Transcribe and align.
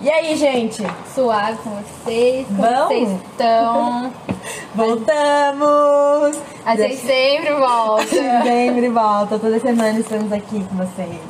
E 0.00 0.10
aí, 0.10 0.36
gente? 0.36 0.82
Suave 1.14 1.56
com 1.58 1.70
vocês? 1.70 2.44
Como 2.48 2.62
Bom? 2.62 2.86
vocês 2.88 3.08
estão? 3.30 4.12
Voltamos! 4.74 6.42
A 6.64 6.74
gente 6.74 6.96
sempre 6.96 7.54
volta. 7.54 8.04
Sempre 8.42 8.88
volta, 8.88 9.38
toda 9.38 9.60
semana 9.60 10.00
estamos 10.00 10.32
aqui 10.32 10.64
com 10.64 10.76
vocês. 10.76 11.20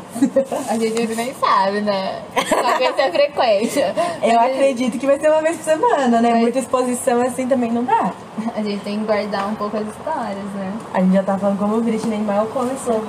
A 0.70 0.78
gente 0.78 1.14
nem 1.14 1.34
sabe, 1.34 1.82
né? 1.82 2.22
Só 2.48 2.62
vai 2.62 2.94
ser 2.94 3.12
frequência. 3.12 3.94
Eu 4.22 4.34
Mas 4.34 4.52
acredito 4.52 4.98
que 4.98 5.06
vai 5.06 5.20
ser 5.20 5.28
uma 5.28 5.42
vez 5.42 5.58
por 5.58 5.64
semana, 5.64 6.20
né? 6.22 6.30
Vai. 6.30 6.40
Muita 6.40 6.58
exposição 6.58 7.20
assim 7.20 7.46
também 7.46 7.70
não 7.70 7.84
dá. 7.84 8.12
A 8.56 8.62
gente 8.62 8.82
tem 8.82 8.98
que 8.98 9.04
guardar 9.04 9.46
um 9.46 9.54
pouco 9.54 9.76
as 9.76 9.86
histórias, 9.86 10.44
né? 10.54 10.72
A 10.94 11.00
gente 11.00 11.12
já 11.12 11.22
tá 11.22 11.36
falando 11.36 11.58
como 11.58 11.76
o 11.76 11.80
Britney 11.82 12.18
mal 12.18 12.46
começou 12.46 13.04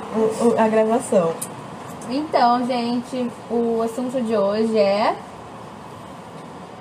a 0.58 0.68
gravação. 0.68 1.32
Então, 2.10 2.66
gente, 2.66 3.30
o 3.50 3.82
assunto 3.82 4.20
de 4.22 4.36
hoje 4.36 4.76
é. 4.78 5.14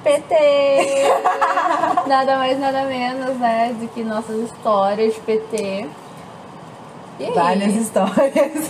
PT! 0.03 0.33
Nada 2.07 2.37
mais, 2.37 2.57
nada 2.59 2.83
menos, 2.83 3.37
né? 3.37 3.75
Do 3.79 3.87
que 3.89 4.03
nossas 4.03 4.37
histórias 4.49 5.13
de 5.13 5.19
PT. 5.21 5.85
E 7.19 7.25
aí? 7.25 7.33
Várias 7.33 7.75
histórias. 7.75 8.69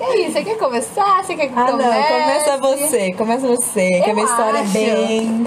E 0.00 0.04
aí, 0.04 0.32
você 0.32 0.42
quer 0.42 0.58
começar? 0.58 1.22
Você 1.22 1.36
quer 1.36 1.46
que 1.46 1.54
eu 1.54 1.58
Ah, 1.58 1.70
não, 1.70 1.78
comece? 1.78 2.08
começa 2.08 2.58
você, 2.58 3.12
começa 3.14 3.46
você, 3.46 3.88
que 3.88 4.04
a 4.04 4.08
Eu 4.08 4.14
minha 4.14 4.26
história 4.26 4.60
acho. 4.60 4.76
é 4.76 4.80
bem. 4.80 5.46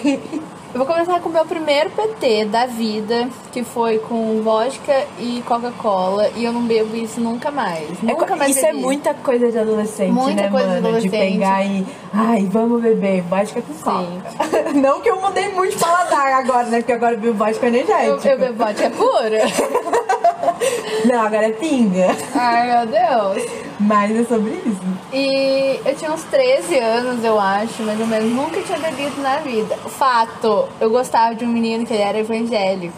Eu 0.76 0.80
vou 0.80 0.88
começar 0.94 1.22
com 1.22 1.30
o 1.30 1.32
meu 1.32 1.46
primeiro 1.46 1.90
PT 1.92 2.44
da 2.52 2.66
vida, 2.66 3.30
que 3.54 3.64
foi 3.64 3.98
com 3.98 4.42
vodka 4.42 5.06
e 5.18 5.42
Coca-Cola, 5.48 6.30
e 6.36 6.44
eu 6.44 6.52
não 6.52 6.64
bebo 6.64 6.94
isso 6.98 7.22
nunca 7.22 7.50
mais. 7.50 7.88
É 8.04 8.06
Nunca 8.06 8.36
mais 8.36 8.54
isso 8.54 8.66
é 8.66 8.72
bebi. 8.74 8.82
muita 8.84 9.14
coisa 9.14 9.50
de 9.50 9.58
adolescente, 9.58 10.12
Muita 10.12 10.42
né, 10.42 10.50
coisa 10.50 10.68
de 10.68 10.74
mano? 10.74 10.82
De 10.82 10.88
adolescente. 11.08 11.32
pegar 11.32 11.64
e. 11.66 11.88
Ai, 12.14 12.46
vamos 12.52 12.82
beber 12.82 13.22
vodka 13.22 13.62
com 13.62 13.74
Sim. 13.74 13.82
coca. 13.84 14.74
Não 14.76 15.00
que 15.00 15.10
eu 15.10 15.22
mudei 15.22 15.48
muito 15.54 15.78
de 15.78 15.80
paladar 15.82 16.28
agora, 16.44 16.66
né? 16.68 16.80
Porque 16.80 16.92
agora 16.92 17.14
eu 17.14 17.20
bebo 17.20 17.38
vodka 17.38 17.66
Eu, 17.68 17.74
energética. 17.74 18.30
eu 18.32 18.38
bebo 18.38 18.58
vodka 18.66 18.90
pura? 18.90 19.40
Não, 21.08 21.21
agora 21.21 21.48
é 21.48 21.52
pinga. 21.52 22.08
Ai, 22.36 22.68
meu 22.68 22.86
Deus. 22.88 23.49
Mas 23.80 24.12
é 24.14 24.26
sobre 24.26 24.52
isso. 24.66 24.82
E 25.18 25.80
eu 25.85 25.96
tinha 25.96 26.12
uns 26.12 26.26
13 26.26 26.77
anos, 26.77 27.24
eu 27.24 27.40
acho, 27.40 27.82
mais 27.84 27.98
ou 27.98 28.05
menos. 28.05 28.34
Nunca 28.34 28.62
tinha 28.62 28.77
bebido 28.77 29.21
na 29.21 29.38
vida. 29.38 29.77
Fato, 29.77 30.68
eu 30.77 30.90
gostava 30.90 31.34
de 31.34 31.46
um 31.46 31.48
menino 31.48 31.85
que 31.85 31.94
ele 31.94 32.04
era 32.04 32.20
evangélico. 32.20 32.98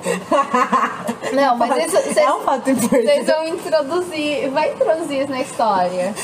Não, 1.31 1.55
mas 1.55 1.85
isso, 1.85 1.95
vocês, 1.95 2.17
é 2.17 2.33
um 2.33 2.39
fato 2.39 2.63
vocês 2.63 2.83
importante. 2.83 3.23
vão 3.23 3.47
introduzir, 3.47 4.49
vai 4.49 4.73
introduzir 4.73 5.21
isso 5.21 5.29
na 5.29 5.41
história. 5.41 6.15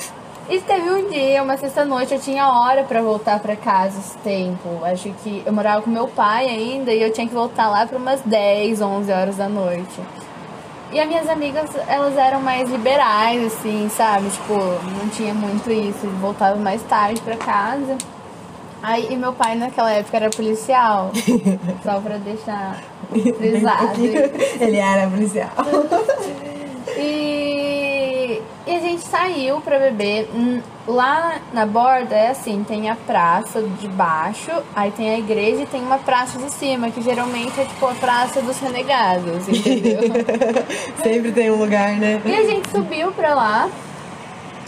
E 0.49 0.59
teve 0.61 0.89
um 0.89 1.09
dia, 1.09 1.43
uma 1.43 1.57
sexta-noite, 1.57 2.15
eu 2.15 2.19
tinha 2.19 2.51
hora 2.51 2.83
pra 2.83 2.99
voltar 2.99 3.39
pra 3.39 3.55
casa 3.55 3.99
esse 3.99 4.17
tempo. 4.17 4.83
Acho 4.83 5.13
que 5.23 5.43
eu 5.45 5.53
morava 5.53 5.83
com 5.83 5.91
meu 5.91 6.07
pai 6.07 6.47
ainda 6.47 6.91
e 6.91 7.03
eu 7.03 7.13
tinha 7.13 7.27
que 7.27 7.33
voltar 7.35 7.69
lá 7.69 7.85
pra 7.85 7.99
umas 7.99 8.19
10, 8.21 8.81
11 8.81 9.11
horas 9.11 9.35
da 9.37 9.47
noite. 9.47 10.01
E 10.93 10.99
as 10.99 11.07
minhas 11.07 11.27
amigas, 11.27 11.71
elas 11.87 12.15
eram 12.15 12.39
mais 12.39 12.69
liberais, 12.69 13.43
assim, 13.45 13.89
sabe? 13.89 14.29
Tipo, 14.29 14.53
não 14.53 15.09
tinha 15.09 15.33
muito 15.33 15.71
isso, 15.71 16.07
voltava 16.21 16.55
mais 16.55 16.83
tarde 16.83 17.19
pra 17.21 17.35
casa. 17.35 17.97
Aí, 18.81 19.07
e 19.09 19.15
meu 19.15 19.33
pai 19.33 19.55
naquela 19.55 19.91
época 19.91 20.17
era 20.17 20.29
policial, 20.29 21.11
só 21.83 21.99
pra 21.99 22.17
deixar 22.17 22.79
frisado. 23.09 24.03
Ele 24.59 24.77
era 24.77 25.09
policial. 25.09 25.49
Gente 28.93 29.07
saiu 29.07 29.59
pra 29.59 29.79
beber. 29.79 30.29
Hum, 30.35 30.61
Lá 30.85 31.39
na 31.53 31.65
borda 31.65 32.13
é 32.13 32.29
assim, 32.29 32.63
tem 32.63 32.89
a 32.89 32.95
praça 32.95 33.61
de 33.61 33.87
baixo, 33.87 34.51
aí 34.75 34.91
tem 34.91 35.09
a 35.09 35.17
igreja 35.17 35.61
e 35.61 35.65
tem 35.65 35.81
uma 35.81 35.97
praça 35.97 36.37
de 36.37 36.51
cima, 36.51 36.91
que 36.91 37.01
geralmente 37.01 37.59
é 37.59 37.63
tipo 37.63 37.87
a 37.87 37.93
praça 37.93 38.41
dos 38.41 38.59
renegados, 38.59 39.47
entendeu? 39.47 40.01
Sempre 41.01 41.31
tem 41.31 41.49
um 41.49 41.55
lugar, 41.55 41.93
né? 41.93 42.21
e 42.25 42.35
a 42.35 42.43
gente 42.43 42.69
subiu 42.69 43.13
pra 43.13 43.33
lá 43.33 43.69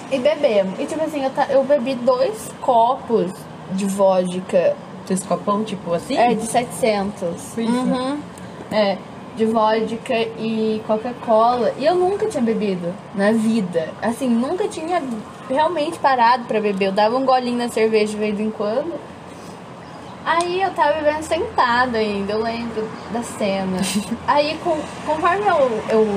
e 0.09 0.17
bebemos. 0.17 0.79
E 0.79 0.85
tipo 0.85 1.03
assim, 1.03 1.23
eu, 1.23 1.31
eu 1.49 1.63
bebi 1.65 1.95
dois 1.95 2.49
copos 2.61 3.31
de 3.73 3.85
vodka 3.85 4.75
Dois 5.07 5.23
copão, 5.23 5.63
tipo 5.63 5.93
assim? 5.93 6.17
É, 6.17 6.33
de 6.33 6.45
700. 6.47 7.57
Isso. 7.57 7.61
Uhum. 7.61 8.17
É, 8.71 8.97
de 9.35 9.45
vodka 9.45 10.13
e 10.13 10.81
Coca-Cola. 10.87 11.73
E 11.77 11.85
eu 11.85 11.95
nunca 11.95 12.27
tinha 12.27 12.43
bebido 12.43 12.93
na 13.13 13.31
vida. 13.31 13.89
Assim, 14.01 14.27
nunca 14.27 14.67
tinha 14.67 15.01
realmente 15.49 15.99
parado 15.99 16.45
pra 16.45 16.59
beber. 16.59 16.87
Eu 16.87 16.91
dava 16.91 17.17
um 17.17 17.25
golinho 17.25 17.57
na 17.57 17.69
cerveja 17.69 18.13
de 18.13 18.17
vez 18.17 18.39
em 18.39 18.49
quando. 18.49 18.93
Aí 20.25 20.59
eu 20.59 20.71
tava 20.71 20.93
bebendo 20.93 21.23
sentada 21.23 21.99
ainda, 21.99 22.33
eu 22.33 22.41
lembro 22.41 22.89
da 23.11 23.21
cena. 23.21 23.77
Aí, 24.25 24.57
com, 24.63 24.75
conforme 25.05 25.45
eu, 25.45 25.83
eu 25.87 26.07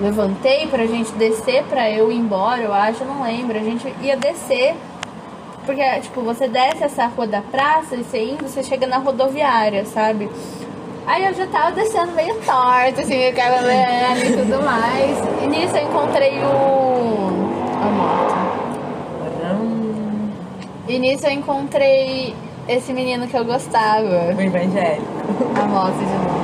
levantei 0.00 0.66
pra 0.68 0.86
gente 0.86 1.12
descer 1.12 1.64
pra 1.64 1.90
eu 1.90 2.10
ir 2.10 2.16
embora, 2.16 2.62
eu 2.62 2.72
acho, 2.72 3.02
eu 3.02 3.06
não 3.06 3.22
lembro, 3.22 3.58
a 3.58 3.62
gente 3.62 3.94
ia 4.00 4.16
descer. 4.16 4.74
Porque, 5.66 5.84
tipo, 6.00 6.22
você 6.22 6.48
desce 6.48 6.82
essa 6.82 7.08
rua 7.08 7.26
da 7.26 7.42
praça 7.42 7.94
e 7.94 8.02
você 8.02 8.22
indo, 8.22 8.48
você 8.48 8.62
chega 8.62 8.86
na 8.86 8.96
rodoviária, 8.96 9.84
sabe? 9.84 10.30
Aí 11.08 11.24
eu 11.24 11.32
já 11.32 11.46
tava 11.46 11.72
descendo 11.72 12.12
meio 12.12 12.34
torta, 12.34 13.00
assim, 13.00 13.16
meio 13.16 13.34
cavalando 13.34 14.24
e 14.26 14.36
tudo 14.36 14.62
mais. 14.62 15.16
E 15.42 15.46
nisso 15.46 15.74
eu 15.74 15.84
encontrei 15.88 16.38
o. 16.40 17.30
a 17.80 17.86
moto. 17.86 18.34
E 20.86 20.98
nisso 20.98 21.26
eu 21.26 21.30
encontrei 21.32 22.34
esse 22.68 22.92
menino 22.92 23.26
que 23.26 23.34
eu 23.34 23.44
gostava. 23.46 24.34
o 24.36 24.40
evangélico. 24.40 25.06
A 25.58 25.66
moto 25.66 25.94
de 25.94 26.04
novo. 26.04 26.38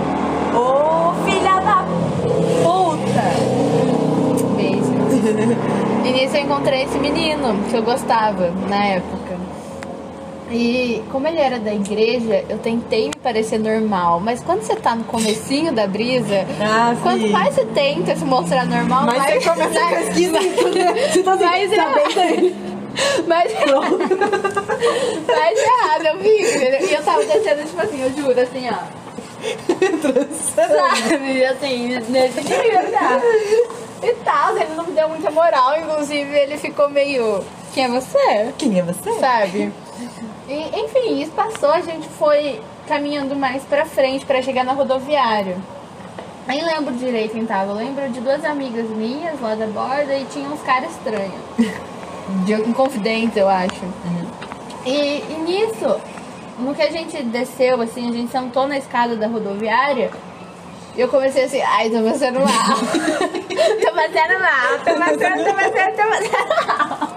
Ô, 0.56 1.12
filha 1.26 1.60
da 1.60 1.84
puta! 2.62 3.28
Beijo. 4.56 4.94
E 6.04 6.12
nisso 6.12 6.36
eu 6.36 6.42
encontrei 6.42 6.82
esse 6.84 6.98
menino 6.98 7.54
que 7.70 7.76
eu 7.76 7.82
gostava 7.82 8.50
na 8.68 8.84
época. 8.84 9.23
E 10.56 11.02
como 11.10 11.26
ele 11.26 11.38
era 11.40 11.58
da 11.58 11.74
igreja, 11.74 12.44
eu 12.48 12.58
tentei 12.58 13.06
me 13.08 13.14
parecer 13.20 13.58
normal. 13.58 14.20
Mas 14.20 14.40
quando 14.40 14.62
você 14.62 14.76
tá 14.76 14.94
no 14.94 15.02
comecinho 15.04 15.72
da 15.72 15.84
brisa, 15.86 16.46
Ah, 16.60 16.94
quanto 17.02 17.26
mais 17.28 17.54
você 17.56 17.64
tenta 17.66 18.14
se 18.14 18.24
mostrar 18.24 18.64
normal, 18.64 19.04
Mas 19.04 19.18
mais 19.18 19.42
você 19.42 19.50
começa 19.50 19.78
a 19.80 19.82
mais- 19.90 20.06
pesquisa 20.06 20.38
Você 20.38 21.22
tá 21.24 21.32
assim, 21.34 21.44
Mas 21.44 21.70
tá 21.72 21.86
bem 21.94 22.50
é- 22.50 22.74
mais, 23.26 23.52
mais 25.26 25.58
errado 25.58 26.06
eu 26.06 26.18
vi. 26.18 26.28
E 26.88 26.94
eu 26.94 27.02
tava 27.02 27.24
descendo, 27.24 27.64
tipo 27.64 27.80
assim, 27.82 28.00
eu 28.02 28.12
juro, 28.14 28.40
assim, 28.40 28.68
ó. 28.70 29.04
Sabe, 30.54 31.44
assim, 31.44 31.88
nesse 32.08 32.40
nível 32.42 32.90
já. 32.92 33.20
E 34.02 34.12
tal, 34.24 34.56
ele 34.56 34.74
não 34.76 34.84
me 34.86 34.92
deu 34.92 35.08
muita 35.08 35.30
moral, 35.32 35.76
inclusive 35.80 36.32
ele 36.36 36.56
ficou 36.58 36.88
meio. 36.88 37.42
Quem 37.72 37.84
é 37.84 37.88
você? 37.88 38.52
Quem 38.56 38.78
é 38.78 38.82
você? 38.82 39.12
Sabe? 39.18 39.72
E, 40.48 40.80
enfim, 40.80 41.22
isso 41.22 41.32
passou, 41.32 41.70
a 41.70 41.80
gente 41.80 42.06
foi 42.08 42.60
caminhando 42.86 43.34
mais 43.34 43.62
pra 43.64 43.86
frente 43.86 44.26
pra 44.26 44.42
chegar 44.42 44.64
na 44.64 44.72
rodoviária. 44.72 45.56
Nem 46.46 46.62
lembro 46.62 46.92
direito 46.94 47.32
quem 47.32 47.46
tava, 47.46 47.70
eu 47.70 47.76
lembro 47.76 48.06
de 48.10 48.20
duas 48.20 48.44
amigas 48.44 48.88
minhas 48.90 49.40
lá 49.40 49.54
da 49.54 49.66
borda 49.66 50.14
e 50.14 50.26
tinha 50.26 50.48
uns 50.48 50.60
caras 50.60 50.90
estranhos. 50.90 51.40
De, 52.44 52.52
inconfidentes, 52.52 53.36
eu 53.36 53.48
acho. 53.48 53.82
E, 54.84 55.24
e 55.30 55.42
nisso, 55.44 56.00
no 56.58 56.74
que 56.74 56.82
a 56.82 56.90
gente 56.90 57.22
desceu, 57.24 57.80
assim, 57.80 58.08
a 58.08 58.12
gente 58.12 58.30
sentou 58.30 58.66
na 58.66 58.76
escada 58.76 59.16
da 59.16 59.26
rodoviária, 59.26 60.10
e 60.96 61.00
eu 61.00 61.08
comecei 61.08 61.44
assim, 61.44 61.60
ai, 61.60 61.90
tô 61.90 62.02
passando 62.02 62.40
mal. 62.40 62.76
tô 63.80 63.92
passando 63.92 64.38
mal, 64.40 64.78
tô 64.78 64.94
passando, 64.94 65.44
tô 65.44 65.54
passando, 65.54 65.96
tô 65.96 66.02
passando 66.10 66.68
mal. 66.68 67.14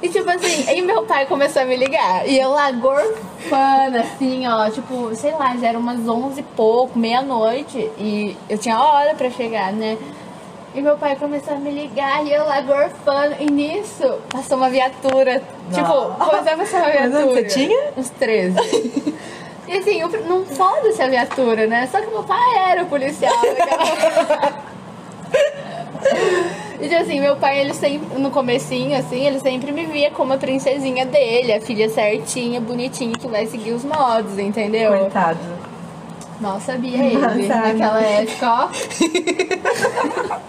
E 0.00 0.08
tipo 0.08 0.30
assim, 0.30 0.68
aí 0.68 0.80
meu 0.80 1.02
pai 1.02 1.26
começou 1.26 1.62
a 1.62 1.64
me 1.64 1.76
ligar. 1.76 2.26
E 2.28 2.38
eu 2.38 2.50
lá 2.50 2.70
gorfando, 2.70 3.98
assim, 3.98 4.46
ó, 4.46 4.70
tipo, 4.70 5.14
sei 5.14 5.32
lá, 5.32 5.56
já 5.56 5.68
era 5.68 5.78
umas 5.78 6.08
onze 6.08 6.40
e 6.40 6.42
pouco, 6.42 6.98
meia-noite. 6.98 7.78
E 7.98 8.36
eu 8.48 8.56
tinha 8.56 8.80
hora 8.80 9.14
pra 9.14 9.30
chegar, 9.30 9.72
né? 9.72 9.98
E 10.74 10.80
meu 10.80 10.96
pai 10.96 11.16
começou 11.16 11.54
a 11.54 11.56
me 11.56 11.70
ligar 11.70 12.24
e 12.24 12.32
eu 12.32 12.44
lá 12.44 12.60
gorfando. 12.60 13.34
E 13.40 13.50
nisso, 13.50 14.18
passou 14.30 14.58
uma 14.58 14.70
viatura. 14.70 15.42
Tipo, 15.72 16.14
começou 16.24 16.52
a 16.52 16.56
passar 16.56 16.82
uma 16.82 16.90
viatura. 16.90 17.18
anos 17.18 17.34
você 17.34 17.44
tinha? 17.44 17.90
Uns 17.96 18.10
13. 18.10 19.14
E 19.66 19.76
assim, 19.76 20.00
eu, 20.00 20.08
não 20.26 20.46
foda-se 20.46 21.02
a 21.02 21.08
viatura, 21.08 21.66
né? 21.66 21.88
Só 21.90 22.00
que 22.00 22.06
meu 22.06 22.22
pai 22.22 22.70
era 22.70 22.84
o 22.84 22.86
policial. 22.86 23.34
E 26.80 26.88
tipo 26.88 27.00
assim, 27.00 27.20
meu 27.20 27.36
pai, 27.36 27.60
ele 27.60 27.74
sempre, 27.74 28.18
no 28.18 28.30
comecinho, 28.30 28.96
assim, 28.96 29.26
ele 29.26 29.40
sempre 29.40 29.72
me 29.72 29.84
via 29.86 30.10
como 30.12 30.32
a 30.32 30.36
princesinha 30.36 31.04
dele, 31.04 31.52
a 31.52 31.60
filha 31.60 31.88
certinha, 31.88 32.60
bonitinha, 32.60 33.12
que 33.18 33.26
vai 33.26 33.46
seguir 33.46 33.72
os 33.72 33.84
modos, 33.84 34.38
entendeu? 34.38 34.96
Coitado. 34.96 35.38
Mal 36.40 36.60
sabia 36.60 37.04
ele, 37.04 37.20
Sabe. 37.48 37.72
naquela 37.72 38.00
época, 38.00 38.46
ó. 38.48 38.68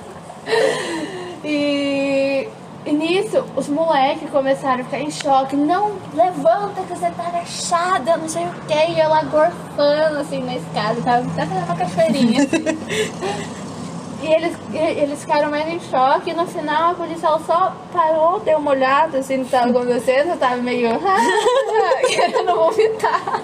e, 1.43 2.47
E 2.85 2.91
nisso, 2.93 3.43
os 3.55 3.67
moleques 3.67 4.29
começaram 4.29 4.81
a 4.81 4.83
ficar 4.83 4.99
em 4.99 5.11
choque. 5.11 5.55
Não, 5.55 5.93
levanta 6.13 6.81
que 6.83 6.95
você 6.95 7.09
tá 7.11 7.27
agachada, 7.27 8.17
não 8.17 8.29
sei 8.29 8.43
o 8.45 8.51
que. 8.67 8.91
E 8.91 8.99
eu 8.99 9.09
lá 9.09 9.23
gorfando, 9.23 10.19
assim, 10.19 10.43
na 10.43 10.55
escada. 10.55 11.01
Tava 11.01 11.27
até 11.41 11.43
uma 11.43 11.75
cachoeirinha. 11.75 12.47
E 14.21 14.27
eles, 14.33 14.53
eles 14.73 15.21
ficaram 15.21 15.49
mais 15.49 15.67
em 15.67 15.79
choque. 15.79 16.31
E 16.31 16.33
no 16.33 16.45
final, 16.45 16.91
a 16.91 16.93
policial 16.95 17.39
só 17.45 17.73
parou, 17.93 18.39
deu 18.41 18.57
uma 18.57 18.71
olhada, 18.71 19.19
assim, 19.19 19.37
no 19.37 19.45
que 19.45 19.51
tava 19.51 19.69
acontecendo. 19.69 20.31
Eu 20.31 20.37
tava 20.37 20.57
meio... 20.57 20.89
querendo 22.07 22.53
vomitar. 22.55 23.41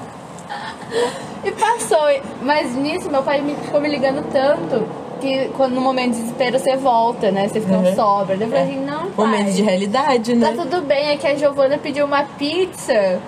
E 1.43 1.51
passou. 1.51 1.99
Mas 2.41 2.73
nisso, 2.75 3.09
meu 3.09 3.23
pai 3.23 3.41
me, 3.41 3.55
ficou 3.55 3.79
me 3.79 3.89
ligando 3.89 4.23
tanto 4.31 4.85
que 5.21 5.49
quando 5.55 5.73
no 5.75 5.81
momento 5.81 6.11
de 6.13 6.19
desespero 6.21 6.59
você 6.59 6.75
volta, 6.75 7.31
né? 7.31 7.47
Você 7.47 7.61
fica 7.61 7.77
Uhum. 7.77 7.95
sobra. 7.95 8.35
Eu 8.35 8.47
falei 8.49 8.63
assim, 8.63 8.79
não, 8.85 9.11
pai. 9.11 9.25
Momento 9.25 9.51
de 9.53 9.61
realidade, 9.61 10.33
Tá 10.39 10.51
né? 10.51 10.53
tudo 10.57 10.81
bem, 10.81 11.09
é 11.09 11.17
que 11.17 11.25
a 11.25 11.35
Giovana 11.35 11.77
pediu 11.77 12.05
uma 12.05 12.23
pizza. 12.23 13.19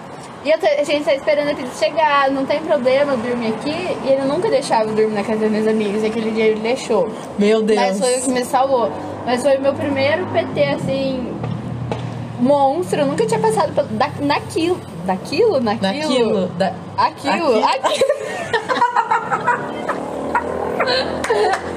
E 0.48 0.54
a 0.54 0.84
gente 0.86 1.04
tá 1.04 1.14
esperando 1.14 1.50
a 1.52 1.54
pizza 1.54 1.78
chegar, 1.86 2.32
não 2.32 2.46
tem 2.46 2.62
problema 2.62 3.12
eu 3.12 3.18
dormir 3.18 3.48
aqui. 3.50 3.98
E 4.06 4.12
ele 4.14 4.22
nunca 4.22 4.50
deixava 4.50 4.90
eu 4.90 4.96
dormir 4.96 5.14
na 5.14 5.22
casa 5.22 5.40
dos 5.40 5.52
meus 5.52 5.68
amigos, 5.68 6.02
e 6.02 6.06
aquele 6.06 6.32
dia 6.32 6.46
ele 6.46 6.62
deixou. 6.62 7.10
Meu 7.38 7.62
Deus. 7.62 7.78
Mas 7.78 8.00
foi 8.00 8.18
o 8.18 8.22
que 8.22 8.30
me 8.30 8.46
salvou. 8.46 8.90
Mas 9.26 9.42
foi 9.42 9.58
o 9.58 9.62
meu 9.62 9.74
primeiro 9.74 10.26
PT, 10.28 10.64
assim, 10.64 11.34
monstro. 12.40 13.02
Eu 13.02 13.08
nunca 13.08 13.26
tinha 13.26 13.42
passado 13.42 13.74
pelo, 13.74 13.90
da, 13.90 14.10
naquilo. 14.22 14.80
Daquilo? 15.06 15.60
Naquilo? 15.60 15.92
Naquilo. 15.92 16.48
Da... 16.58 16.72
Aquilo. 16.98 17.66
Aqui- 17.66 17.88
Aquilo. 17.88 18.08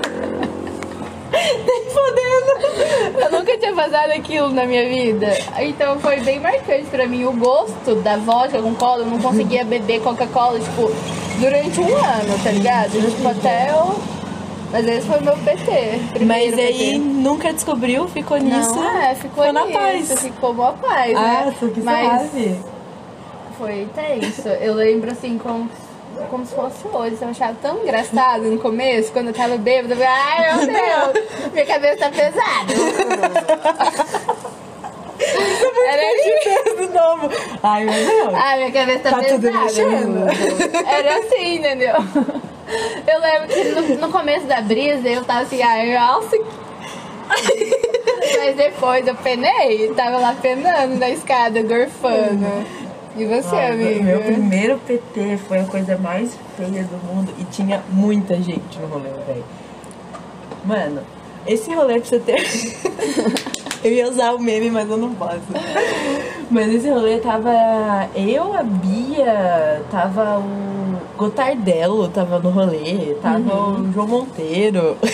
Fodendo. 1.30 3.20
Eu 3.20 3.30
nunca 3.38 3.56
tinha 3.58 3.74
passado 3.74 4.10
aquilo 4.12 4.50
na 4.50 4.64
minha 4.66 4.88
vida. 4.88 5.28
Então 5.60 5.98
foi 6.00 6.20
bem 6.20 6.40
marcante 6.40 6.84
pra 6.86 7.06
mim. 7.06 7.24
O 7.24 7.32
gosto 7.32 7.94
da 7.96 8.16
vodka 8.16 8.60
com 8.60 8.74
cola, 8.74 9.02
eu 9.02 9.06
não 9.06 9.18
conseguia 9.18 9.64
beber 9.64 10.00
Coca-Cola, 10.00 10.58
tipo, 10.58 10.90
durante 11.38 11.80
um 11.80 11.96
ano, 11.96 12.42
tá 12.42 12.50
ligado? 12.50 12.90
Tipo, 12.92 13.28
até 13.28 13.70
eu. 13.70 13.94
Mas 14.72 14.86
esse 14.86 15.06
foi 15.06 15.18
o 15.18 15.24
meu 15.24 15.36
PT. 15.38 16.24
Mas 16.24 16.54
aí 16.58 16.72
PT. 16.92 16.98
nunca 16.98 17.52
descobriu, 17.52 18.06
ficou 18.08 18.38
nisso. 18.38 18.74
Não, 18.76 18.98
é, 19.02 19.14
ficou, 19.16 19.44
ficou 19.44 19.52
na 19.52 19.66
paz. 19.66 20.20
Ficou 20.22 20.54
boa 20.54 20.72
paz, 20.74 21.16
Ah, 21.16 21.46
né? 21.46 21.54
que 21.74 21.80
Mas 21.80 22.30
foi 23.58 23.88
tenso. 23.94 24.48
Eu 24.48 24.74
lembro 24.74 25.10
assim, 25.10 25.38
como, 25.38 25.68
como 26.28 26.44
se 26.46 26.54
fosse 26.54 26.86
hoje. 26.92 27.16
Eu 27.20 27.28
achava 27.28 27.56
tão 27.62 27.78
engraçado 27.82 28.42
no 28.44 28.58
começo, 28.58 29.12
quando 29.12 29.28
eu 29.28 29.34
tava 29.34 29.56
bêbada. 29.56 29.94
Eu 29.94 29.98
falei, 29.98 30.12
ai 30.12 30.56
meu 30.56 30.66
Deus, 30.66 31.52
minha 31.52 31.66
cabeça 31.66 31.96
tá 31.98 32.10
pesada. 32.10 32.72
Era 35.86 36.76
de 36.76 36.88
novo. 36.92 37.28
Ai, 37.62 37.84
meu 37.84 37.94
Deus. 38.06 38.34
Ai, 38.34 38.56
minha 38.58 38.72
cabeça 38.72 39.00
tá, 39.00 39.10
Tá 39.10 39.22
tudo 39.22 39.40
pesada. 39.42 39.64
mexendo. 39.64 40.86
Era 40.86 41.18
assim, 41.18 41.54
entendeu? 41.56 41.94
Eu 43.06 43.20
lembro 43.20 43.48
que 43.48 43.64
no, 43.64 44.06
no 44.06 44.12
começo 44.12 44.46
da 44.46 44.60
brisa 44.60 45.08
eu 45.08 45.24
tava 45.24 45.40
assim, 45.40 45.60
ai, 45.62 45.92
nossa. 45.98 46.36
Mas 48.38 48.56
depois 48.56 49.06
eu 49.06 49.14
penei, 49.16 49.88
tava 49.94 50.18
lá 50.18 50.34
penando 50.40 50.96
na 50.96 51.10
escada, 51.10 51.62
gorfando. 51.62 52.46
E 53.20 53.26
você, 53.26 53.54
Ai, 53.54 53.72
amigo? 53.72 54.02
Meu 54.02 54.22
primeiro 54.22 54.78
PT 54.78 55.36
foi 55.46 55.58
a 55.58 55.64
coisa 55.64 55.98
mais 55.98 56.38
feia 56.56 56.84
do 56.84 56.96
mundo 57.06 57.30
e 57.38 57.44
tinha 57.44 57.82
muita 57.90 58.34
gente 58.36 58.78
no 58.78 58.86
rolê, 58.86 59.10
velho. 59.26 59.44
Mano, 60.64 61.02
esse 61.46 61.70
rolê 61.74 62.00
pra 62.00 62.08
você 62.08 62.18
ter. 62.18 62.42
eu 63.84 63.92
ia 63.92 64.08
usar 64.08 64.32
o 64.32 64.38
meme, 64.38 64.70
mas 64.70 64.88
eu 64.88 64.96
não 64.96 65.14
posso. 65.14 65.42
Mas 66.50 66.72
esse 66.72 66.88
rolê 66.88 67.18
tava 67.18 67.52
eu, 68.14 68.54
a 68.54 68.62
Bia, 68.62 69.82
tava 69.90 70.38
o 70.38 70.96
Gotardello, 71.18 72.08
tava 72.08 72.38
no 72.38 72.48
rolê, 72.48 73.16
tava 73.20 73.54
o 73.54 73.92
João 73.92 74.08
Monteiro. 74.08 74.96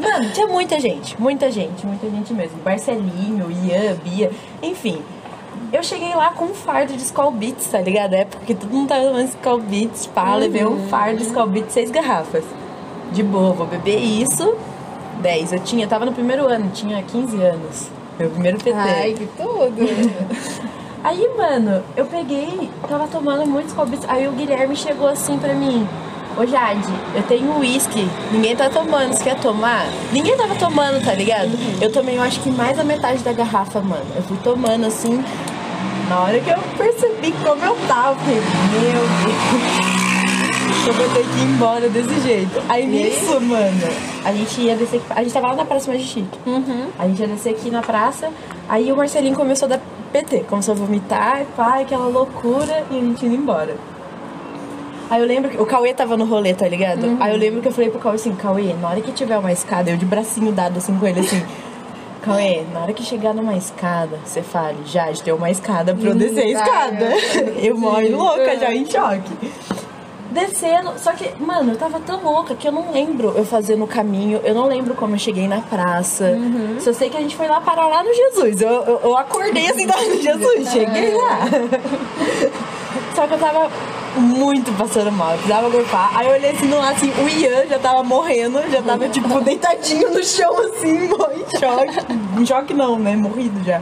Mano, 0.00 0.30
tinha 0.32 0.46
muita 0.46 0.80
gente, 0.80 1.20
muita 1.20 1.50
gente, 1.50 1.86
muita 1.86 2.08
gente 2.08 2.32
mesmo. 2.32 2.58
Marcelinho, 2.64 3.50
Ian, 3.50 3.94
Bia, 4.02 4.30
enfim. 4.62 5.02
Eu 5.72 5.82
cheguei 5.82 6.14
lá 6.14 6.30
com 6.30 6.46
um 6.46 6.54
fardo 6.54 6.94
de 6.94 7.02
Skull 7.02 7.30
Beats, 7.30 7.66
tá 7.66 7.80
ligado? 7.80 8.14
É 8.14 8.24
porque 8.24 8.54
todo 8.54 8.70
mundo 8.70 8.88
tava 8.88 9.04
tomando 9.04 9.28
Skull 9.28 9.60
Beats, 9.60 10.06
pá, 10.06 10.34
levei 10.34 10.64
um 10.64 10.88
fardo 10.88 11.18
de 11.18 11.24
Skull 11.24 11.46
Beats, 11.46 11.72
seis 11.72 11.90
garrafas. 11.90 12.44
De 13.12 13.22
boa, 13.22 13.52
vou 13.52 13.66
beber 13.66 13.98
isso. 13.98 14.56
10. 15.20 15.52
Eu 15.52 15.60
tinha, 15.60 15.84
eu 15.84 15.88
tava 15.88 16.04
no 16.04 16.12
primeiro 16.12 16.46
ano, 16.46 16.70
tinha 16.72 17.02
15 17.02 17.42
anos. 17.42 17.88
Meu 18.18 18.30
primeiro 18.30 18.58
PT. 18.58 18.72
Ai, 18.72 19.14
que 19.14 19.26
tudo. 19.26 19.76
Aí, 21.02 21.30
mano, 21.36 21.82
eu 21.96 22.04
peguei, 22.04 22.70
tava 22.88 23.06
tomando 23.06 23.46
muito 23.46 23.68
Skull 23.68 23.86
Beats. 23.86 24.08
Aí 24.08 24.28
o 24.28 24.32
Guilherme 24.32 24.76
chegou 24.76 25.08
assim 25.08 25.38
pra 25.38 25.54
mim. 25.54 25.88
Ô 26.36 26.46
Jade, 26.46 26.88
eu 27.14 27.22
tenho 27.24 27.58
uísque, 27.58 28.08
ninguém 28.32 28.56
tá 28.56 28.70
tomando, 28.70 29.12
você 29.12 29.24
quer 29.24 29.38
tomar? 29.40 29.86
Ninguém 30.12 30.36
tava 30.36 30.54
tomando, 30.54 31.04
tá 31.04 31.12
ligado? 31.12 31.50
Eu 31.80 31.92
tomei, 31.92 32.16
eu 32.16 32.22
acho 32.22 32.40
que 32.40 32.50
mais 32.50 32.76
da 32.76 32.84
metade 32.84 33.22
da 33.22 33.32
garrafa, 33.32 33.80
mano. 33.80 34.06
Eu 34.14 34.22
fui 34.22 34.36
tomando 34.38 34.86
assim. 34.86 35.22
Na 36.08 36.20
hora 36.20 36.40
que 36.40 36.50
eu 36.50 36.58
percebi 36.76 37.32
como 37.44 37.64
eu 37.64 37.76
tava, 37.86 38.12
eu 38.30 38.42
falei, 38.42 38.92
meu 38.92 39.02
Deus. 39.02 40.00
Eu 40.86 40.94
vou 40.94 41.08
ter 41.10 41.22
que 41.24 41.38
ir 41.38 41.42
embora 41.42 41.88
desse 41.88 42.20
jeito. 42.22 42.62
Aí 42.68 42.86
nisso, 42.86 43.38
mano, 43.40 43.88
a 44.24 44.32
gente 44.32 44.60
ia 44.62 44.76
descer. 44.76 45.02
A 45.10 45.22
gente 45.22 45.32
tava 45.32 45.48
lá 45.48 45.56
na 45.56 45.64
Praça 45.64 45.90
mais 45.90 46.02
chique. 46.02 46.38
A 46.98 47.06
gente 47.06 47.20
ia 47.20 47.28
descer 47.28 47.50
aqui 47.50 47.70
na 47.70 47.82
praça. 47.82 48.30
Aí 48.68 48.90
o 48.90 48.96
Marcelinho 48.96 49.36
começou 49.36 49.66
a 49.66 49.70
dar 49.70 49.80
PT, 50.10 50.44
começou 50.48 50.72
a 50.72 50.76
vomitar, 50.76 51.44
pá, 51.56 51.80
aquela 51.80 52.06
loucura, 52.08 52.84
e 52.90 52.96
a 52.98 53.00
gente 53.00 53.26
indo 53.26 53.34
embora. 53.34 53.76
Aí 55.10 55.20
eu 55.20 55.26
lembro 55.26 55.50
que 55.50 55.60
o 55.60 55.66
Cauê 55.66 55.92
tava 55.92 56.16
no 56.16 56.24
rolê, 56.24 56.54
tá 56.54 56.68
ligado? 56.68 57.16
Aí 57.18 57.32
eu 57.32 57.36
lembro 57.36 57.60
que 57.60 57.66
eu 57.66 57.72
falei 57.72 57.90
pro 57.90 57.98
Cauê 57.98 58.14
assim, 58.14 58.32
Cauê, 58.36 58.72
na 58.74 58.90
hora 58.90 59.00
que 59.00 59.10
tiver 59.10 59.36
uma 59.36 59.50
escada, 59.50 59.90
eu 59.90 59.96
de 59.96 60.06
bracinho 60.06 60.52
dado 60.52 60.78
assim 60.78 60.96
com 60.96 61.04
ele 61.04 61.18
assim. 61.18 61.42
Cauê, 62.22 62.62
na 62.72 62.82
hora 62.82 62.92
que 62.92 63.02
chegar 63.02 63.34
numa 63.34 63.56
escada, 63.56 64.20
você 64.24 64.40
fale, 64.40 64.76
já, 64.84 65.06
tem 65.06 65.34
uma 65.34 65.50
escada 65.50 65.94
pra 65.94 66.10
eu 66.10 66.14
descer 66.14 66.44
a 66.44 66.48
escada. 66.48 67.08
Eu 67.60 67.76
morro 67.76 68.08
louca, 68.10 68.56
já 68.56 68.72
em 68.72 68.86
choque. 68.86 69.32
Descendo, 70.30 70.92
só 70.96 71.12
que, 71.12 71.28
mano, 71.42 71.72
eu 71.72 71.76
tava 71.76 71.98
tão 71.98 72.22
louca 72.22 72.54
que 72.54 72.68
eu 72.68 72.70
não 72.70 72.92
lembro 72.92 73.32
eu 73.34 73.44
fazendo 73.44 73.82
o 73.82 73.86
caminho, 73.86 74.40
eu 74.44 74.54
não 74.54 74.68
lembro 74.68 74.94
como 74.94 75.16
eu 75.16 75.18
cheguei 75.18 75.48
na 75.48 75.60
praça. 75.60 76.26
Uhum. 76.26 76.76
Só 76.78 76.92
sei 76.92 77.10
que 77.10 77.16
a 77.16 77.20
gente 77.20 77.34
foi 77.34 77.48
lá 77.48 77.60
parar 77.60 77.88
lá 77.88 78.04
no 78.04 78.14
Jesus. 78.14 78.62
Eu, 78.62 78.70
eu, 78.70 79.00
eu 79.02 79.16
acordei 79.18 79.68
assim, 79.68 79.86
no 79.86 80.22
Jesus, 80.22 80.70
cheguei 80.70 81.14
lá. 81.14 81.40
Só 83.16 83.26
que 83.26 83.34
eu 83.34 83.38
tava 83.38 83.68
muito 84.16 84.72
passando 84.76 85.12
mal, 85.12 85.32
eu 85.32 85.38
precisava 85.38 85.68
gorfar. 85.68 86.10
Aí 86.16 86.26
eu 86.26 86.32
olhei 86.32 86.50
assim 86.50 86.66
no 86.66 86.78
lado, 86.78 86.96
assim, 86.96 87.10
o 87.10 87.28
Ian 87.28 87.66
já 87.68 87.78
tava 87.78 88.02
morrendo, 88.02 88.60
já 88.70 88.82
tava, 88.82 89.08
tipo, 89.08 89.40
deitadinho 89.40 90.10
no 90.12 90.24
chão, 90.24 90.56
assim, 90.58 91.06
em 91.06 91.58
choque. 91.58 92.40
Em 92.40 92.46
choque 92.46 92.74
não, 92.74 92.98
né? 92.98 93.16
Morrido 93.16 93.62
já. 93.64 93.80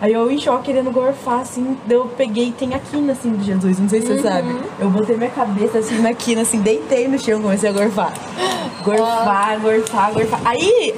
Aí 0.00 0.12
eu 0.12 0.28
em 0.28 0.38
choque 0.38 0.64
querendo 0.64 0.90
gorfar, 0.90 1.40
assim, 1.40 1.76
eu 1.88 2.06
peguei, 2.16 2.50
tem 2.50 2.74
a 2.74 2.78
quina, 2.80 3.12
assim, 3.12 3.30
do 3.30 3.44
Jesus, 3.44 3.78
não 3.78 3.88
sei 3.88 4.00
se 4.00 4.08
você 4.08 4.22
sabe. 4.22 4.52
Eu 4.80 4.90
botei 4.90 5.16
minha 5.16 5.30
cabeça, 5.30 5.78
assim, 5.78 6.00
na 6.00 6.12
quina, 6.12 6.42
assim, 6.42 6.60
deitei 6.60 7.06
no 7.06 7.16
chão, 7.18 7.40
comecei 7.40 7.70
a 7.70 7.72
gorfar. 7.72 8.12
Gorfar, 8.82 9.60
gorfar, 9.60 10.12
gorfar. 10.12 10.40
Aí, 10.44 10.92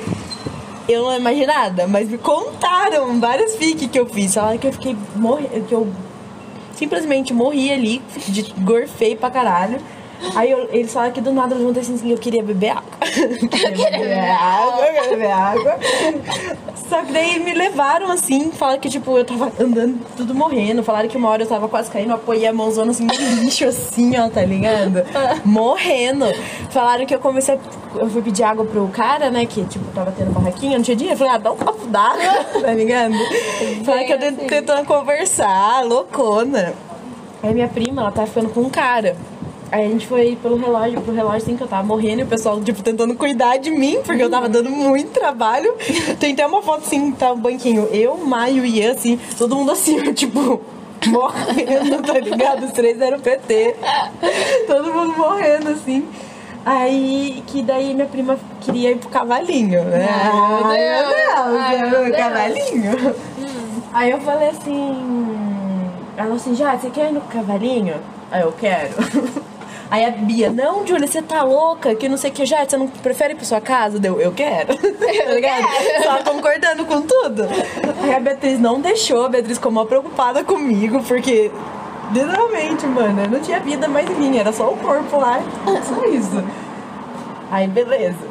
eu 0.89 1.03
não 1.03 1.17
imagino 1.17 1.47
nada, 1.47 1.87
mas 1.87 2.09
me 2.09 2.17
contaram 2.17 3.21
várias 3.21 3.57
fiques 3.57 3.91
que 3.91 3.99
eu 3.99 4.07
fiz. 4.07 4.33
Falaram 4.33 4.57
que 4.57 4.69
eu 4.69 4.73
fiquei 4.73 4.97
morrendo, 5.17 5.67
que 5.67 5.75
eu 5.75 5.87
simplesmente 6.77 7.33
morri 7.33 7.71
ali, 7.71 8.03
de, 8.29 8.43
gorfei 8.61 9.17
pra 9.17 9.31
caralho. 9.31 9.79
Aí 10.35 10.51
eu- 10.51 10.69
eles 10.73 10.93
falaram 10.93 11.13
que 11.13 11.21
do 11.21 11.33
nada 11.33 11.55
eu 11.55 11.59
levantei 11.59 11.83
assim, 11.83 12.11
eu 12.11 12.19
queria 12.19 12.43
beber 12.43 12.71
água. 12.71 12.83
eu 13.03 13.49
queria 13.49 13.91
beber 13.91 14.31
água, 14.31 14.87
eu 14.87 14.93
queria 14.95 15.11
beber 15.11 15.31
água. 15.33 15.79
Só 16.89 17.03
que 17.03 17.13
daí 17.13 17.39
me 17.41 17.53
levaram 17.55 18.11
assim, 18.11 18.51
falaram 18.53 18.79
que 18.79 18.89
tipo, 18.91 19.17
eu 19.17 19.25
tava 19.25 19.51
andando 19.59 19.99
tudo 20.17 20.35
morrendo. 20.35 20.83
Falaram 20.83 21.09
que 21.09 21.17
uma 21.17 21.29
hora 21.31 21.43
eu 21.43 21.47
tava 21.49 21.67
quase 21.69 21.91
caindo, 21.91 22.11
eu 22.11 22.17
apoiei 22.17 22.47
a 22.47 22.53
mãozona 22.53 22.91
assim 22.91 23.05
no 23.07 23.15
lixo, 23.43 23.65
assim, 23.65 24.17
ó, 24.19 24.29
tá 24.29 24.43
ligado? 24.43 25.03
Morrendo. 25.45 26.27
Falaram 26.71 27.07
que 27.07 27.15
eu 27.15 27.19
comecei 27.19 27.55
a. 27.55 27.59
Eu 27.99 28.11
fui 28.11 28.23
pedir 28.23 28.43
água 28.43 28.65
pro 28.65 28.87
cara, 28.89 29.31
né? 29.31 29.47
Que 29.47 29.65
tipo, 29.65 29.85
tava 29.93 30.13
tendo 30.13 30.31
barraquinha, 30.33 30.77
não 30.77 30.85
tinha 30.85 30.97
dinheiro. 30.97 31.15
Eu 31.15 31.19
falei, 31.19 31.35
ah, 31.35 31.39
dá 31.39 31.53
um 31.53 31.57
copo 31.57 31.87
d'água, 31.87 32.45
tá 32.61 32.73
ligado? 32.73 33.15
Falaram 33.85 34.07
que 34.07 34.13
eu 34.13 34.19
tentando 34.49 34.85
conversar, 34.85 35.85
loucona. 35.85 36.75
Aí 37.43 37.55
minha 37.55 37.69
prima, 37.69 38.03
ela 38.03 38.11
tava 38.13 38.27
ficando 38.27 38.49
com 38.51 38.61
um 38.61 38.71
cara. 38.71 39.17
Aí 39.75 39.87
a 39.87 39.89
gente 39.89 40.07
foi 40.07 40.39
pelo 40.41 40.55
relógio, 40.57 41.01
pro 41.01 41.13
relógio 41.13 41.39
assim 41.39 41.57
que 41.57 41.63
eu 41.65 41.67
tava 41.67 41.83
morrendo 41.83 42.21
e 42.21 42.23
o 42.23 42.29
pessoal, 42.29 42.61
tipo, 42.61 42.81
tentando 42.81 43.13
cuidar 43.17 43.57
de 43.57 43.73
mim, 43.73 43.99
porque 44.05 44.23
eu 44.23 44.31
tava 44.31 44.49
dando 44.49 44.71
muito 44.71 45.11
trabalho. 45.11 45.75
Tem 46.21 46.33
até 46.33 46.47
uma 46.47 46.63
foto 46.63 46.85
assim, 46.87 47.11
tá 47.11 47.33
um 47.33 47.41
banquinho. 47.41 47.89
Eu, 47.91 48.17
Maio 48.19 48.65
e 48.65 48.79
Ian, 48.79 48.93
assim, 48.93 49.19
todo 49.37 49.57
mundo 49.57 49.73
assim, 49.73 50.13
tipo, 50.15 50.61
morrendo, 51.09 52.03
tá 52.07 52.21
ligado? 52.21 52.67
Os 52.67 52.71
três 52.71 53.01
eram 53.01 53.19
PT. 53.19 53.75
Todo 54.69 54.95
mundo 54.95 55.19
morrendo, 55.19 55.71
assim. 55.71 56.07
Aí, 56.65 57.43
que 57.49 57.61
daí 57.61 57.95
minha 57.95 58.07
prima 58.07 58.39
queria 58.61 58.93
ir 58.93 58.99
pro 58.99 59.09
cavalinho, 59.09 59.83
né? 59.87 60.07
Ai, 60.09 60.79
meu 60.89 61.09
Deus. 61.09 61.61
Ai, 61.61 61.91
meu 61.91 62.01
o 62.01 62.05
Deus. 62.05 62.17
cavalinho. 62.17 63.15
Aí 63.93 64.11
eu 64.13 64.21
falei 64.21 64.51
assim. 64.51 65.91
Ela 66.17 66.27
falou 66.27 66.37
assim, 66.37 66.55
já, 66.55 66.79
você 66.79 66.91
quer 66.91 67.11
ir 67.11 67.13
no 67.15 67.23
cavalinho? 67.23 67.97
Aí 68.31 68.43
eu 68.43 68.53
quero. 68.53 68.95
Aí 69.95 70.05
a 70.05 70.11
Bia, 70.11 70.51
não, 70.51 70.85
Júlia, 70.85 71.07
você 71.07 71.23
tá 71.23 71.45
louca, 71.45 71.95
que 71.95 72.09
não 72.09 72.17
sei 72.17 72.29
o 72.29 72.35
que, 72.35 72.45
já, 72.45 72.65
você 72.65 72.77
não 72.77 72.89
prefere 72.89 73.33
ir 73.33 73.37
pra 73.37 73.45
sua 73.45 73.61
casa? 73.61 73.97
Deu, 73.97 74.21
eu 74.21 74.33
quero. 74.33 74.75
Tá 75.05 75.33
ligado? 75.33 75.63
Só 76.03 76.33
concordando 76.33 76.85
com 76.85 77.03
tudo. 77.03 77.45
Aí 78.03 78.13
a 78.13 78.19
Beatriz 78.19 78.59
não 78.59 78.81
deixou, 78.81 79.27
a 79.27 79.29
Beatriz 79.29 79.57
ficou 79.57 79.71
mal 79.71 79.87
preocupada 79.87 80.43
comigo, 80.43 81.01
porque 81.05 81.49
literalmente, 82.13 82.85
mano, 82.89 83.23
eu 83.23 83.31
não 83.31 83.39
tinha 83.39 83.61
vida 83.61 83.87
mais 83.87 84.11
em 84.11 84.15
mim, 84.15 84.37
era 84.37 84.53
só 84.53 84.69
o 84.69 84.77
corpo 84.77 85.17
lá, 85.17 85.41
só 85.85 86.05
isso. 86.07 86.43
Aí 87.53 87.69
beleza. 87.69 88.27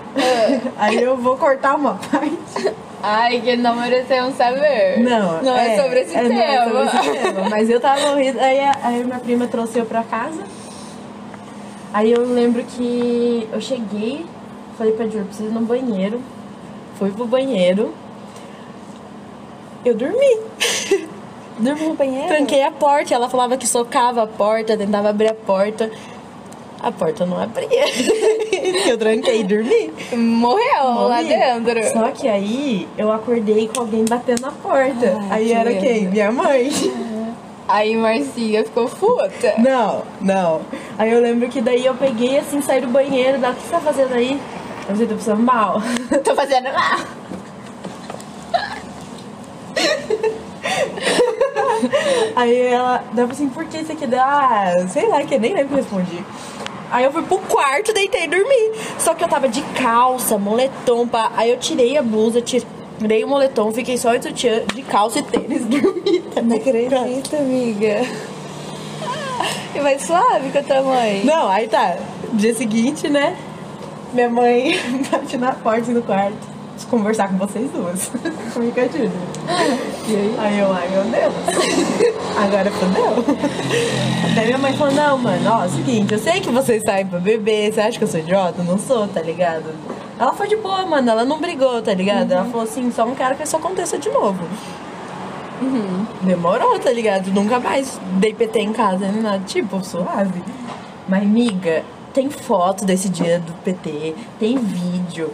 Aí 0.77 1.01
eu 1.01 1.15
vou 1.15 1.37
cortar 1.37 1.77
uma 1.77 1.93
parte. 1.93 2.73
Ai, 3.01 3.39
que 3.39 3.55
não 3.55 3.77
merecemos 3.77 4.35
saber. 4.35 4.99
Não, 4.99 5.41
Não 5.41 5.57
é, 5.57 5.81
sobre 5.81 6.01
esse 6.01 6.15
é, 6.15 6.23
tema. 6.23 6.65
Não 6.65 6.83
é 6.83 6.89
sobre 6.89 7.11
esse 7.11 7.19
tema. 7.19 7.49
Mas 7.49 7.69
eu 7.69 7.79
tava 7.79 8.01
morrendo. 8.07 8.39
Aí, 8.41 8.59
aí 8.59 9.03
minha 9.03 9.19
prima 9.19 9.47
trouxe 9.47 9.79
eu 9.79 9.85
pra 9.85 10.03
casa. 10.03 10.43
Aí 11.93 12.11
eu 12.11 12.25
lembro 12.27 12.63
que 12.63 13.47
eu 13.51 13.61
cheguei, 13.61 14.25
falei 14.77 14.93
pra 14.93 15.05
Júlia, 15.05 15.25
preciso 15.25 15.49
ir 15.49 15.53
no 15.53 15.61
banheiro. 15.61 16.19
Fui 16.97 17.11
pro 17.11 17.27
banheiro. 17.27 17.93
Eu 19.85 19.95
dormi. 19.95 20.39
Dormiu 21.59 21.89
no 21.89 21.95
banheiro? 21.95 22.27
Tranquei 22.27 22.63
a 22.63 22.71
porta. 22.71 23.13
Ela 23.13 23.29
falava 23.29 23.57
que 23.57 23.67
socava 23.67 24.23
a 24.23 24.27
porta, 24.27 24.75
tentava 24.75 25.09
abrir 25.09 25.27
a 25.27 25.35
porta. 25.35 25.91
A 26.81 26.91
porta 26.91 27.25
não 27.25 27.39
abria. 27.41 27.85
eu 28.89 28.97
tranquei 28.97 29.41
e 29.41 29.43
dormi. 29.43 29.93
Morreu 30.17 30.83
lá 30.83 31.21
Morri. 31.21 31.27
dentro. 31.29 31.83
Só 31.91 32.11
que 32.11 32.27
aí 32.27 32.87
eu 32.97 33.11
acordei 33.11 33.67
com 33.67 33.81
alguém 33.81 34.03
batendo 34.03 34.41
na 34.41 34.51
porta. 34.51 35.17
Ai, 35.29 35.43
aí 35.43 35.51
era 35.53 35.73
quem? 35.75 36.07
Minha 36.07 36.31
mãe. 36.31 36.69
Aí 37.67 37.95
Marcia 37.95 38.63
ficou 38.63 38.89
puta. 38.89 39.53
Não, 39.57 40.03
não. 40.19 40.61
Aí 40.97 41.11
eu 41.11 41.21
lembro 41.21 41.47
que 41.49 41.61
daí 41.61 41.85
eu 41.85 41.95
peguei 41.95 42.37
assim, 42.39 42.61
saí 42.61 42.81
do 42.81 42.87
banheiro, 42.87 43.37
dela, 43.39 43.53
o 43.53 43.55
que 43.55 43.63
você 43.63 43.71
tá 43.71 43.79
fazendo 43.79 44.13
aí? 44.13 44.39
Eu 44.81 44.95
falei, 44.95 45.07
tô 45.07 45.13
precisando 45.13 45.41
mal. 45.41 45.81
Tô 46.23 46.35
fazendo 46.35 46.65
lá. 46.65 46.99
Aí 52.35 52.67
ela 52.67 53.03
dava 53.13 53.31
assim, 53.31 53.47
por 53.49 53.65
que 53.65 53.83
quer 53.83 54.07
dar? 54.07 54.25
Ah, 54.25 54.87
sei 54.87 55.07
lá, 55.07 55.23
que 55.23 55.35
eu 55.35 55.39
nem 55.39 55.53
lembro 55.53 55.69
que 55.69 55.73
eu 55.73 55.77
respondi. 55.77 56.23
Aí 56.91 57.05
eu 57.05 57.11
fui 57.11 57.23
pro 57.23 57.39
quarto, 57.39 57.93
deitei 57.93 58.25
e 58.25 58.27
dormi. 58.27 58.71
Só 58.99 59.13
que 59.13 59.23
eu 59.23 59.27
tava 59.27 59.47
de 59.47 59.61
calça, 59.81 60.37
moletom, 60.37 61.07
pá. 61.07 61.31
Aí 61.35 61.49
eu 61.49 61.57
tirei 61.57 61.97
a 61.97 62.03
blusa, 62.03 62.41
tirei 62.41 62.67
o 62.99 63.27
moletom, 63.27 63.71
fiquei 63.71 63.97
só 63.97 64.15
de 64.15 64.27
sutiã, 64.27 64.61
de 64.73 64.81
calça 64.83 65.19
e 65.19 65.23
tênis, 65.23 65.65
dormi. 65.65 66.23
Não 66.43 66.55
acredito, 66.55 67.35
amiga. 67.35 68.01
E 69.75 69.79
vai 69.79 69.97
suave 69.99 70.51
com 70.51 70.59
a 70.59 70.63
tua 70.63 70.81
mãe. 70.83 71.23
Não, 71.25 71.49
aí 71.49 71.67
tá. 71.67 71.97
Dia 72.33 72.53
seguinte, 72.53 73.09
né? 73.09 73.35
Minha 74.13 74.29
mãe 74.29 74.79
bate 75.11 75.37
na 75.37 75.53
porta 75.53 75.91
do 75.91 76.01
quarto. 76.03 76.53
Preciso 76.73 76.89
conversar 76.89 77.27
com 77.29 77.37
vocês 77.37 77.69
duas. 77.71 78.11
Comigo 78.53 78.73
com 78.73 78.81
a 78.81 78.87
Júlia. 78.87 79.11
E 80.07 80.15
aí? 80.15 80.35
Aí 80.39 80.59
eu, 80.59 80.73
ai 80.73 80.87
meu 80.89 81.03
Deus. 81.03 81.33
Agora 82.37 82.71
fodeu. 82.71 83.35
Daí 84.35 84.45
minha 84.45 84.57
mãe 84.57 84.73
falou, 84.73 84.93
não, 84.93 85.17
mano, 85.17 85.49
ó, 85.51 85.67
seguinte, 85.67 86.13
eu 86.13 86.19
sei 86.19 86.39
que 86.41 86.49
vocês 86.49 86.81
saem 86.83 87.05
pra 87.05 87.19
beber, 87.19 87.71
você 87.71 87.81
acha 87.81 87.97
que 87.97 88.03
eu 88.03 88.07
sou 88.07 88.19
idiota? 88.19 88.63
Não 88.63 88.77
sou, 88.79 89.07
tá 89.07 89.21
ligado? 89.21 89.65
Ela 90.19 90.33
foi 90.33 90.47
de 90.47 90.55
boa, 90.55 90.85
mano, 90.85 91.09
ela 91.09 91.25
não 91.25 91.39
brigou, 91.39 91.81
tá 91.81 91.93
ligado? 91.93 92.31
Ela 92.31 92.45
falou 92.45 92.63
assim, 92.63 92.91
só 92.91 93.05
não 93.05 93.15
quero 93.15 93.35
que 93.35 93.43
isso 93.43 93.55
aconteça 93.55 93.97
de 93.97 94.09
novo. 94.09 94.43
Demorou, 96.21 96.77
tá 96.79 96.91
ligado? 96.91 97.31
Nunca 97.31 97.59
mais 97.59 97.99
dei 98.13 98.33
PT 98.33 98.59
em 98.59 98.73
casa, 98.73 99.07
nem 99.07 99.21
nada. 99.21 99.41
Tipo, 99.45 99.83
suave. 99.83 100.43
Mas, 101.07 101.25
miga, 101.25 101.83
tem 102.13 102.29
foto 102.29 102.85
desse 102.85 103.09
dia 103.09 103.39
do 103.39 103.53
PT, 103.63 104.15
tem 104.39 104.57
vídeo. 104.57 105.31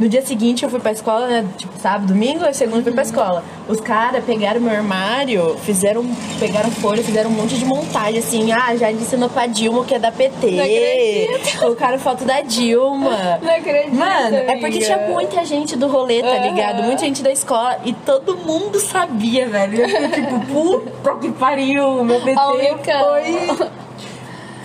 No 0.00 0.08
dia 0.08 0.22
seguinte 0.22 0.62
eu 0.62 0.70
fui 0.70 0.80
pra 0.80 0.92
escola, 0.92 1.28
né? 1.28 1.46
Tipo, 1.58 1.78
sábado, 1.78 2.06
domingo, 2.06 2.42
e 2.46 2.54
segunda 2.54 2.78
eu 2.78 2.84
fui 2.84 2.92
pra 2.92 3.02
escola. 3.02 3.44
Os 3.68 3.82
caras 3.82 4.24
pegaram 4.24 4.58
meu 4.58 4.74
armário, 4.74 5.58
fizeram, 5.58 6.02
pegaram 6.38 6.70
folha, 6.70 7.04
fizeram 7.04 7.28
um 7.28 7.34
monte 7.34 7.58
de 7.58 7.66
montagem, 7.66 8.18
assim, 8.18 8.50
ah, 8.50 8.74
já 8.74 8.90
ensinou 8.90 9.28
pra 9.28 9.46
Dilma 9.46 9.84
que 9.84 9.94
é 9.94 9.98
da 9.98 10.10
PT. 10.10 11.58
Colocaram 11.58 11.98
foto 11.98 12.24
da 12.24 12.40
Dilma. 12.40 13.38
Não 13.44 13.54
acredito. 13.54 13.94
Mano, 13.94 14.36
é 14.36 14.42
porque 14.52 14.66
amiga. 14.66 14.84
tinha 14.86 14.98
muita 15.08 15.44
gente 15.44 15.76
do 15.76 15.86
rolê, 15.86 16.22
tá 16.22 16.38
ligado? 16.38 16.82
Muita 16.82 17.04
gente 17.04 17.22
da 17.22 17.30
escola 17.30 17.78
e 17.84 17.92
todo 17.92 18.38
mundo 18.38 18.80
sabia, 18.80 19.46
velho. 19.48 19.82
Eu 19.82 19.88
fiquei 19.88 20.08
tipo, 20.08 20.40
puta 20.46 21.16
que 21.20 21.30
pariu, 21.32 22.02
meu 22.04 22.22
PT 22.22 22.40
Almecão. 22.40 23.04
foi. 23.04 23.68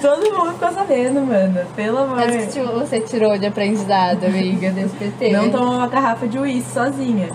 Todo 0.06 0.22
mundo 0.32 0.54
ficou 0.54 0.72
sabendo, 0.72 1.22
mano. 1.22 1.62
Pelo 1.76 1.98
amor 1.98 2.18
Mas 2.18 2.46
o 2.46 2.52
que 2.52 2.60
você 2.60 3.00
tirou 3.00 3.36
de 3.40 3.48
aprendizado, 3.48 4.24
amiga, 4.24 4.70
desse 4.70 4.96
PT? 4.96 5.32
Não 5.32 5.50
tomar 5.50 5.78
uma 5.78 5.88
garrafa 5.88 6.28
de 6.28 6.38
uísque 6.38 6.72
sozinha. 6.72 7.30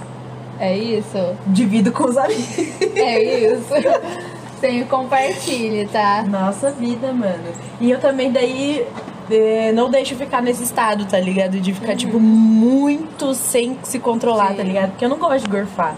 É 0.60 0.76
isso? 0.76 1.18
Divido 1.48 1.90
com 1.90 2.04
os 2.04 2.16
amigos. 2.16 2.58
É 2.94 3.52
isso. 3.52 3.74
Sempre 4.60 4.84
compartilhe, 4.84 5.86
tá? 5.86 6.24
Nossa 6.28 6.70
vida, 6.70 7.12
mano. 7.12 7.42
E 7.80 7.90
eu 7.90 7.98
também 7.98 8.30
daí 8.30 8.86
eh, 9.28 9.72
não 9.72 9.90
deixo 9.90 10.14
ficar 10.14 10.40
nesse 10.40 10.62
estado, 10.62 11.06
tá 11.06 11.18
ligado? 11.18 11.58
De 11.58 11.74
ficar, 11.74 11.96
tipo, 11.96 12.20
muito 12.20 13.34
sem 13.34 13.78
se 13.82 13.98
controlar, 13.98 14.50
Sim. 14.50 14.56
tá 14.56 14.62
ligado? 14.62 14.90
Porque 14.90 15.04
eu 15.04 15.08
não 15.08 15.18
gosto 15.18 15.44
de 15.44 15.50
gorfar. 15.50 15.96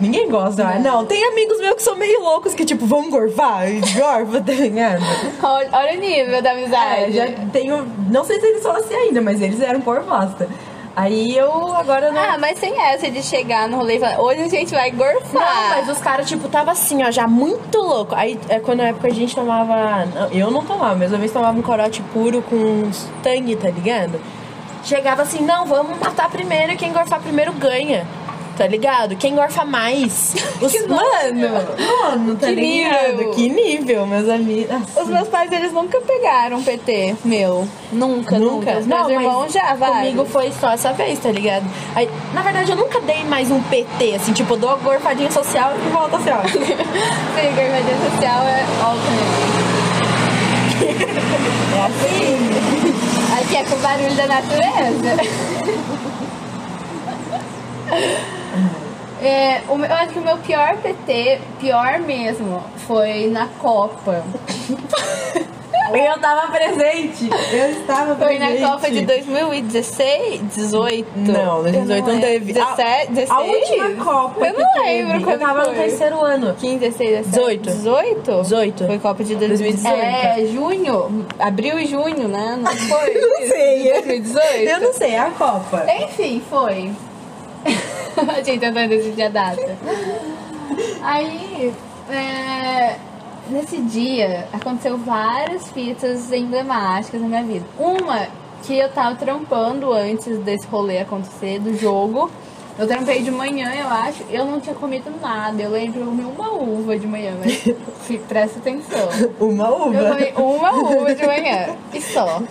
Ninguém 0.00 0.28
gosta, 0.28 0.66
ah, 0.66 0.78
não. 0.78 1.06
Tem 1.06 1.24
amigos 1.28 1.58
meus 1.58 1.74
que 1.76 1.82
são 1.82 1.96
meio 1.96 2.20
loucos 2.22 2.54
que, 2.54 2.64
tipo, 2.64 2.84
vão 2.86 3.08
gorfar 3.10 3.68
e 3.70 3.80
gorfa, 3.80 4.40
tá 4.42 4.52
ligado? 4.52 5.02
Olha, 5.42 5.68
olha 5.72 5.96
o 5.96 6.00
nível 6.00 6.42
da 6.42 6.50
É, 6.50 6.52
amizade. 6.52 7.12
já 7.12 7.26
tenho. 7.52 7.86
Não 8.10 8.24
sei 8.24 8.38
se 8.40 8.46
eles 8.46 8.62
são 8.62 8.72
assim 8.72 8.94
ainda, 8.94 9.20
mas 9.22 9.40
eles 9.40 9.60
eram 9.60 9.80
por 9.80 10.02
bosta. 10.02 10.48
Aí 10.94 11.36
eu 11.36 11.50
agora 11.76 12.10
não. 12.10 12.18
Ah, 12.22 12.38
mas 12.38 12.58
sem 12.58 12.78
essa 12.80 13.10
de 13.10 13.22
chegar 13.22 13.68
no 13.68 13.76
rolê 13.76 13.96
e 13.96 14.00
falar, 14.00 14.18
hoje 14.20 14.40
a 14.40 14.48
gente 14.48 14.70
vai 14.72 14.90
Não, 14.90 14.96
gorfar. 14.98 15.68
mas 15.76 15.88
os 15.90 15.98
caras, 15.98 16.26
tipo, 16.26 16.48
tava 16.48 16.70
assim, 16.70 17.04
ó, 17.04 17.10
já 17.10 17.26
muito 17.28 17.78
louco. 17.78 18.14
Aí, 18.14 18.38
é, 18.48 18.60
quando 18.60 18.78
na 18.78 18.88
época 18.88 19.08
a 19.08 19.12
gente 19.12 19.34
tomava. 19.34 20.06
não, 20.06 20.28
Eu 20.30 20.50
não 20.50 20.64
tomava, 20.64 20.94
mas 20.96 21.10
uma 21.12 21.18
vez 21.18 21.30
tomava 21.32 21.58
um 21.58 21.62
corote 21.62 22.00
puro 22.14 22.40
com 22.42 22.90
tangue, 23.22 23.56
tá 23.56 23.68
ligado? 23.68 24.18
Chegava 24.84 25.22
assim, 25.22 25.42
não, 25.42 25.66
vamos 25.66 25.98
matar 25.98 26.30
primeiro 26.30 26.72
e 26.72 26.76
quem 26.76 26.92
gorfar 26.92 27.20
primeiro 27.20 27.52
ganha. 27.52 28.06
Tá 28.56 28.66
ligado? 28.66 29.16
Quem 29.16 29.34
gorfa 29.34 29.64
mais. 29.66 30.34
Os, 30.62 30.72
Que 30.72 30.86
mano, 30.86 31.66
mano, 32.02 32.36
tá 32.36 32.46
Que 32.46 32.54
ligado? 32.54 33.16
nível. 33.18 33.30
Que 33.32 33.48
nível, 33.50 34.06
meus 34.06 34.28
amigos. 34.30 34.70
Nossa. 34.72 35.02
Os 35.02 35.08
meus 35.08 35.28
pais, 35.28 35.52
eles 35.52 35.72
nunca 35.72 36.00
pegaram 36.00 36.62
PT, 36.62 37.16
meu. 37.22 37.68
Nunca, 37.92 38.38
nunca. 38.38 38.78
Os 38.78 38.86
meus 38.86 39.02
Não, 39.02 39.10
irmãos 39.10 39.52
já, 39.52 39.74
vai. 39.74 40.06
Comigo 40.06 40.24
foi 40.24 40.50
só 40.58 40.70
essa 40.72 40.92
vez, 40.94 41.18
tá 41.18 41.30
ligado? 41.30 41.66
Aí, 41.94 42.08
na 42.32 42.40
verdade, 42.40 42.70
eu 42.70 42.76
nunca 42.76 42.98
dei 43.02 43.24
mais 43.24 43.50
um 43.50 43.60
PT, 43.64 44.14
assim, 44.14 44.32
tipo, 44.32 44.54
eu 44.54 44.58
dou 44.58 44.70
uma 44.70 44.78
gorfadinha 44.78 45.30
social 45.30 45.74
e 45.76 45.90
volta 45.90 46.16
assim, 46.16 46.30
ó. 46.30 46.42
Sim, 46.48 46.56
gorfadinha 47.54 48.10
social 48.10 48.42
é 48.46 48.64
altamente. 48.82 49.56
É 51.76 51.80
assim. 51.82 52.36
Aqui 53.38 53.56
é 53.56 53.64
com 53.64 53.74
o 53.74 53.78
barulho 53.78 54.14
da 54.14 54.26
natureza. 54.26 55.16
É, 59.26 59.62
o 59.68 59.76
eu 59.76 59.92
acho 59.94 60.12
que 60.12 60.18
o 60.18 60.22
meu 60.22 60.36
pior 60.38 60.76
PT, 60.76 61.40
pior 61.60 61.98
mesmo, 62.00 62.62
foi 62.86 63.26
na 63.28 63.46
Copa. 63.60 64.22
Eu 65.94 66.18
tava 66.20 66.50
presente. 66.50 67.30
Eu 67.52 67.70
estava 67.70 68.16
Foi 68.16 68.36
presente. 68.36 68.60
na 68.60 68.70
Copa 68.72 68.90
de 68.90 69.02
2016, 69.06 70.40
18. 70.54 71.08
Não, 71.16 71.62
2018 71.62 72.04
não 72.06 72.12
lembro. 72.14 72.20
teve. 72.28 72.52
17, 72.54 73.12
16? 73.12 73.30
A 73.30 73.40
última 73.40 74.04
Copa 74.04 74.46
Eu 74.46 74.52
não 74.54 74.72
teve, 74.72 74.82
lembro 75.04 75.20
quando 75.22 75.40
Eu 75.40 75.46
tava 75.46 75.64
foi. 75.64 75.72
no 75.74 75.80
terceiro 75.80 76.20
ano. 76.24 76.54
15, 76.58 76.78
16, 76.78 77.26
17. 77.26 77.56
18. 77.58 77.70
18? 77.70 78.42
18. 78.42 78.86
Foi 78.86 78.98
Copa 78.98 79.24
de 79.24 79.36
2018. 79.36 79.96
É, 79.96 80.46
junho. 80.52 81.26
Abril 81.38 81.78
e 81.78 81.86
junho, 81.86 82.26
né? 82.28 82.58
Não 82.60 82.72
foi? 82.88 83.14
Não 83.14 83.36
sei. 83.48 83.92
2018? 83.92 84.42
Eu 84.68 84.80
não 84.80 84.92
sei, 84.92 85.10
é 85.12 85.18
a 85.20 85.30
Copa. 85.30 85.84
Enfim, 86.02 86.42
foi. 86.50 86.90
a 88.28 88.42
gente 88.42 88.60
tentando 88.60 88.88
decidir 88.88 89.22
a 89.24 89.28
data. 89.28 89.76
Aí, 91.02 91.72
é, 92.10 92.96
nesse 93.50 93.78
dia, 93.78 94.48
aconteceu 94.52 94.96
várias 94.98 95.68
fitas 95.70 96.32
emblemáticas 96.32 97.20
na 97.20 97.28
minha 97.28 97.42
vida. 97.42 97.66
Uma 97.78 98.26
que 98.62 98.78
eu 98.78 98.88
tava 98.90 99.14
trampando 99.16 99.92
antes 99.92 100.38
desse 100.38 100.66
rolê 100.66 100.98
acontecer, 100.98 101.60
do 101.60 101.76
jogo. 101.76 102.30
Eu 102.78 102.86
trampei 102.86 103.22
de 103.22 103.30
manhã, 103.30 103.72
eu 103.74 103.88
acho. 103.88 104.22
Eu 104.28 104.44
não 104.44 104.60
tinha 104.60 104.74
comido 104.74 105.10
nada. 105.20 105.62
Eu 105.62 105.70
lembro 105.70 106.00
eu 106.00 106.06
comi 106.06 106.24
uma 106.24 106.52
uva 106.52 106.98
de 106.98 107.06
manhã, 107.06 107.34
mas 107.38 107.62
presta 108.28 108.58
atenção. 108.58 109.08
Uma 109.40 109.68
Eu 109.68 109.88
uva. 109.88 110.08
comi 110.10 110.32
uma 110.36 110.72
uva 110.72 111.14
de 111.14 111.26
manhã. 111.26 111.76
E 111.94 112.02
só. 112.02 112.42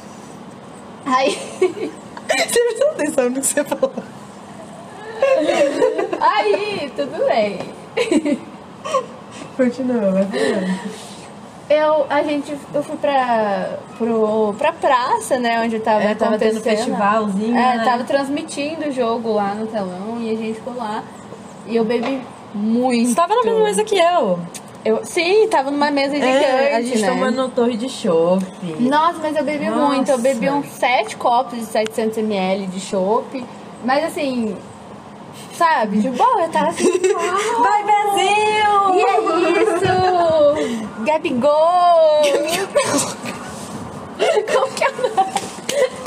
Aí, 1.06 1.38
Você 2.28 2.60
prestou 2.64 2.90
atenção 2.90 3.30
no 3.30 3.40
que 3.40 3.46
você 3.48 3.64
falou? 3.64 3.94
Aí, 6.22 6.92
tudo 6.96 7.26
bem. 7.28 7.60
Continua, 9.58 10.12
vai 10.12 10.26
falando. 10.26 11.06
Eu, 11.68 12.06
a 12.10 12.22
gente, 12.22 12.56
eu 12.74 12.84
fui 12.84 12.96
pra, 12.98 13.80
pro, 13.98 14.54
pra 14.56 14.72
praça, 14.72 15.40
né, 15.40 15.62
onde 15.62 15.80
tava 15.80 16.04
É, 16.04 16.14
tava 16.14 16.38
tendo 16.38 16.62
festivalzinho, 16.62 17.58
É, 17.58 17.78
né? 17.78 17.84
tava 17.84 18.04
transmitindo 18.04 18.88
o 18.88 18.92
jogo 18.92 19.34
lá 19.34 19.56
no 19.56 19.66
telão 19.66 20.18
e 20.22 20.30
a 20.32 20.36
gente 20.36 20.56
ficou 20.56 20.76
lá. 20.76 21.04
E 21.66 21.76
eu 21.76 21.84
bebi 21.84 22.22
muito. 22.54 23.10
Você 23.10 23.16
tava 23.16 23.34
na 23.36 23.44
mesma 23.44 23.64
mesa 23.64 23.84
que 23.84 23.98
eu. 23.98 24.40
Eu, 24.86 25.04
sim, 25.04 25.48
tava 25.48 25.72
numa 25.72 25.90
mesa 25.90 26.14
gigante, 26.14 26.46
É, 26.46 26.76
a 26.76 26.82
gente 26.84 27.00
né? 27.02 27.08
tomando 27.10 27.50
torre 27.50 27.76
de 27.76 27.90
chopp. 27.90 28.46
Nossa, 28.82 29.18
mas 29.20 29.36
eu 29.36 29.44
bebi 29.44 29.66
Nossa. 29.68 29.88
muito. 29.96 30.12
Eu 30.12 30.20
bebi 30.20 30.48
uns 30.52 30.68
7 30.68 31.18
copos 31.18 31.58
de 31.58 31.66
700ml 31.66 32.68
de 32.70 32.80
chopp. 32.80 33.44
Mas 33.84 34.04
assim, 34.04 34.56
sabe? 35.58 36.02
Tipo, 36.02 36.16
bom, 36.18 36.40
eu 36.42 36.50
tava 36.50 36.70
assim, 36.70 36.92
uau, 37.14 37.24
Vai, 37.64 37.84
Brasil! 37.84 38.96
e 38.96 39.02
é 39.02 39.64
isso? 39.64 41.04
Gabigol! 41.06 42.22
Como 44.54 44.68
que 44.74 44.84
é 44.84 44.90
o 44.90 44.92
nome? 45.16 45.34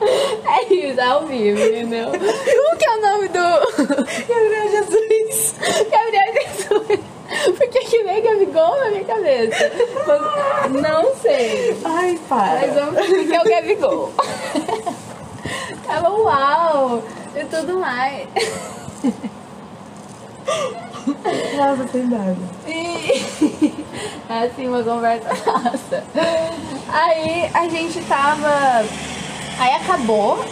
É 0.00 0.72
isso, 0.72 1.00
ao 1.00 1.26
vivo, 1.26 1.60
entendeu? 1.60 2.06
Como 2.10 2.76
que 2.78 2.84
é 2.86 2.96
o 2.96 3.00
nome 3.00 3.28
do 3.28 3.38
Gabriel 4.26 4.70
Jesus! 4.70 5.54
Gabriel 5.90 6.32
Jesus? 6.34 7.00
Porque 7.58 7.78
que 7.80 8.02
vem 8.04 8.22
Gabigol 8.22 8.78
na 8.78 8.90
minha 8.90 9.04
cabeça? 9.04 9.70
Mas 10.70 10.82
Não 10.82 11.14
sei. 11.16 11.76
Ai, 11.84 12.18
Mas 12.30 12.70
para. 12.70 12.72
vamos 12.72 13.04
fingir 13.06 13.28
que 13.28 13.34
é 13.34 13.40
o 13.40 13.44
Gabigol. 13.44 14.12
Tava 15.88 16.10
uau! 16.10 17.02
E 17.34 17.44
tudo 17.46 17.80
mais. 17.80 18.28
Nossa, 21.56 21.88
sem 21.90 22.04
nada. 22.04 22.36
E 22.66 23.74
é 24.28 24.44
assim, 24.44 24.68
uma 24.68 24.82
conversa 24.82 25.28
nossa. 25.46 26.04
Aí 26.88 27.50
a 27.54 27.68
gente 27.68 28.00
tava. 28.02 28.84
Aí 29.58 29.74
acabou. 29.76 30.44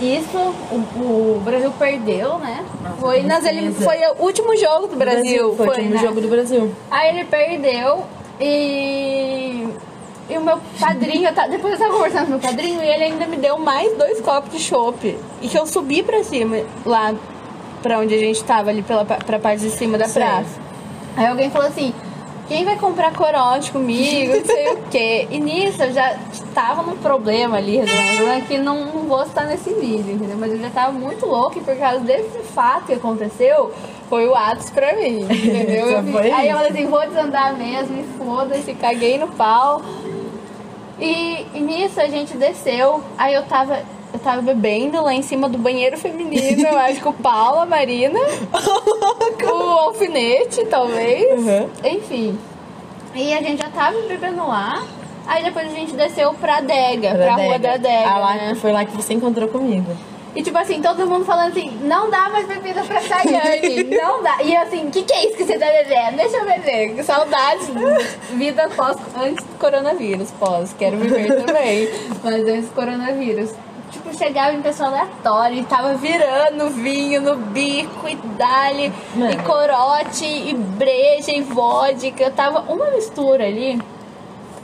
Isso, 0.00 0.38
o, 0.70 1.36
o 1.36 1.40
Brasil 1.42 1.72
perdeu, 1.78 2.38
né? 2.38 2.64
Nossa, 2.82 2.96
foi, 2.96 3.22
nas 3.22 3.42
tristeza. 3.42 3.82
foi 3.82 3.96
o 3.98 4.22
último 4.24 4.56
jogo 4.56 4.88
do 4.88 4.96
Brasil. 4.96 5.54
Foi, 5.56 5.66
foi 5.66 5.82
né? 5.82 5.96
no 5.96 5.98
jogo 5.98 6.20
do 6.20 6.28
Brasil. 6.28 6.72
Aí 6.90 7.16
ele 7.16 7.24
perdeu 7.24 8.04
e. 8.38 9.66
E 10.28 10.36
o 10.36 10.40
meu 10.40 10.58
padrinho, 10.80 11.28
eu 11.28 11.34
ta- 11.34 11.46
depois 11.46 11.74
eu 11.74 11.78
tava 11.78 11.92
conversando 11.94 12.24
com 12.24 12.30
meu 12.30 12.38
padrinho 12.40 12.82
e 12.82 12.88
ele 12.88 13.04
ainda 13.04 13.26
me 13.26 13.36
deu 13.36 13.58
mais 13.58 13.96
dois 13.96 14.20
copos 14.20 14.50
de 14.52 14.58
chopp. 14.58 15.16
E 15.40 15.48
que 15.48 15.56
eu 15.58 15.66
subi 15.66 16.02
pra 16.02 16.22
cima, 16.24 16.58
lá 16.84 17.14
pra 17.82 18.00
onde 18.00 18.14
a 18.14 18.18
gente 18.18 18.42
tava, 18.42 18.70
ali 18.70 18.82
pela, 18.82 19.04
pra 19.04 19.38
parte 19.38 19.60
de 19.60 19.70
cima 19.70 19.96
da 19.96 20.08
Sei. 20.08 20.22
praça. 20.22 20.58
Aí 21.16 21.26
alguém 21.26 21.48
falou 21.48 21.68
assim: 21.68 21.94
quem 22.48 22.64
vai 22.64 22.76
comprar 22.76 23.12
corote 23.12 23.70
comigo? 23.70 24.34
Não 24.36 24.44
sei 24.44 24.72
o 24.72 24.76
quê. 24.90 25.28
E 25.30 25.38
nisso 25.38 25.82
eu 25.84 25.92
já 25.92 26.16
tava 26.52 26.82
num 26.82 26.96
problema 26.96 27.56
ali, 27.58 27.76
resolvendo, 27.76 28.26
né, 28.26 28.44
que 28.48 28.58
não, 28.58 28.84
não 28.86 29.02
vou 29.04 29.22
estar 29.22 29.44
nesse 29.44 29.72
vídeo, 29.74 30.12
entendeu? 30.14 30.36
Mas 30.38 30.50
eu 30.52 30.58
já 30.58 30.70
tava 30.70 30.90
muito 30.92 31.24
louca 31.24 31.58
e 31.58 31.62
por 31.62 31.76
causa 31.76 32.00
desse 32.00 32.38
fato 32.54 32.86
que 32.86 32.94
aconteceu, 32.94 33.72
foi 34.08 34.26
o 34.26 34.34
Atos 34.34 34.70
pra 34.70 34.94
mim, 34.96 35.20
entendeu? 35.22 35.86
Eu 36.02 36.18
aí 36.34 36.48
eu 36.48 36.56
falei 36.56 36.70
assim, 36.70 36.86
vou 36.86 37.06
desandar 37.06 37.56
mesmo, 37.56 37.96
e 37.98 38.04
foda-se, 38.18 38.74
caguei 38.74 39.18
no 39.18 39.28
pau. 39.28 39.82
E, 40.98 41.46
e 41.54 41.60
nisso 41.60 42.00
a 42.00 42.08
gente 42.08 42.36
desceu, 42.36 43.02
aí 43.18 43.34
eu 43.34 43.42
tava, 43.44 43.82
eu 44.12 44.18
tava 44.18 44.40
bebendo 44.40 45.02
lá 45.02 45.12
em 45.12 45.22
cima 45.22 45.48
do 45.48 45.58
banheiro 45.58 45.98
feminino, 45.98 46.66
eu 46.66 46.78
acho 46.78 47.00
que 47.00 47.08
o 47.08 47.12
Paulo, 47.12 47.60
a 47.60 47.66
Marina, 47.66 48.18
o 49.44 49.78
alfinete, 49.78 50.64
talvez. 50.66 51.38
Uhum. 51.38 51.70
Enfim. 51.84 52.38
E 53.14 53.32
a 53.32 53.42
gente 53.42 53.62
já 53.62 53.70
tava 53.70 54.00
bebendo 54.02 54.46
lá. 54.46 54.84
Aí 55.26 55.42
depois 55.42 55.66
a 55.66 55.74
gente 55.74 55.92
desceu 55.94 56.32
pra 56.34 56.58
adega, 56.58 57.14
pra, 57.14 57.34
rua 57.34 57.58
da 57.58 57.72
adega. 57.72 58.08
Ah, 58.08 58.18
lá, 58.18 58.34
né? 58.34 58.54
Foi 58.54 58.72
lá 58.72 58.84
que 58.84 58.96
você 58.96 59.14
encontrou 59.14 59.48
comigo. 59.48 59.90
E 60.36 60.42
tipo 60.42 60.58
assim, 60.58 60.82
todo 60.82 61.06
mundo 61.06 61.24
falando 61.24 61.48
assim, 61.48 61.70
não 61.80 62.10
dá 62.10 62.28
mais 62.28 62.46
bebida 62.46 62.84
pra 62.84 63.00
Tayane, 63.00 63.84
não 63.84 64.22
dá. 64.22 64.42
E 64.42 64.54
eu 64.54 64.60
assim, 64.60 64.86
o 64.86 64.90
que, 64.90 65.02
que 65.02 65.12
é 65.14 65.26
isso 65.26 65.36
que 65.38 65.44
você 65.44 65.58
tá 65.58 65.64
bebendo? 65.66 66.18
Deixa 66.18 66.36
eu 66.36 66.44
beber. 66.44 67.02
Saudades, 67.02 67.70
vida 68.34 68.68
pós, 68.76 68.98
antes 69.16 69.42
do 69.42 69.58
coronavírus, 69.58 70.30
pós, 70.32 70.74
quero 70.78 70.98
viver 70.98 71.42
também. 71.42 71.88
Mas 72.22 72.46
antes 72.46 72.68
do 72.68 72.74
coronavírus. 72.74 73.54
Tipo, 73.90 74.14
chegava 74.14 74.52
em 74.52 74.60
pessoa 74.60 74.90
aleatória 74.90 75.58
e 75.58 75.64
tava 75.64 75.94
virando 75.94 76.68
vinho 76.68 77.22
no 77.22 77.36
bico 77.36 78.06
e 78.06 78.16
dali, 78.36 78.92
e 79.32 79.36
corote, 79.42 80.26
e 80.26 80.54
breja, 80.54 81.32
e 81.32 81.40
vodka. 81.40 82.30
Tava 82.30 82.60
uma 82.70 82.90
mistura 82.90 83.46
ali 83.46 83.80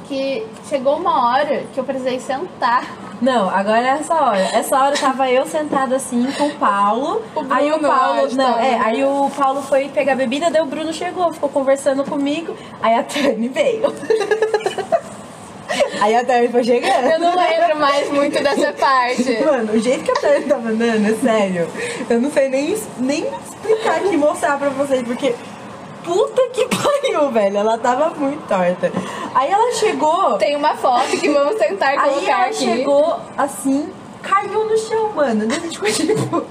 que 0.09 0.47
chegou 0.69 0.97
uma 0.97 1.31
hora 1.31 1.65
que 1.73 1.79
eu 1.79 1.85
precisei 1.85 2.19
sentar. 2.21 2.85
Não, 3.23 3.49
agora 3.49 3.79
é 3.79 3.91
essa 3.91 4.15
hora. 4.15 4.41
Essa 4.53 4.77
hora 4.77 4.97
tava 4.97 5.31
eu 5.31 5.47
sentada 5.47 5.95
assim 5.95 6.27
com 6.33 6.49
o 6.49 6.55
Paulo. 6.57 7.23
O 7.37 7.43
Bruno, 7.43 7.55
aí 7.55 7.73
o 7.73 7.79
Paulo. 7.79 8.27
acho, 8.27 8.37
Não, 8.37 8.59
é, 8.59 8.81
aí 8.81 9.05
o 9.05 9.31
Paulo 9.37 9.63
foi 9.63 9.89
pegar 9.89 10.17
bebida, 10.17 10.51
daí 10.51 10.61
o 10.61 10.67
Bruno 10.67 10.93
chegou, 10.93 11.33
ficou 11.33 11.49
conversando 11.49 12.03
comigo. 12.05 12.57
Aí 12.83 12.95
a 12.97 13.05
Tani 13.05 13.47
veio. 13.49 13.95
aí 16.03 16.17
a 16.17 16.25
Tani 16.25 16.49
foi 16.49 16.65
chegando. 16.65 17.07
Eu 17.07 17.21
não 17.21 17.37
lembro 17.37 17.79
mais 17.79 18.11
muito 18.11 18.43
dessa 18.43 18.73
parte. 18.73 19.41
Mano, 19.45 19.73
o 19.73 19.79
jeito 19.79 20.03
que 20.03 20.11
a 20.11 20.15
Tani 20.15 20.45
tava 20.47 20.69
andando, 20.71 21.07
é 21.07 21.15
sério. 21.15 21.69
Eu 22.11 22.21
não 22.21 22.31
sei 22.31 22.49
nem, 22.49 22.77
nem 22.99 23.25
explicar 23.25 23.97
aqui, 23.99 24.17
mostrar 24.17 24.59
pra 24.59 24.71
vocês, 24.71 25.03
porque. 25.03 25.33
Puta 26.05 26.43
que 26.53 26.67
pariu, 26.75 27.31
velho. 27.31 27.59
Ela 27.59 27.79
tava 27.79 28.11
muito 28.11 28.47
torta. 28.49 28.93
Aí 29.35 29.51
ela 29.51 29.73
chegou. 29.75 30.37
Tem 30.39 30.57
uma 30.57 30.77
foto 30.77 31.09
que 31.11 31.29
vamos 31.29 31.57
tentar 31.57 31.89
Aí 31.91 31.99
colocar 31.99 32.33
ela 32.33 32.47
aqui. 32.47 32.55
chegou 32.57 33.21
assim, 33.37 33.89
caiu 34.23 34.65
no 34.69 34.77
chão, 34.79 35.13
mano. 35.15 35.47
Daí 35.47 35.59
a 35.59 35.61
gente 35.61 35.79
ficou 35.79 35.91
tipo. 35.93 36.45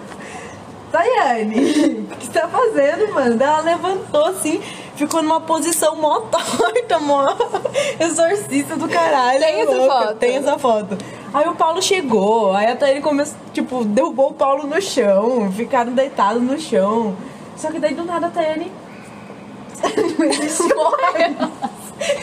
Daiane, 0.91 2.05
o 2.11 2.15
que 2.17 2.25
você 2.25 2.33
tá 2.33 2.47
fazendo, 2.49 3.13
mano? 3.13 3.37
Daí 3.37 3.47
ela 3.47 3.61
levantou 3.61 4.25
assim, 4.25 4.61
ficou 4.95 5.23
numa 5.23 5.39
posição 5.39 5.95
mó 5.95 6.19
torta, 6.29 6.99
mó 6.99 7.33
exorcista 7.97 8.75
do 8.75 8.89
caralho. 8.89 9.39
Tem 9.39 9.61
essa 9.61 9.71
louca. 9.71 9.93
foto? 9.93 10.15
Tem 10.17 10.35
essa 10.35 10.59
foto. 10.59 10.97
Aí 11.33 11.47
o 11.47 11.55
Paulo 11.55 11.81
chegou, 11.81 12.53
aí 12.53 12.67
até 12.67 12.91
ele 12.91 12.99
começou, 12.99 13.37
tipo, 13.53 13.85
derrubou 13.85 14.31
o 14.31 14.33
Paulo 14.33 14.67
no 14.67 14.81
chão, 14.81 15.49
ficaram 15.53 15.93
deitados 15.93 16.43
no 16.43 16.59
chão. 16.59 17.15
Só 17.55 17.71
que 17.71 17.79
daí 17.79 17.93
do 17.93 18.03
nada 18.03 18.27
a 18.27 18.29
Tayane 18.29 18.69
não 20.17 20.25
existiu. 20.25 20.75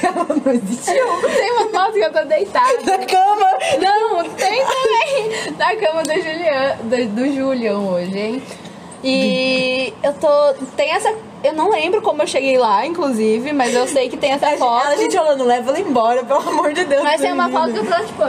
Ela 0.03 0.27
não 0.45 0.53
existiu. 0.53 1.07
Tem 1.37 1.53
uma 1.53 1.69
foto 1.69 1.93
que 1.93 2.01
eu 2.01 2.13
tô 2.13 2.25
deitada. 2.25 2.79
Na 2.85 2.99
cama. 3.07 3.47
Não, 3.81 4.25
tem 4.31 4.65
também. 4.65 5.53
Na 5.57 5.77
cama 5.77 6.03
do 6.03 6.15
Julian, 6.15 6.77
do, 6.83 7.07
do 7.15 7.35
Julian 7.35 7.79
hoje, 7.79 8.19
hein? 8.19 8.43
E 9.03 9.95
eu 10.03 10.13
tô. 10.15 10.55
Tem 10.77 10.91
essa. 10.91 11.15
Eu 11.45 11.53
não 11.53 11.71
lembro 11.71 12.03
como 12.03 12.23
eu 12.23 12.27
cheguei 12.27 12.59
lá, 12.59 12.85
inclusive, 12.85 13.53
mas 13.53 13.73
eu 13.73 13.87
sei 13.87 14.09
que 14.09 14.17
tem 14.17 14.33
essa 14.33 14.57
foto. 14.57 14.89
a 14.89 14.97
gente 14.97 15.17
falando, 15.17 15.45
leva 15.45 15.71
ela 15.71 15.79
embora, 15.79 16.25
pelo 16.25 16.41
amor 16.41 16.73
de 16.73 16.85
Deus. 16.85 17.05
Mas 17.05 17.21
tem 17.21 17.33
uma 17.33 17.49
foto 17.49 17.73
que 17.73 17.79
eu 17.79 17.87
tô, 17.87 18.05
tipo, 18.05 18.23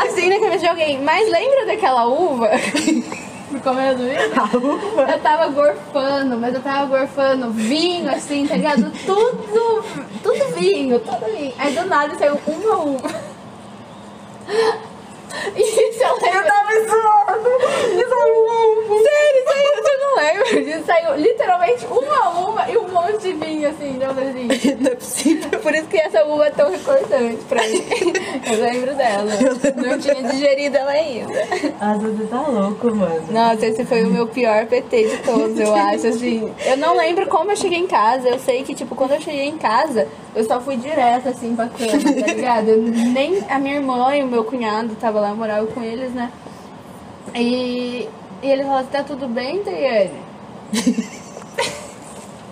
assim 0.00 0.30
na 0.30 0.40
cabeça 0.40 0.58
de 0.58 0.68
alguém. 0.68 1.02
Mas 1.02 1.30
lembra 1.30 1.66
daquela 1.66 2.06
uva? 2.06 2.50
Comendo 3.62 4.02
isso? 4.02 4.34
Eu 5.10 5.20
tava 5.20 5.46
gorfando, 5.48 6.36
mas 6.36 6.54
eu 6.54 6.60
tava 6.60 6.86
gorfando 6.86 7.50
vinho, 7.52 8.10
assim, 8.10 8.46
tá 8.46 8.56
ligado? 8.56 8.90
Tudo, 9.04 9.84
tudo 10.22 10.54
vinho, 10.56 10.98
tudo 11.00 11.26
vinho. 11.26 11.54
Aí 11.58 11.72
do 11.72 11.86
nada 11.86 12.14
saiu 12.16 12.38
uma 12.46 12.76
uva. 12.78 13.08
Isso 15.56 15.80
eu 15.80 16.08
Eu 16.08 16.44
tava 16.44 16.72
suando. 16.88 17.48
Eu 18.00 18.08
tava 18.08 18.26
Sério, 18.36 18.98
saiu, 18.98 19.15
você 19.56 19.96
não 19.96 20.16
lembra 20.16 20.64
disso? 20.64 20.84
Saiu 20.86 21.16
literalmente 21.16 21.86
uma 21.86 22.48
uva 22.48 22.70
e 22.70 22.76
um 22.76 22.88
monte 22.88 23.22
de 23.22 23.32
vinho, 23.32 23.68
assim, 23.68 23.98
eu 24.00 24.14
falei 24.14 24.28
assim. 24.28 24.76
Não 24.80 24.90
é 24.90 24.94
possível. 24.94 25.60
Por 25.60 25.74
isso 25.74 25.86
que 25.86 25.98
essa 25.98 26.24
uva 26.24 26.46
é 26.46 26.50
tão 26.50 26.74
importante 26.74 27.44
pra 27.48 27.62
mim. 27.62 27.84
Eu 28.50 28.60
lembro 28.60 28.94
dela. 28.94 29.32
Não 29.76 29.98
tinha 29.98 30.22
digerido 30.22 30.76
ela 30.76 30.92
ainda. 30.92 31.32
Nossa, 31.80 32.08
você 32.08 32.26
tá 32.26 32.40
louco, 32.42 32.94
mano. 32.94 33.26
Nossa, 33.30 33.66
esse 33.66 33.84
foi 33.84 34.04
o 34.04 34.08
meu 34.08 34.26
pior 34.26 34.66
PT 34.66 35.08
de 35.08 35.16
todos, 35.18 35.58
eu 35.58 35.74
acho, 35.74 36.06
assim. 36.06 36.52
Eu 36.64 36.76
não 36.76 36.96
lembro 36.96 37.26
como 37.26 37.50
eu 37.50 37.56
cheguei 37.56 37.78
em 37.78 37.86
casa. 37.86 38.28
Eu 38.28 38.38
sei 38.38 38.62
que, 38.62 38.74
tipo, 38.74 38.94
quando 38.94 39.12
eu 39.12 39.20
cheguei 39.20 39.48
em 39.48 39.58
casa, 39.58 40.08
eu 40.34 40.44
só 40.44 40.60
fui 40.60 40.76
direto, 40.76 41.28
assim, 41.28 41.54
pra 41.56 41.68
cama, 41.68 42.12
tá 42.26 42.32
ligado? 42.32 42.68
Eu 42.68 42.82
nem 42.82 43.42
a 43.48 43.58
minha 43.58 43.76
irmã 43.76 44.14
e 44.16 44.22
o 44.22 44.26
meu 44.26 44.44
cunhado 44.44 44.94
tava 44.96 45.20
lá, 45.20 45.30
eu 45.30 45.36
morava 45.36 45.66
com 45.66 45.82
eles, 45.82 46.12
né? 46.12 46.30
E, 47.34 48.08
e 48.42 48.50
ele 48.50 48.62
falou 48.62 48.78
assim, 48.78 48.88
tá 48.90 49.02
tudo 49.02 49.26
bem, 49.28 49.58
Tayane? 49.62 50.10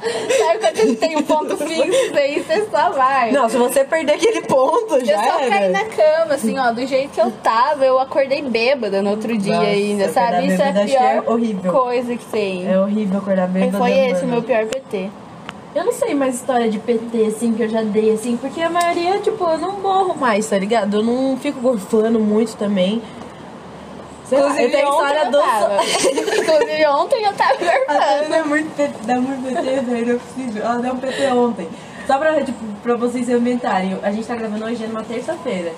Sabe 0.05 0.59
quando 0.61 0.77
você 0.77 0.97
tem 0.97 1.16
um 1.16 1.23
ponto 1.23 1.57
fixo 1.57 2.14
aí, 2.14 2.42
você 2.42 2.66
só 2.70 2.90
vai. 2.90 3.33
Não, 3.33 3.49
se 3.49 3.57
você 3.57 3.85
perder 3.85 4.12
aquele 4.14 4.42
ponto, 4.42 4.97
Eu 4.97 5.05
já 5.05 5.16
só 5.16 5.38
era. 5.40 5.49
caí 5.49 5.68
na 5.70 5.85
cama, 5.87 6.35
assim, 6.35 6.59
ó, 6.59 6.73
do 6.73 6.87
jeito 6.87 7.09
que 7.11 7.20
eu 7.20 7.31
tava, 7.42 7.87
eu 7.87 7.99
acordei 7.99 8.42
bêbada 8.42 9.01
no 9.01 9.11
outro 9.11 9.35
dia 9.38 9.55
Nossa, 9.55 9.66
ainda, 9.66 10.09
sabe? 10.11 10.47
Isso 10.49 10.61
é 10.61 10.66
a 10.66 10.70
acho 10.73 10.87
que 10.87 10.97
é 10.97 11.20
pior 11.23 11.73
coisa 11.73 12.16
que 12.16 12.25
tem. 12.27 12.70
É 12.70 12.79
horrível 12.79 13.18
acordar 13.18 13.49
E 13.49 13.53
bêbada. 13.53 13.79
foi 13.79 13.92
esse 13.92 14.25
o 14.25 14.27
mano. 14.27 14.33
meu 14.33 14.42
pior 14.42 14.66
PT. 14.66 15.09
Eu 15.75 15.85
não 15.87 15.92
sei 15.92 16.14
mais 16.14 16.35
história 16.35 16.68
de 16.68 16.79
PT, 16.79 17.25
assim, 17.27 17.55
que 17.55 17.62
eu 17.62 17.68
já 17.68 17.83
dei, 17.83 18.12
assim, 18.12 18.37
porque 18.37 18.61
a 18.61 18.68
maioria, 18.68 19.18
tipo, 19.20 19.42
eu 19.49 19.57
não 19.59 19.73
morro 19.81 20.14
mais, 20.14 20.47
tá 20.47 20.59
ligado? 20.59 20.99
Eu 20.99 21.03
não 21.03 21.37
fico 21.38 21.61
gorfando 21.61 22.20
muito 22.20 22.57
também. 22.57 23.01
Sei 24.24 24.40
lá, 24.40 24.62
eu 24.62 24.70
tenho 24.70 24.88
ontem 24.88 25.02
história 25.02 25.24
eu 25.24 25.30
do... 25.30 25.38
tava. 25.38 25.78
Inclusive 25.84 26.87
ontem 26.87 27.24
eu 27.24 27.32
tava 27.34 27.52
A 27.52 27.56
Tânia 27.56 27.84
gorfando. 27.87 28.34
é 28.34 28.42
muito 28.44 28.76
PT, 28.76 28.94
dá 29.04 29.20
muito 29.20 29.42
PT, 29.42 29.80
velho, 29.80 30.12
eu 30.12 30.20
preciso. 30.20 30.58
Ela 30.58 30.78
deu 30.78 30.92
um 30.94 30.98
PT 30.98 31.26
ontem. 31.28 31.68
Só 32.06 32.18
pra, 32.18 32.42
tipo, 32.42 32.64
pra 32.82 32.96
vocês 32.96 33.26
se 33.26 33.32
ambientarem, 33.32 33.98
a 34.02 34.10
gente 34.10 34.26
tá 34.26 34.34
gravando 34.37 34.64
hoje 34.64 34.87
numa 34.87 35.02
terça-feira. 35.02 35.72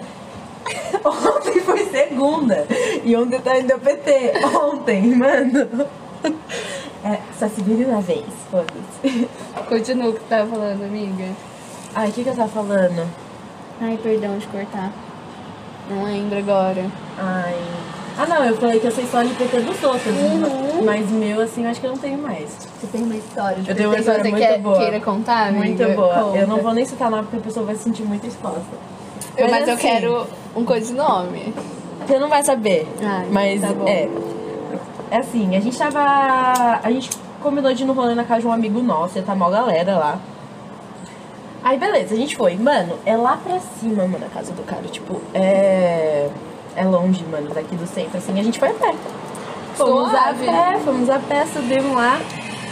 Ontem 1.04 1.61
foi 1.61 1.85
segunda. 1.87 2.66
E 3.04 3.14
ontem 3.16 3.40
tá 3.40 3.56
indo 3.56 3.78
PT. 3.78 4.32
Ontem, 4.44 5.14
mano. 5.14 5.68
É, 7.04 7.20
só 7.38 7.48
se 7.48 7.62
vive 7.62 7.85
uma 7.85 8.00
vez, 8.00 8.24
foda-se. 8.50 9.28
Continua 9.68 10.09
o 10.09 10.12
que 10.14 10.18
tu 10.18 10.26
tava 10.28 10.50
falando, 10.50 10.82
amiga. 10.82 11.28
Ai, 11.94 12.09
o 12.09 12.12
que 12.12 12.24
que 12.24 12.30
eu 12.30 12.35
tava 12.35 12.48
falando? 12.48 13.09
Ai, 13.80 13.96
perdão 14.02 14.37
de 14.38 14.46
cortar. 14.48 14.92
Não 15.88 16.02
lembro 16.02 16.38
agora. 16.38 16.85
Ai. 17.16 17.54
Ah, 18.18 18.26
não, 18.26 18.44
eu 18.44 18.57
falei 18.57 18.81
que 18.81 18.87
eu 18.87 18.90
sei 18.90 19.07
só 19.07 19.22
de 19.22 19.35
PT 19.35 19.61
dos 19.61 19.83
outros. 19.85 20.07
Uhum. 20.07 20.85
Mas 20.85 21.11
meu, 21.11 21.40
assim, 21.42 21.64
eu 21.64 21.70
acho 21.70 21.81
que 21.81 21.87
eu 21.87 21.90
não 21.90 21.98
tenho 21.98 22.18
mais. 22.18 22.48
Você 22.81 22.87
tem 22.87 23.02
uma 23.02 23.14
história 23.14 23.62
de 23.62 23.68
Eu 23.70 23.76
tenho 23.76 23.88
uma 23.90 23.98
história 23.98 24.22
que 24.22 24.29
você 24.31 24.37
muito 24.37 24.46
quer, 24.48 24.59
boa. 24.61 24.79
queira 24.79 25.00
contar, 25.00 25.48
amiga? 25.48 25.64
Muito 25.85 25.96
boa. 25.96 26.14
Conta. 26.14 26.38
Eu 26.38 26.46
não 26.46 26.59
vou 26.59 26.72
nem 26.72 26.85
citar 26.85 27.11
nome 27.11 27.24
porque 27.24 27.37
a 27.37 27.40
pessoa 27.40 27.66
vai 27.66 27.74
se 27.76 27.83
sentir 27.85 28.02
muito 28.05 28.26
exposta. 28.26 28.62
Eu- 29.37 29.50
Mas, 29.50 29.68
eu 29.68 29.74
assim, 29.74 29.83
quero 29.87 30.26
um 30.57 30.64
codinome. 30.64 31.52
Você 32.07 32.18
não 32.18 32.29
vai 32.29 32.42
saber. 32.42 32.88
Ai, 33.02 33.26
mas 33.31 33.61
tá 33.61 33.68
bom. 33.68 33.87
é. 33.87 34.09
É 35.11 35.18
assim, 35.18 35.55
a 35.55 35.61
gente 35.61 35.76
tava. 35.76 36.00
A 36.83 36.90
gente 36.90 37.11
combinou 37.42 37.72
de 37.74 37.83
ir 37.83 37.87
no 37.87 37.92
rolê 37.92 38.14
na 38.14 38.24
casa 38.24 38.40
de 38.40 38.46
um 38.46 38.52
amigo 38.52 38.81
nosso, 38.81 39.18
ia 39.18 39.22
tá 39.24 39.35
mal 39.35 39.50
galera 39.50 39.96
lá. 39.96 40.18
Aí 41.62 41.79
beleza, 41.79 42.14
a 42.14 42.16
gente 42.16 42.35
foi. 42.37 42.57
Mano, 42.57 42.94
é 43.05 43.16
lá 43.16 43.37
pra 43.37 43.59
cima, 43.61 44.07
mano, 44.07 44.24
a 44.24 44.29
casa 44.35 44.52
do 44.52 44.62
cara. 44.62 44.83
Tipo, 44.90 45.20
é. 45.35 46.29
É 46.76 46.84
longe, 46.84 47.24
mano, 47.24 47.48
daqui 47.54 47.74
do 47.74 47.86
centro, 47.86 48.18
assim, 48.18 48.38
a 48.38 48.42
gente 48.42 48.58
foi 48.58 48.68
a 48.70 48.74
pé. 48.74 48.94
Fomos 49.74 50.10
Suave. 50.10 50.48
a 50.48 50.52
pé, 50.52 50.78
fomos 50.80 51.10
a 51.10 51.18
pé, 51.18 51.46
subimos 51.46 51.94
lá. 51.96 52.20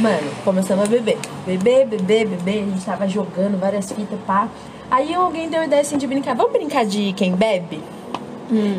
Mano, 0.00 0.30
começamos 0.44 0.84
a 0.84 0.88
beber. 0.88 1.18
Beber, 1.46 1.86
beber, 1.86 2.26
beber. 2.28 2.62
A 2.62 2.66
gente 2.66 2.84
tava 2.84 3.06
jogando 3.08 3.58
várias 3.58 3.90
fitas, 3.92 4.18
pá. 4.26 4.48
Aí 4.90 5.14
alguém 5.14 5.48
deu 5.48 5.60
a 5.60 5.64
ideia 5.66 5.82
assim 5.82 5.96
de 5.96 6.06
brincar. 6.06 6.34
Vamos 6.34 6.52
brincar 6.52 6.84
de 6.84 7.12
quem 7.14 7.34
bebe? 7.34 7.82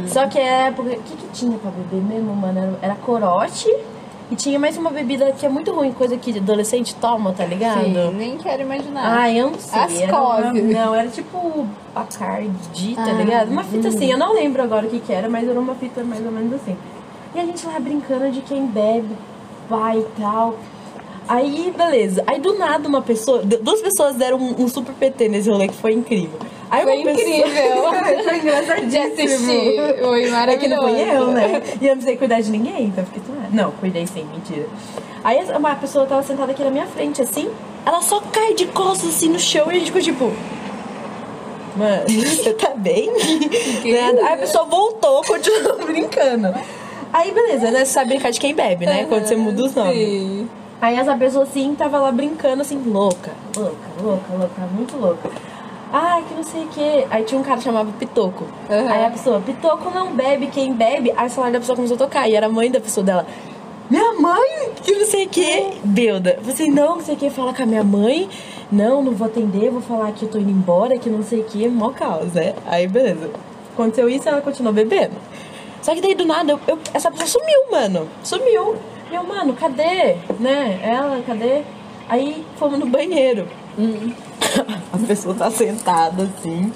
Só 0.07 0.27
que 0.27 0.38
é. 0.38 0.71
porque- 0.71 0.95
O 0.95 1.01
que, 1.01 1.15
que 1.15 1.27
tinha 1.33 1.57
pra 1.57 1.71
beber 1.71 2.01
mesmo, 2.03 2.35
mano? 2.35 2.59
Era, 2.59 2.73
era 2.81 2.95
corote 2.95 3.67
e 4.31 4.35
tinha 4.35 4.57
mais 4.57 4.77
uma 4.77 4.89
bebida 4.89 5.31
que 5.33 5.45
é 5.45 5.49
muito 5.49 5.71
ruim, 5.71 5.91
coisa 5.91 6.17
que 6.17 6.38
adolescente 6.38 6.95
toma, 6.95 7.31
tá 7.31 7.45
ligado? 7.45 7.83
Sim, 7.83 8.13
nem 8.15 8.38
quero 8.38 8.63
imaginar. 8.63 9.19
Ai, 9.19 9.39
eu 9.39 9.51
não 9.51 9.59
sei. 9.59 9.79
Ascov. 10.05 10.53
Não, 10.61 10.95
era 10.95 11.07
tipo 11.09 11.67
Bacardi, 11.93 12.95
tá 12.95 13.03
Ah, 13.05 13.11
ligado? 13.13 13.49
Uma 13.49 13.63
fita 13.63 13.89
assim, 13.89 14.11
eu 14.11 14.17
não 14.17 14.33
lembro 14.33 14.63
agora 14.63 14.88
o 14.88 14.89
que 14.89 14.99
que 14.99 15.13
era, 15.13 15.29
mas 15.29 15.47
era 15.47 15.59
uma 15.59 15.75
fita 15.75 16.03
mais 16.03 16.25
ou 16.25 16.31
menos 16.31 16.53
assim. 16.53 16.75
E 17.33 17.39
a 17.39 17.45
gente 17.45 17.65
lá 17.65 17.79
brincando 17.79 18.31
de 18.31 18.41
quem 18.41 18.65
bebe, 18.65 19.09
vai 19.69 19.99
e 19.99 20.05
tal. 20.19 20.55
Aí, 21.27 21.73
beleza. 21.75 22.23
Aí 22.27 22.39
do 22.39 22.57
nada 22.57 22.88
uma 22.88 23.01
pessoa, 23.01 23.41
duas 23.43 23.81
pessoas 23.81 24.15
deram 24.15 24.38
um, 24.38 24.63
um 24.63 24.67
super 24.67 24.93
PT 24.93 25.27
nesse 25.29 25.49
rolê 25.49 25.67
que 25.67 25.73
foi 25.73 25.93
incrível. 25.93 26.39
Aí 26.71 26.84
Foi 26.84 26.97
uma 26.97 27.06
pessoa- 27.06 27.38
incrível. 27.38 27.84
foi 28.23 28.38
engraçadíssimo. 28.38 28.89
De 28.89 28.97
assistir. 28.97 29.75
Foi 30.01 30.23
É 30.23 30.23
que 30.25 30.30
não 30.30 30.38
maravilhoso. 30.38 30.82
fui 30.82 31.01
eu, 31.15 31.28
né? 31.28 31.62
E 31.80 31.86
eu 31.86 31.89
não 31.89 31.95
precisei 31.95 32.17
cuidar 32.17 32.41
de 32.41 32.51
ninguém, 32.51 32.86
então 32.86 33.06
fiquei 33.06 33.21
tudo 33.25 33.38
Não, 33.54 33.71
cuidei 33.71 34.06
sim, 34.08 34.25
mentira. 34.34 34.65
Aí 35.23 35.39
uma 35.58 35.75
pessoa 35.75 36.06
tava 36.06 36.23
sentada 36.23 36.51
aqui 36.51 36.63
na 36.63 36.71
minha 36.71 36.86
frente, 36.88 37.21
assim, 37.21 37.49
ela 37.86 38.01
só 38.01 38.19
cai 38.32 38.54
de 38.56 38.65
costas 38.67 39.10
assim 39.10 39.30
no 39.30 39.39
chão 39.39 39.65
e 39.67 39.75
a 39.75 39.80
gente 39.80 39.86
ficou 39.88 40.01
tipo. 40.01 40.32
Mano, 41.75 42.04
você 42.08 42.54
tá 42.54 42.69
bem? 42.75 43.12
Né? 43.12 44.21
Aí 44.23 44.34
a 44.34 44.38
pessoa 44.38 44.65
voltou, 44.65 45.21
continuou 45.23 45.78
brincando. 45.86 46.54
Aí 47.12 47.32
beleza, 47.32 47.69
né? 47.71 47.80
Você 47.86 47.91
sabe 47.93 48.10
brincar 48.10 48.32
de 48.32 48.39
quem 48.39 48.54
bebe, 48.56 48.86
né? 48.86 49.06
Quando 49.08 49.25
você 49.25 49.36
muda 49.36 49.63
os 49.63 49.75
nomes. 49.75 49.95
Sim. 49.95 50.49
Aí 50.82 50.95
essa 50.97 51.15
pessoa 51.15 51.43
assim 51.43 51.73
tava 51.75 51.97
lá 51.99 52.12
brincando 52.12 52.62
assim, 52.62 52.78
louca, 52.86 53.32
louca, 53.56 53.75
louca, 54.01 54.34
louca, 54.38 54.62
muito 54.73 54.97
louca. 54.97 55.30
Ai, 55.97 56.25
que 56.27 56.34
não 56.34 56.43
sei 56.43 56.63
o 56.65 56.67
que. 56.67 57.08
Aí 57.10 57.23
tinha 57.23 57.39
um 57.39 57.43
cara 57.43 57.55
que 57.58 57.63
chamava 57.63 57.89
Pitoco. 57.97 58.43
Uhum. 58.69 58.89
Aí 58.89 59.05
a 59.05 59.10
pessoa, 59.12 59.39
Pitoco 59.39 59.89
não 59.91 60.13
bebe, 60.13 60.47
quem 60.47 60.73
bebe. 60.73 61.13
Aí 61.15 61.27
o 61.27 61.29
celular 61.29 61.53
da 61.53 61.60
pessoa 61.60 61.77
começou 61.77 61.95
a 61.95 61.97
tocar. 61.97 62.27
E 62.27 62.36
era 62.36 62.47
a 62.47 62.49
mãe 62.49 62.69
da 62.69 62.81
pessoa 62.81 63.01
dela. 63.01 63.25
Minha 63.89 64.12
mãe, 64.19 64.71
que 64.84 64.91
não 64.91 65.05
sei 65.05 65.25
o 65.25 65.29
que. 65.29 65.71
Belda. 65.86 66.38
Você 66.41 66.65
não, 66.65 66.95
não 66.97 67.01
sei 67.01 67.15
o 67.15 67.17
que, 67.17 67.29
fala 67.29 67.53
com 67.53 67.63
a 67.63 67.65
minha 67.65 67.84
mãe. 67.84 68.27
Não, 68.69 69.01
não 69.01 69.13
vou 69.13 69.27
atender, 69.27 69.69
vou 69.71 69.79
falar 69.81 70.12
que 70.12 70.23
eu 70.25 70.29
tô 70.29 70.38
indo 70.38 70.49
embora, 70.49 70.97
que 70.97 71.10
não 71.10 71.23
sei 71.23 71.39
o 71.39 71.43
que. 71.45 71.65
Mó 71.69 71.91
caos, 71.91 72.34
né? 72.34 72.55
Aí 72.67 72.88
beleza. 72.89 73.29
Aconteceu 73.73 74.10
isso 74.10 74.27
ela 74.27 74.41
continuou 74.41 74.73
bebendo. 74.73 75.13
Só 75.81 75.93
que 75.95 76.01
daí 76.01 76.13
do 76.15 76.25
nada, 76.25 76.51
eu, 76.51 76.60
eu- 76.67 76.79
essa 76.93 77.10
pessoa 77.10 77.27
sumiu, 77.29 77.71
mano. 77.71 78.10
Sumiu. 78.21 78.75
E 79.10 79.15
eu, 79.15 79.23
mano, 79.23 79.53
cadê? 79.53 80.15
Né? 80.41 80.77
Ela, 80.84 81.21
cadê? 81.25 81.62
Aí 82.10 82.43
fomos 82.58 82.79
no 82.79 82.86
banheiro. 82.88 83.47
A 84.93 84.97
pessoa 85.08 85.36
tá 85.36 85.51
sentada 85.51 86.23
assim, 86.23 86.71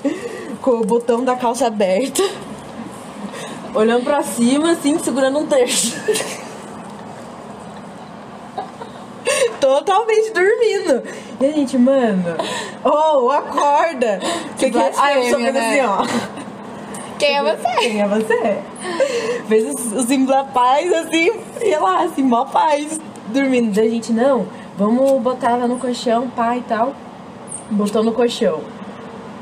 com 0.62 0.72
o 0.72 0.86
botão 0.86 1.24
da 1.24 1.36
calça 1.36 1.68
aberta, 1.68 2.22
olhando 3.74 4.04
pra 4.04 4.22
cima, 4.22 4.72
assim, 4.72 5.00
segurando 5.00 5.40
um 5.40 5.46
terço. 5.46 5.96
Totalmente 9.60 10.32
dormindo. 10.32 11.04
E 11.40 11.46
a 11.46 11.52
gente, 11.52 11.78
mano, 11.78 12.36
oh, 12.84 13.30
acorda. 13.32 14.20
Que 14.58 14.66
Aí 14.66 14.72
a 14.72 14.84
pessoa 14.92 15.02
blasfêmia, 15.02 15.38
fez 15.38 15.54
né? 15.54 15.70
assim, 15.70 15.82
ó. 15.82 16.06
Quem 17.18 17.38
é 17.38 17.44
você? 17.44 17.76
Quem 17.80 18.02
é 18.02 18.08
você? 18.08 18.60
Fez 19.48 19.76
os, 19.76 20.28
da 20.28 20.44
paz, 20.46 20.92
assim, 20.94 21.32
e 21.62 21.76
lá, 21.76 22.04
assim, 22.04 22.24
mó 22.24 22.46
paz, 22.46 23.00
dormindo. 23.28 23.74
Daí 23.74 23.88
a 23.88 23.92
gente, 23.92 24.14
não, 24.14 24.48
vamos 24.78 25.22
botar 25.22 25.52
ela 25.52 25.68
no 25.68 25.78
colchão, 25.78 26.30
pá 26.30 26.56
e 26.56 26.62
tal. 26.62 26.96
Botou 27.72 28.04
no 28.04 28.12
colchão. 28.12 28.62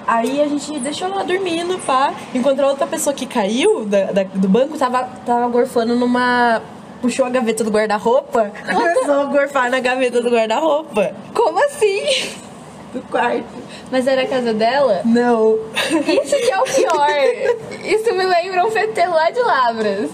Aí 0.06 0.42
a 0.42 0.48
gente 0.48 0.80
deixou 0.80 1.08
ela 1.10 1.24
dormindo, 1.24 1.78
pá. 1.86 2.14
A 2.34 2.68
outra 2.68 2.88
pessoa 2.88 3.14
que 3.14 3.26
caiu 3.26 3.86
da, 3.86 4.06
da- 4.12 4.24
do 4.24 4.48
banco 4.48 4.78
tava, 4.78 5.04
tava 5.26 5.48
gorfando 5.50 5.96
numa. 5.96 6.62
Puxou 7.02 7.26
a 7.26 7.30
gaveta 7.30 7.64
do 7.64 7.70
guarda-roupa, 7.70 8.52
começou 8.74 9.22
a 9.22 9.26
gorfar 9.26 9.70
na 9.70 9.80
gaveta 9.80 10.20
do 10.20 10.32
guarda-roupa 10.32 11.12
Como 11.32 11.64
assim? 11.64 12.02
do 12.92 13.02
quarto. 13.04 13.46
Mas 13.92 14.08
era 14.08 14.24
a 14.24 14.28
casa 14.28 14.52
dela? 14.54 15.02
Não. 15.06 15.60
Isso 15.76 16.36
que 16.36 16.52
é 16.52 16.58
o 16.60 16.64
pior. 16.64 17.86
Isso 17.86 18.16
me 18.16 18.26
lembra 18.26 18.66
um 18.66 18.72
PT 18.72 19.06
lá 19.06 19.30
de 19.30 19.40
Lavras. 19.42 20.10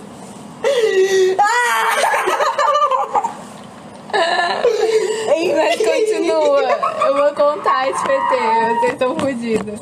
Mas 5.74 5.82
continua. 5.82 6.62
Eu 7.08 7.18
vou 7.18 7.34
contar 7.34 7.90
esse 7.90 8.04
PT. 8.04 8.36
Vocês 8.80 8.94
estão 8.94 9.16
fodidos. 9.16 9.80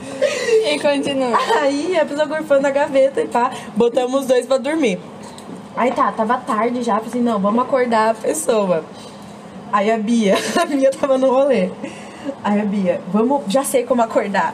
E 0.66 0.80
continua. 0.80 1.38
Aí 1.60 2.00
a 2.00 2.06
pessoa 2.06 2.26
gorfando 2.26 2.68
a 2.68 2.72
gaveta 2.72 3.22
e 3.22 3.28
pá, 3.28 3.52
botamos 3.76 4.22
os 4.22 4.28
dois 4.28 4.46
pra 4.46 4.58
dormir. 4.58 5.00
Aí 5.76 5.92
tá, 5.92 6.12
tava 6.12 6.38
tarde 6.38 6.84
já, 6.84 6.96
falei 6.96 7.10
assim, 7.10 7.22
não, 7.22 7.40
vamos 7.40 7.64
acordar 7.64 8.12
a 8.12 8.14
pessoa. 8.14 8.84
Aí 9.72 9.90
a 9.90 9.98
Bia, 9.98 10.36
a 10.62 10.66
Bia 10.66 10.92
tava 10.92 11.18
no 11.18 11.32
rolê. 11.32 11.70
Aí 12.44 12.60
a 12.60 12.66
Bia, 12.66 13.02
vamos, 13.08 13.44
já 13.48 13.64
sei 13.64 13.84
como 13.84 14.02
acordar. 14.02 14.54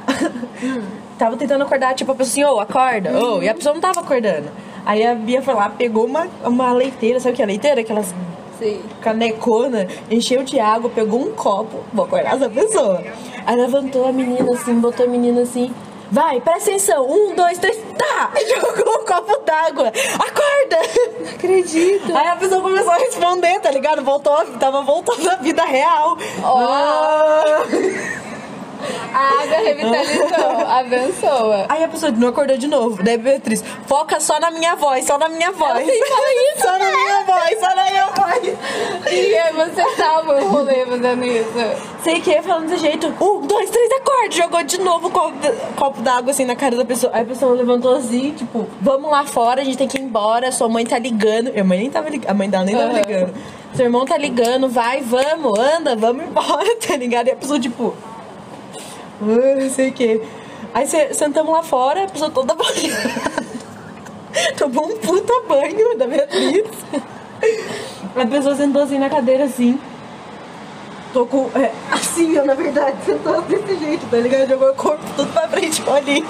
tava 1.18 1.36
tentando 1.36 1.64
acordar, 1.64 1.96
tipo, 1.96 2.12
a 2.12 2.16
pessoa 2.16 2.46
assim, 2.48 2.56
ô, 2.56 2.60
acorda, 2.60 3.18
ô, 3.18 3.42
e 3.42 3.50
a 3.50 3.54
pessoa 3.54 3.74
não 3.74 3.82
tava 3.82 4.00
acordando. 4.02 4.50
Aí 4.86 5.06
a 5.06 5.16
Bia 5.16 5.42
foi 5.42 5.54
lá, 5.56 5.70
pegou 5.70 6.06
uma, 6.06 6.28
uma 6.44 6.72
leiteira, 6.72 7.20
sabe 7.20 7.34
o 7.34 7.36
que 7.36 7.42
é 7.42 7.46
leiteira? 7.46 7.82
Aquelas 7.82 8.14
Sim. 8.60 8.82
canecona, 9.02 9.88
encheu 10.10 10.44
de 10.44 10.60
água, 10.60 10.90
pegou 10.90 11.22
um 11.22 11.34
copo, 11.34 11.84
vou 11.94 12.06
acordar 12.06 12.36
essa 12.36 12.50
pessoa. 12.50 13.04
Aí 13.46 13.56
levantou 13.56 14.08
a 14.08 14.12
menina 14.12 14.52
assim, 14.54 14.74
botou 14.80 15.06
a 15.06 15.10
menina 15.10 15.42
assim, 15.42 15.74
vai, 16.12 16.42
presta 16.42 16.70
atenção, 16.70 17.10
um, 17.10 17.36
dois, 17.36 17.58
três, 17.58 17.78
tá! 17.98 18.32
Jogou 18.48 19.02
um 19.02 19.06
copo 19.06 19.40
d'água, 19.46 19.88
acorda! 19.88 21.18
Não 21.20 21.32
acredito. 21.32 22.16
Aí 22.16 22.28
a 22.28 22.36
pessoa 22.36 22.62
começou 22.62 22.92
a 22.92 22.98
responder, 22.98 23.60
tá 23.60 23.72
ligado? 23.72 24.04
Voltou, 24.04 24.46
tava 24.60 24.82
voltando 24.82 25.30
à 25.30 25.36
vida 25.36 25.64
real. 25.64 26.18
Ó. 26.44 26.58
Ah. 26.60 27.64
A 29.14 29.44
água 29.44 29.58
revitalizou, 29.58 30.68
abençoa. 30.68 31.66
Aí 31.70 31.84
a 31.84 31.88
pessoa 31.88 32.12
não 32.12 32.28
acordou 32.30 32.58
de 32.58 32.68
novo. 32.68 33.02
Daí 33.02 33.18
Beatriz, 33.18 33.64
foca 33.86 34.20
só 34.20 34.40
na 34.40 34.52
minha 34.52 34.76
voz, 34.76 35.06
só 35.06 35.18
na 35.18 35.30
minha 35.30 35.52
voz. 35.52 35.72
fala 35.72 35.84
isso, 35.84 36.62
Só 36.62 36.72
na 36.78 36.92
minha 36.92 37.24
voz, 37.24 37.60
só 37.60 37.76
na 37.76 37.84
minha 37.86 38.06
voz. 38.08 39.08
E 39.12 39.36
aí 39.36 39.54
você 39.54 39.96
salva 39.96 40.34
o 40.34 40.48
rolê 40.50 40.86
fazendo 40.86 41.26
isso. 41.26 41.88
Sei 42.04 42.22
que 42.22 42.42
falando 42.42 42.68
desse 42.68 42.82
jeito. 42.82 43.08
Um, 43.22 43.42
dois, 43.42 43.70
três, 43.70 43.92
acorde. 43.94 44.38
Jogou 44.38 44.64
de 44.64 44.80
novo 44.80 45.08
o 45.08 45.12
copo, 45.12 45.38
copo 45.76 46.02
d'água 46.02 46.32
assim 46.32 46.46
na 46.46 46.56
cara 46.56 46.76
da 46.76 46.86
pessoa. 46.86 47.12
Aí 47.14 47.22
a 47.22 47.26
pessoa 47.26 47.54
levantou 47.54 47.96
assim, 47.96 48.32
tipo, 48.32 48.68
vamos 48.82 49.10
lá 49.10 49.26
fora, 49.26 49.62
a 49.62 49.64
gente 49.64 49.78
tem 49.78 49.88
que 49.88 49.98
ir 49.98 50.02
embora. 50.02 50.52
Sua 50.52 50.70
mãe 50.70 50.86
tá 50.86 50.98
ligando. 51.00 51.52
Minha 51.52 51.64
mãe 51.64 51.80
nem 51.80 51.90
tava 51.90 52.10
ligando. 52.10 52.30
A 52.30 52.34
mãe 52.34 52.50
dela 52.50 52.64
nem 52.64 52.76
tava 52.76 52.94
ligando. 52.94 53.34
Seu 53.74 53.86
irmão 53.86 54.06
tá 54.06 54.18
ligando, 54.18 54.68
vai, 54.70 55.02
vamos, 55.02 55.60
anda, 55.60 55.96
vamos 55.96 56.26
embora, 56.26 56.76
tá 56.86 56.96
ligado? 56.96 57.28
E 57.28 57.32
a 57.32 57.36
pessoa, 57.36 57.60
tipo. 57.60 57.94
"Ah, 59.22 59.62
Não 59.62 59.70
sei 59.70 59.90
o 59.90 59.94
que. 59.94 60.22
Aí 60.74 60.86
cê- 60.88 61.14
sentamos 61.14 61.52
lá 61.52 61.64
fora, 61.64 62.04
a 62.04 62.08
pessoa 62.08 62.30
toda 62.30 62.54
banhada. 62.56 63.48
Tomou 64.58 64.88
um 64.88 64.98
puta 64.98 65.34
banho 65.48 65.98
da 65.98 66.06
Beatriz. 66.08 66.66
A 68.16 68.26
pessoa 68.26 68.56
sentou 68.56 68.84
assim 68.84 69.00
na 69.00 69.10
cadeira 69.10 69.46
assim. 69.46 69.80
Tô 71.14 71.26
com. 71.26 71.50
É, 71.56 71.72
assim, 71.92 72.38
ó, 72.38 72.44
na 72.46 72.54
verdade, 72.54 72.98
sentou 73.06 73.42
desse 73.44 73.78
jeito, 73.78 74.06
tá 74.10 74.18
ligado? 74.18 74.50
Jogou 74.50 74.70
o 74.70 74.76
corpo 74.76 75.04
tudo 75.16 75.32
pra 75.32 75.48
frente 75.48 75.82
ali. 75.90 76.24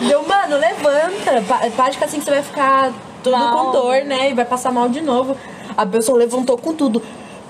Deu, 0.00 0.26
mano, 0.26 0.56
levanta. 0.58 1.42
Pa- 1.48 1.70
Para 1.74 1.88
de 1.88 1.92
ficar 1.94 2.06
assim 2.06 2.18
que 2.18 2.24
você 2.24 2.30
vai 2.32 2.42
ficar 2.42 2.92
tudo 3.22 3.36
Mal. 3.38 3.66
com 3.66 3.72
dor, 3.72 4.04
né? 4.04 4.30
E 4.30 4.34
vai 4.34 4.44
passar 4.44 4.72
mal 4.72 4.88
de 4.88 5.00
novo. 5.00 5.36
A 5.76 5.86
pessoa 5.86 6.18
levantou 6.18 6.58
com 6.58 6.74
tudo. 6.74 7.00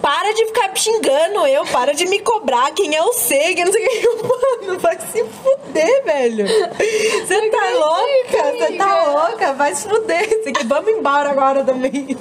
Para 0.02 0.34
de 0.34 0.46
ficar 0.46 0.70
xingando 0.74 1.46
eu, 1.46 1.64
para 1.66 1.94
de 1.94 2.06
me 2.06 2.18
cobrar 2.18 2.72
quem 2.72 2.94
é 2.94 3.00
o 3.00 3.12
C, 3.12 3.54
que 3.54 3.64
não 3.64 3.72
sei 3.72 3.84
o 3.84 3.88
que. 3.88 4.66
Mano, 4.66 4.78
vai 4.80 4.98
se 4.98 5.24
fuder, 5.24 6.04
velho. 6.04 6.44
Você 6.46 7.50
tá 7.50 7.70
louca? 7.74 8.52
Você 8.52 8.72
tá 8.76 9.04
louca? 9.04 9.52
Vai 9.54 9.74
se 9.74 9.88
fuder. 9.88 10.28
Que 10.52 10.66
vamos 10.66 10.90
embora 10.90 11.30
agora 11.30 11.62
também. 11.62 12.16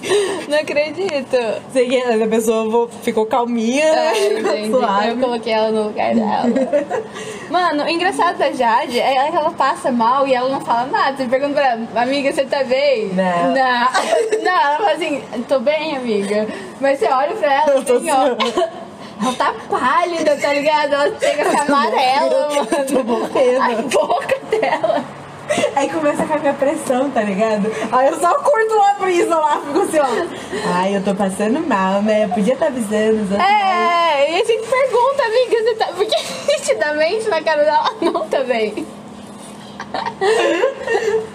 Não 0.48 0.60
acredito. 0.60 1.38
Sei 1.74 1.90
que 1.90 1.98
a 1.98 2.28
pessoa 2.28 2.88
ficou 3.02 3.26
calminha, 3.26 3.92
né? 3.92 4.14
É, 4.66 4.68
suave. 4.70 5.10
Eu 5.10 5.18
coloquei 5.18 5.54
ela 5.54 5.72
no 5.72 5.84
lugar 5.86 6.14
dela. 6.14 6.44
Mano, 7.50 7.84
o 7.84 7.90
engraçado 7.90 8.38
da 8.38 8.52
Jade 8.52 9.00
é 9.00 9.30
que 9.30 9.36
ela 9.36 9.52
passa 9.52 9.92
mal 9.92 10.28
e 10.28 10.34
ela 10.34 10.50
não 10.50 10.62
fala 10.62 10.86
nada. 10.88 11.18
Você 11.18 11.28
pergunta 11.28 11.54
pra 11.54 11.72
ela, 11.72 12.02
amiga, 12.02 12.32
você 12.32 12.46
tá 12.46 12.64
bem? 12.64 13.08
Não. 13.10 13.54
Não, 13.54 14.42
Não, 14.44 14.62
ela 14.62 14.78
fala 14.78 14.92
assim, 14.92 15.22
tô 15.48 15.60
bem, 15.60 15.98
amiga. 15.98 16.48
Mas 16.80 17.00
você 17.00 17.06
olha 17.08 17.36
pra 17.36 17.54
ela 17.54 17.71
Eu 17.72 17.84
tô 17.86 17.94
assim, 17.96 18.12
ó. 18.12 18.36
Ela 19.22 19.34
tá 19.38 19.54
pálida, 19.70 20.36
tá 20.38 20.54
ligado? 20.54 20.94
Ela 20.94 21.20
chega 21.20 21.44
a 21.44 21.50
ficar 21.50 21.62
amarela, 21.64 22.50
mano. 22.50 22.66
A 23.62 23.82
boca 23.84 24.36
dela. 24.50 25.06
Aí 25.76 25.90
começa 25.90 26.24
a 26.24 26.26
cair 26.26 26.40
minha 26.42 26.54
pressão, 26.54 27.10
tá 27.12 27.22
ligado? 27.22 27.70
Aí 27.92 28.08
eu 28.08 28.20
só 28.20 28.34
curto 28.36 28.74
uma 28.74 28.94
brisa 28.96 29.36
lá, 29.36 29.62
fico 29.62 29.82
assim, 29.82 30.00
ó. 30.00 30.06
Ai, 30.74 30.96
eu 30.96 31.04
tô 31.04 31.14
passando 31.14 31.60
mal, 31.68 32.02
né? 32.02 32.24
Eu 32.26 32.30
podia 32.30 32.54
estar 32.54 32.68
avisando. 32.68 33.24
os 33.24 33.32
outros. 33.32 33.40
É, 33.40 34.32
e 34.32 34.42
a 34.42 34.46
gente 34.46 34.68
pergunta, 34.68 35.24
amiga, 35.24 35.64
você 35.64 35.76
tá. 35.76 35.88
Porque 35.88 36.16
nitidamente 36.48 37.28
na 37.30 37.42
cara 37.42 37.64
dela 37.64 37.92
ela 38.02 38.12
não 38.12 38.28
tá 38.28 38.44
bem. 38.44 38.88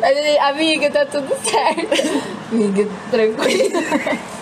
Mas 0.00 0.38
amiga, 0.38 0.90
tá 0.90 1.06
tudo 1.06 1.34
certo. 1.42 2.22
Amiga, 2.52 2.88
tranquila. 3.10 3.80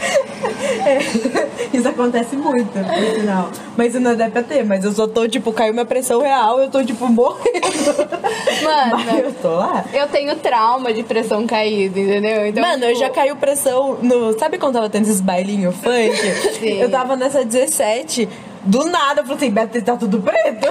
Isso 1.72 1.88
acontece 1.88 2.36
muito, 2.36 2.72
por 2.72 3.20
sinal. 3.20 3.50
Mas 3.76 3.94
não 3.94 4.10
é 4.12 4.28
pra 4.30 4.42
ter, 4.42 4.64
mas 4.64 4.84
eu 4.84 4.92
só 4.92 5.06
tô, 5.06 5.26
tipo, 5.28 5.52
caiu 5.52 5.72
minha 5.72 5.84
pressão 5.84 6.20
real, 6.20 6.60
eu 6.60 6.70
tô, 6.70 6.84
tipo, 6.84 7.06
morrendo. 7.08 7.44
Mas 8.62 8.90
Mano, 9.04 9.18
eu 9.18 9.32
tô 9.34 9.48
lá. 9.48 9.84
eu 9.92 10.06
tenho 10.08 10.36
trauma 10.36 10.92
de 10.92 11.02
pressão 11.02 11.46
caída, 11.46 11.98
entendeu? 11.98 12.46
Então, 12.46 12.62
Mano, 12.62 12.84
eu 12.84 12.88
tipo, 12.88 13.00
já 13.00 13.10
caiu 13.10 13.36
pressão 13.36 13.98
no. 14.00 14.38
Sabe 14.38 14.58
quando 14.58 14.74
tava 14.74 14.88
tendo 14.88 15.02
esses 15.04 15.20
bailinhos 15.20 15.74
funk? 15.76 16.16
Sim. 16.58 16.80
Eu 16.80 16.90
tava 16.90 17.16
nessa 17.16 17.44
17, 17.44 18.28
do 18.62 18.84
nada, 18.84 19.20
eu 19.20 19.24
falei 19.24 19.36
assim, 19.36 19.50
Beatriz, 19.50 19.84
tá 19.84 19.96
tudo 19.96 20.20
preto? 20.20 20.68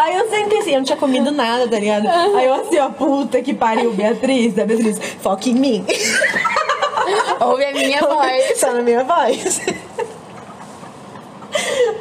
Aí 0.00 0.16
eu 0.16 0.28
sentei 0.30 0.58
assim, 0.58 0.70
eu 0.72 0.76
não 0.78 0.84
tinha 0.84 0.96
comido 0.98 1.30
nada, 1.30 1.66
tá 1.68 1.78
ligado? 1.78 2.06
Aí 2.08 2.46
eu 2.46 2.54
assim, 2.54 2.78
ó, 2.78 2.88
puta 2.90 3.40
que 3.42 3.52
pariu, 3.54 3.92
Beatriz, 3.92 4.58
a 4.58 4.64
Beatriz, 4.64 4.98
foca 5.20 5.48
em 5.48 5.54
mim. 5.54 5.86
Ouve 7.40 7.64
a 7.64 7.72
minha 7.72 8.00
voz. 8.00 8.44
Só 8.60 8.72
na 8.72 8.82
minha 8.82 9.04
voz. 9.04 9.60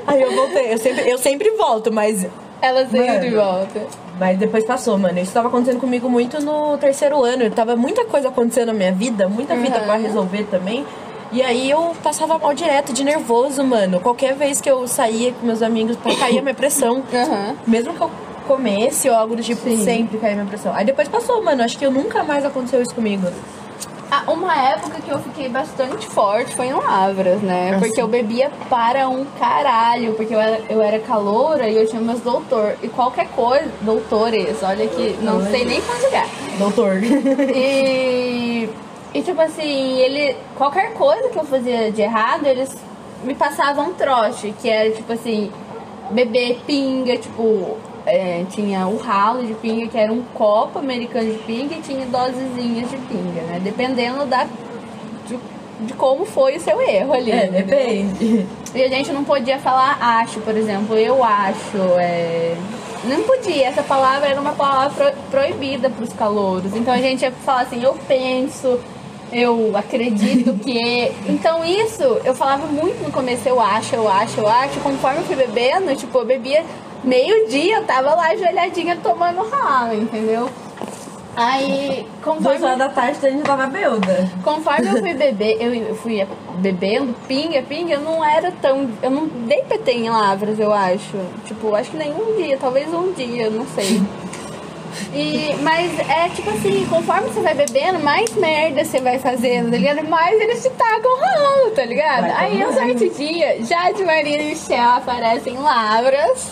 Aí 0.05 0.21
eu 0.21 0.35
voltei, 0.35 0.73
eu 0.73 0.77
sempre, 0.77 1.09
eu 1.09 1.17
sempre 1.17 1.49
volto, 1.51 1.91
mas 1.91 2.25
Ela 2.61 2.85
sempre 2.87 3.29
Mano. 3.29 3.35
volta. 3.35 3.81
Mas 4.19 4.37
depois 4.39 4.65
passou, 4.65 4.97
mano. 4.97 5.19
Isso 5.19 5.31
tava 5.31 5.47
acontecendo 5.47 5.79
comigo 5.79 6.09
muito 6.09 6.41
no 6.41 6.75
terceiro 6.77 7.23
ano. 7.23 7.49
Tava 7.51 7.75
muita 7.75 8.03
coisa 8.05 8.29
acontecendo 8.29 8.67
na 8.67 8.73
minha 8.73 8.91
vida, 8.91 9.29
muita 9.29 9.55
vida 9.55 9.77
Uhum. 9.77 9.83
pra 9.85 9.95
resolver 9.95 10.43
também. 10.49 10.83
E 11.31 11.41
aí 11.41 11.69
eu 11.69 11.95
passava 12.01 12.37
mal 12.37 12.53
direto, 12.53 12.93
de 12.93 13.03
nervoso, 13.03 13.63
mano. 13.63 13.99
Qualquer 13.99 14.33
vez 14.35 14.61
que 14.61 14.69
eu 14.69 14.87
saía 14.87 15.33
com 15.33 15.45
meus 15.45 15.61
amigos, 15.61 15.97
pra 15.97 16.15
cair 16.15 16.39
a 16.39 16.41
minha 16.41 16.55
pressão. 16.55 17.03
Aham. 17.13 17.55
Mesmo 17.67 17.93
que 17.93 18.01
eu 18.01 18.09
comesse 18.47 19.09
ou 19.09 19.15
algo 19.15 19.35
do 19.35 19.43
tipo, 19.43 19.61
Sim. 19.61 19.83
sempre 19.83 20.17
caía 20.17 20.35
minha 20.35 20.47
pressão. 20.47 20.73
Aí 20.73 20.85
depois 20.85 21.07
passou, 21.07 21.43
mano. 21.43 21.63
Acho 21.63 21.77
que 21.77 21.85
eu 21.85 21.91
nunca 21.91 22.23
mais 22.23 22.45
aconteceu 22.45 22.81
isso 22.81 22.95
comigo. 22.95 23.27
Ah, 24.09 24.23
uma 24.31 24.55
época 24.69 25.01
que 25.01 25.11
eu 25.11 25.19
fiquei 25.19 25.49
bastante 25.49 26.07
forte 26.07 26.55
foi 26.55 26.67
em 26.67 26.73
Lavras, 26.73 27.41
né? 27.41 27.77
Porque 27.77 28.01
eu 28.01 28.07
bebia 28.07 28.49
para 28.69 29.09
um 29.09 29.25
caralho, 29.37 30.13
porque 30.13 30.33
eu 30.33 30.39
era, 30.39 30.61
eu 30.69 30.81
era 30.81 30.97
caloura 30.99 31.67
e 31.67 31.75
eu 31.75 31.85
tinha 31.85 32.01
meus 32.01 32.21
doutor. 32.21 32.77
E 32.81 32.87
qualquer 32.87 33.27
coisa, 33.27 33.69
doutores, 33.81 34.63
olha 34.63 34.87
que 34.87 35.17
não 35.21 35.41
sei 35.51 35.65
nem 35.65 35.81
conjugar. 35.81 36.25
Doutor. 36.57 37.03
E, 37.03 38.69
e 39.17 39.21
tipo 39.23 39.41
assim, 39.41 39.97
ele. 39.99 40.35
Qualquer 40.55 40.93
coisa 40.93 41.29
que 41.29 41.37
eu 41.37 41.43
fazia 41.45 41.91
de 41.91 42.01
errado, 42.01 42.45
eles 42.45 42.75
me 43.23 43.33
passavam 43.35 43.93
trote, 43.93 44.53
que 44.61 44.69
era 44.69 44.91
tipo 44.91 45.11
assim, 45.13 45.51
beber 46.11 46.59
pinga, 46.65 47.17
tipo. 47.17 47.77
é, 48.05 48.45
tinha 48.49 48.87
o 48.87 48.97
ralo 48.97 49.45
de 49.45 49.53
pinga, 49.55 49.87
que 49.87 49.97
era 49.97 50.11
um 50.13 50.21
copo 50.33 50.79
americano 50.79 51.31
de 51.31 51.39
pinga 51.39 51.75
e 51.75 51.81
tinha 51.81 52.05
dosezinhas 52.05 52.89
de 52.89 52.97
pinga, 52.97 53.41
né? 53.41 53.59
Dependendo 53.61 54.25
da, 54.25 54.45
de, 55.27 55.37
de 55.81 55.93
como 55.93 56.25
foi 56.25 56.55
o 56.57 56.59
seu 56.61 56.79
erro 56.81 57.13
ali. 57.13 57.31
é, 57.31 57.45
entendeu? 57.45 57.65
depende. 57.65 58.45
E 58.75 58.83
a 58.83 58.87
gente 58.89 59.11
não 59.11 59.23
podia 59.23 59.57
falar 59.59 59.97
acho, 59.99 60.39
por 60.41 60.55
exemplo, 60.55 60.95
eu 60.97 61.23
acho, 61.23 61.77
é... 61.99 62.55
Não 63.03 63.23
podia, 63.23 63.67
essa 63.67 63.81
palavra 63.83 64.27
era 64.27 64.39
uma 64.41 64.51
palavra 64.53 65.11
pro- 65.11 65.21
proibida 65.31 65.89
para 65.89 66.03
os 66.03 66.13
calouros. 66.13 66.75
Então 66.75 66.93
a 66.93 66.97
gente 66.97 67.21
ia 67.21 67.31
falar 67.31 67.61
assim, 67.61 67.81
eu 67.81 67.93
penso, 68.07 68.79
eu 69.31 69.71
acredito 69.75 70.53
que. 70.63 71.11
Então 71.27 71.63
isso 71.65 72.03
eu 72.23 72.33
falava 72.35 72.65
muito 72.67 73.01
no 73.03 73.11
começo, 73.11 73.47
eu 73.47 73.59
acho, 73.59 73.95
eu 73.95 74.07
acho, 74.07 74.39
eu 74.39 74.47
acho. 74.47 74.79
Conforme 74.79 75.19
eu 75.19 75.23
fui 75.23 75.35
bebendo, 75.35 75.95
tipo, 75.95 76.17
eu 76.17 76.25
bebia 76.25 76.63
meio-dia, 77.03 77.77
eu 77.77 77.83
tava 77.83 78.13
lá 78.15 78.27
ajoelhadinha 78.27 78.97
tomando 78.97 79.47
ralo, 79.49 79.93
entendeu? 79.93 80.49
Aí, 81.35 82.03
Duas 82.23 82.37
conforme. 82.37 82.65
horas 82.65 82.77
da 82.79 82.89
tarde 82.89 83.19
a 83.27 83.29
gente 83.29 83.43
tava 83.43 83.67
beuda. 83.67 84.27
Conforme 84.43 84.87
eu 84.87 84.99
fui 84.99 85.13
beber, 85.15 85.57
eu 85.61 85.71
eu 85.71 85.95
fui 85.95 86.25
bebendo 86.55 87.13
pinga, 87.27 87.61
pinga, 87.61 87.93
eu 87.93 88.01
não 88.01 88.25
era 88.25 88.51
tão. 88.59 88.89
Eu 89.03 89.11
não 89.11 89.27
dei 89.27 89.61
PT 89.61 89.91
em 89.91 90.09
Lavras, 90.09 90.59
eu 90.59 90.73
acho. 90.73 91.15
Tipo, 91.45 91.75
acho 91.75 91.91
que 91.91 91.97
nenhum 91.97 92.35
dia, 92.35 92.57
talvez 92.57 92.91
um 92.91 93.11
dia, 93.13 93.51
não 93.51 93.67
sei. 93.67 94.01
E, 95.13 95.55
mas 95.61 95.99
é 95.99 96.29
tipo 96.29 96.49
assim, 96.49 96.85
conforme 96.89 97.29
você 97.29 97.41
vai 97.41 97.53
bebendo, 97.53 97.99
mais 97.99 98.33
merda 98.35 98.83
você 98.83 98.99
vai 98.99 99.19
fazendo, 99.19 99.71
tá 99.71 99.77
ligado? 99.77 100.07
Mais 100.07 100.39
eles 100.39 100.63
te 100.63 100.69
tacam 100.71 101.15
ralo, 101.17 101.71
tá 101.71 101.85
ligado? 101.85 102.21
Vai 102.21 102.31
Aí 102.31 102.65
um 102.65 102.73
certo 102.73 103.09
dia, 103.15 103.63
Jade 103.63 104.03
Maria 104.03 104.41
e 104.41 104.45
Michel 104.49 104.89
aparecem 104.89 105.53
em 105.53 105.57
Lavras. 105.59 106.51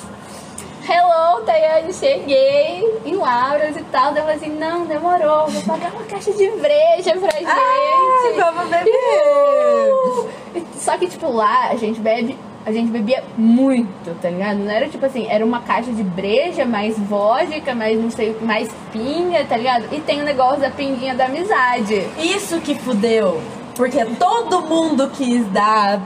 Hello, 0.87 1.41
Tayane, 1.41 1.91
cheguei 1.91 2.99
em 3.03 3.15
Lavras 3.15 3.75
e 3.75 3.81
tal. 3.85 4.13
Daí 4.13 4.21
eu 4.21 4.25
falei 4.25 4.35
assim, 4.35 4.51
não, 4.51 4.85
demorou, 4.85 5.47
vou 5.47 5.63
pagar 5.63 5.91
uma 5.91 6.03
caixa 6.03 6.31
de 6.31 6.47
breja 6.51 7.17
pra 7.19 7.31
gente. 7.31 7.49
Ah, 7.49 8.51
vamos 8.53 8.69
beber. 8.69 8.91
Uhul! 8.93 10.29
Só 10.77 10.95
que, 10.95 11.07
tipo, 11.07 11.31
lá 11.31 11.69
a 11.69 11.75
gente 11.75 11.99
bebe, 11.99 12.37
a 12.65 12.71
gente 12.71 12.89
bebia 12.91 13.23
muito, 13.37 14.19
tá 14.21 14.29
ligado? 14.29 14.57
Não 14.57 14.71
era 14.71 14.87
tipo 14.89 15.05
assim, 15.05 15.27
era 15.29 15.45
uma 15.45 15.61
caixa 15.61 15.91
de 15.91 16.03
breja, 16.03 16.65
mais 16.65 16.97
vodka, 16.97 17.75
mais 17.75 17.99
não 18.01 18.09
sei 18.09 18.35
mais 18.41 18.69
pinga, 18.91 19.43
tá 19.45 19.55
ligado? 19.55 19.85
E 19.91 19.99
tem 20.01 20.19
o 20.21 20.23
negócio 20.23 20.59
da 20.61 20.69
pinguinha 20.71 21.13
da 21.13 21.25
amizade. 21.25 22.07
Isso 22.17 22.59
que 22.61 22.73
fudeu. 22.75 23.39
Porque 23.75 24.05
todo 24.05 24.61
mundo 24.61 25.09
quis 25.09 25.45
dar. 25.51 25.99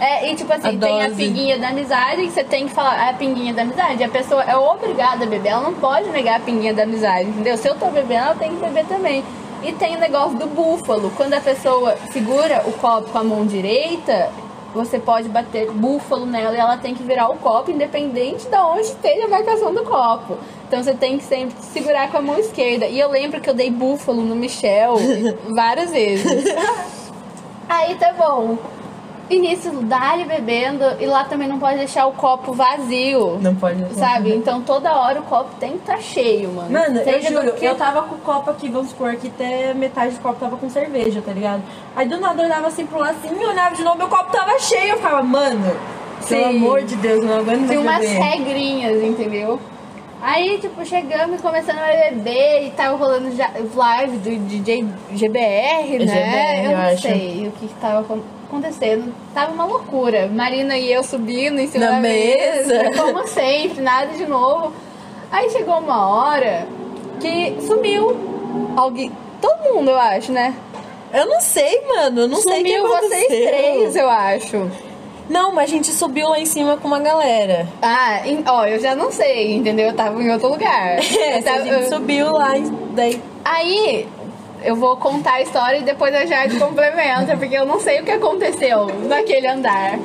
É, 0.00 0.32
e 0.32 0.34
tipo 0.34 0.50
assim, 0.52 0.68
A 0.76 0.80
tem 0.80 1.02
a 1.02 1.08
dose. 1.08 1.16
pinguinha 1.22 1.58
da 1.58 1.68
amizade 1.68 2.22
que 2.22 2.30
você 2.30 2.42
tem 2.42 2.66
que 2.66 2.72
falar, 2.74 2.94
"Ah, 2.98 3.10
a 3.10 3.12
pinguinha 3.12 3.52
da 3.52 3.62
amizade. 3.62 4.02
A 4.02 4.08
pessoa 4.08 4.42
é 4.42 4.56
obrigada 4.56 5.24
a 5.24 5.28
beber, 5.28 5.50
ela 5.50 5.62
não 5.62 5.74
pode 5.74 6.08
negar 6.08 6.36
a 6.36 6.40
pinguinha 6.40 6.72
da 6.72 6.84
amizade, 6.84 7.28
entendeu? 7.28 7.56
Se 7.58 7.68
eu 7.68 7.74
tô 7.74 7.86
bebendo, 7.90 8.24
ela 8.24 8.34
tem 8.34 8.48
que 8.56 8.64
beber 8.64 8.86
também. 8.86 9.22
E 9.62 9.72
tem 9.72 9.94
o 9.96 10.00
negócio 10.00 10.38
do 10.38 10.46
búfalo. 10.46 11.12
Quando 11.16 11.34
a 11.34 11.40
pessoa 11.40 11.96
segura 12.12 12.62
o 12.66 12.72
copo 12.72 13.10
com 13.10 13.18
a 13.18 13.24
mão 13.24 13.44
direita, 13.44 14.30
você 14.76 14.98
pode 14.98 15.28
bater 15.28 15.70
búfalo 15.72 16.26
nela 16.26 16.54
e 16.54 16.60
ela 16.60 16.76
tem 16.76 16.94
que 16.94 17.02
virar 17.02 17.28
o 17.28 17.36
copo, 17.36 17.70
independente 17.70 18.46
de 18.46 18.56
onde 18.56 18.82
esteja 18.82 19.24
a 19.24 19.28
marcação 19.28 19.72
do 19.72 19.82
copo. 19.82 20.36
Então 20.68 20.82
você 20.82 20.94
tem 20.94 21.18
que 21.18 21.24
sempre 21.24 21.56
segurar 21.62 22.10
com 22.10 22.18
a 22.18 22.22
mão 22.22 22.38
esquerda. 22.38 22.86
E 22.86 23.00
eu 23.00 23.10
lembro 23.10 23.40
que 23.40 23.48
eu 23.48 23.54
dei 23.54 23.70
búfalo 23.70 24.22
no 24.22 24.36
Michel 24.36 24.96
várias 25.54 25.90
vezes. 25.90 26.44
Aí 27.68 27.94
tá 27.96 28.12
bom. 28.12 28.58
Início 29.28 29.72
dali 29.82 30.24
bebendo 30.24 30.84
e 31.00 31.06
lá 31.06 31.24
também 31.24 31.48
não 31.48 31.58
pode 31.58 31.78
deixar 31.78 32.06
o 32.06 32.12
copo 32.12 32.52
vazio. 32.52 33.38
Não 33.40 33.54
pode. 33.56 33.82
Sabe? 33.94 34.32
Então 34.32 34.62
toda 34.62 34.92
hora 34.94 35.18
o 35.18 35.24
copo 35.24 35.50
tem 35.58 35.72
que 35.72 35.78
estar 35.78 35.98
cheio, 35.98 36.52
mano. 36.52 36.70
Mano, 36.70 36.98
eu 37.00 37.04
Seja 37.04 37.30
do 37.30 37.40
juro, 37.42 37.52
que- 37.54 37.64
eu 37.64 37.74
tava 37.74 38.02
com 38.02 38.14
o 38.14 38.18
copo 38.18 38.50
aqui, 38.50 38.68
vamos 38.68 38.90
supor 38.90 39.16
que 39.16 39.26
até 39.26 39.74
metade 39.74 40.14
do 40.14 40.20
copo 40.20 40.38
tava 40.38 40.56
com 40.56 40.70
cerveja, 40.70 41.20
tá 41.26 41.32
ligado? 41.32 41.62
Aí 41.96 42.06
do 42.08 42.20
nada 42.20 42.40
eu 42.40 42.46
olhava 42.46 42.68
assim 42.68 42.86
pro 42.86 43.00
lado 43.00 43.16
assim, 43.22 43.34
eu 43.34 43.48
olhava 43.48 43.74
de 43.74 43.82
novo, 43.82 43.98
meu 43.98 44.08
copo 44.08 44.30
tava 44.30 44.56
cheio. 44.60 44.90
Eu 44.90 44.96
ficava, 44.98 45.20
mano, 45.24 45.76
pelo 46.28 46.42
Sim. 46.44 46.56
amor 46.58 46.82
de 46.82 46.94
Deus, 46.94 47.20
eu 47.22 47.28
não 47.28 47.38
aguento 47.38 47.66
Tem 47.68 47.78
umas 47.78 47.98
beber. 48.00 48.20
regrinhas, 48.20 49.02
entendeu? 49.02 49.60
Aí, 50.22 50.58
tipo, 50.58 50.84
chegamos 50.84 51.38
e 51.38 51.42
começando 51.42 51.78
a 51.78 52.10
beber 52.10 52.66
e 52.66 52.70
tava 52.70 52.96
rolando 52.96 53.28
live 53.74 54.16
do 54.18 54.36
DJ 54.48 54.86
GBR, 55.12 55.98
né? 55.98 56.06
GBR, 56.06 56.58
eu 56.64 56.70
eu 56.70 56.76
não 56.78 56.84
acho. 56.86 57.02
sei 57.02 57.48
o 57.48 57.52
que, 57.52 57.66
que 57.68 57.74
tava 57.74 58.00
acon- 58.00 58.22
acontecendo. 58.48 59.12
Tava 59.34 59.52
uma 59.52 59.64
loucura. 59.64 60.28
Marina 60.28 60.76
e 60.76 60.92
eu 60.92 61.02
subindo 61.02 61.58
em 61.60 61.66
cima 61.66 61.86
Na 61.86 61.90
da 61.92 62.00
mesa. 62.00 62.82
mesa. 62.84 63.02
como 63.02 63.26
sempre, 63.26 63.80
nada 63.82 64.12
de 64.14 64.26
novo. 64.26 64.72
Aí 65.30 65.50
chegou 65.50 65.78
uma 65.78 66.08
hora 66.08 66.66
que 67.20 67.56
sumiu 67.66 68.16
alguém. 68.76 69.12
Todo 69.40 69.74
mundo, 69.74 69.90
eu 69.90 69.98
acho, 69.98 70.32
né? 70.32 70.54
Eu 71.12 71.26
não 71.26 71.40
sei, 71.40 71.82
mano, 71.86 72.22
eu 72.22 72.28
não 72.28 72.38
sei 72.40 72.60
o 72.60 72.64
que 72.64 72.76
Sumiu 72.78 72.88
vocês 72.88 73.26
três, 73.26 73.96
eu 73.96 74.08
acho. 74.10 74.70
Não, 75.28 75.52
mas 75.52 75.64
a 75.70 75.72
gente 75.72 75.90
subiu 75.90 76.28
lá 76.28 76.38
em 76.38 76.46
cima 76.46 76.76
com 76.76 76.86
uma 76.86 77.00
galera. 77.00 77.66
Ah, 77.82 78.20
em- 78.26 78.44
ó, 78.46 78.64
eu 78.64 78.78
já 78.78 78.94
não 78.94 79.10
sei, 79.10 79.54
entendeu? 79.56 79.88
Eu 79.88 79.94
tava 79.94 80.22
em 80.22 80.30
outro 80.30 80.48
lugar. 80.48 80.98
É, 81.18 81.38
Eu 81.38 81.42
tava- 81.42 81.58
a 81.58 81.64
gente 81.64 81.88
subiu 81.88 82.32
lá 82.32 82.52
daí... 82.92 83.20
Aí 83.44 84.06
eu 84.66 84.74
vou 84.74 84.96
contar 84.96 85.34
a 85.34 85.42
história 85.42 85.78
e 85.78 85.82
depois 85.82 86.12
a 86.12 86.26
Jade 86.26 86.58
complementa, 86.58 87.36
porque 87.36 87.56
eu 87.56 87.64
não 87.64 87.78
sei 87.78 88.00
o 88.00 88.04
que 88.04 88.10
aconteceu 88.10 88.86
naquele 89.08 89.46
andar. 89.46 89.96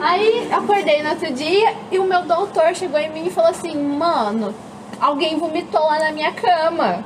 Aí 0.00 0.48
acordei 0.50 1.00
no 1.00 1.10
outro 1.10 1.32
dia 1.32 1.74
e 1.90 1.98
o 1.98 2.04
meu 2.04 2.22
doutor 2.22 2.74
chegou 2.74 2.98
em 2.98 3.08
mim 3.10 3.26
e 3.26 3.30
falou 3.30 3.50
assim: 3.50 3.76
Mano, 3.76 4.52
alguém 5.00 5.38
vomitou 5.38 5.80
lá 5.80 6.00
na 6.00 6.10
minha 6.10 6.32
cama. 6.32 7.04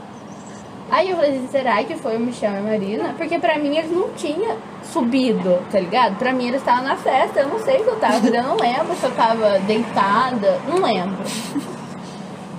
Aí 0.90 1.10
eu 1.10 1.16
falei 1.16 1.46
será 1.50 1.84
que 1.84 1.94
foi 1.94 2.16
o 2.16 2.20
Michel 2.20 2.52
e 2.52 2.56
a 2.56 2.60
Marina? 2.60 3.14
Porque 3.18 3.38
pra 3.38 3.58
mim 3.58 3.76
eles 3.76 3.90
não 3.90 4.10
tinham 4.14 4.56
subido, 4.82 5.62
tá 5.70 5.78
ligado? 5.78 6.16
Pra 6.16 6.32
mim 6.32 6.48
eles 6.48 6.60
estavam 6.60 6.84
na 6.84 6.96
festa, 6.96 7.40
eu 7.40 7.48
não 7.48 7.58
sei 7.60 7.80
o 7.80 7.84
que 7.84 7.90
eu 7.90 7.96
tava 7.96 8.26
eu 8.26 8.42
não 8.42 8.56
lembro 8.56 8.94
se 8.96 9.04
eu 9.04 9.14
tava 9.14 9.58
deitada, 9.60 10.58
não 10.68 10.78
lembro. 10.82 11.22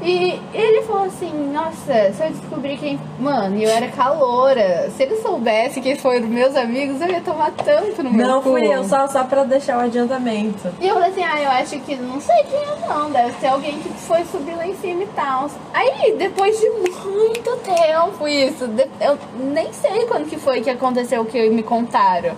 E 0.04 0.40
ele 0.54 0.82
falou 0.84 1.04
assim, 1.04 1.32
nossa, 1.54 2.12
se 2.12 2.22
eu 2.24 2.30
descobrir 2.32 2.78
quem. 2.78 3.00
Mano, 3.20 3.56
e 3.56 3.64
eu 3.64 3.70
era 3.70 3.88
caloura. 3.88 4.90
Se 4.98 5.04
ele 5.04 5.16
soubesse 5.18 5.80
quem 5.80 5.96
foram 5.96 6.28
meus 6.28 6.56
amigos, 6.56 7.00
eu 7.00 7.08
ia 7.08 7.22
tomar 7.22 7.52
tanto 7.52 8.04
no 8.04 8.12
meu 8.12 8.28
Não 8.28 8.42
cu. 8.42 8.52
fui 8.52 8.68
eu, 8.68 8.84
só, 8.84 9.08
só 9.08 9.24
pra 9.24 9.44
deixar 9.46 9.78
o 9.78 9.82
adiantamento. 9.82 10.70
E 10.82 10.88
eu 10.88 10.96
falei 10.96 11.10
assim, 11.10 11.24
ah, 11.24 11.42
eu 11.42 11.52
acho 11.52 11.80
que 11.80 11.96
não 11.96 12.20
sei 12.20 12.44
quem 12.44 12.60
é 12.60 12.88
não, 12.88 13.10
deve 13.12 13.32
ser 13.40 13.48
alguém 13.48 13.80
que 13.80 13.90
foi 13.90 14.26
subir 14.26 14.56
lá 14.56 14.68
em 14.68 14.76
cima 14.76 15.04
e 15.04 15.08
tal. 15.16 15.50
Aí, 15.74 16.16
depois 16.18 16.60
de 16.60 16.70
muito 16.70 17.56
tempo 17.64 18.28
isso, 18.28 18.70
eu 19.00 19.18
nem 19.40 19.72
sei 19.72 20.06
quando 20.06 20.30
que 20.30 20.38
foi 20.38 20.62
que 20.62 20.70
aconteceu 20.70 21.22
o 21.22 21.26
que 21.26 21.50
me 21.50 21.64
contaram. 21.64 22.36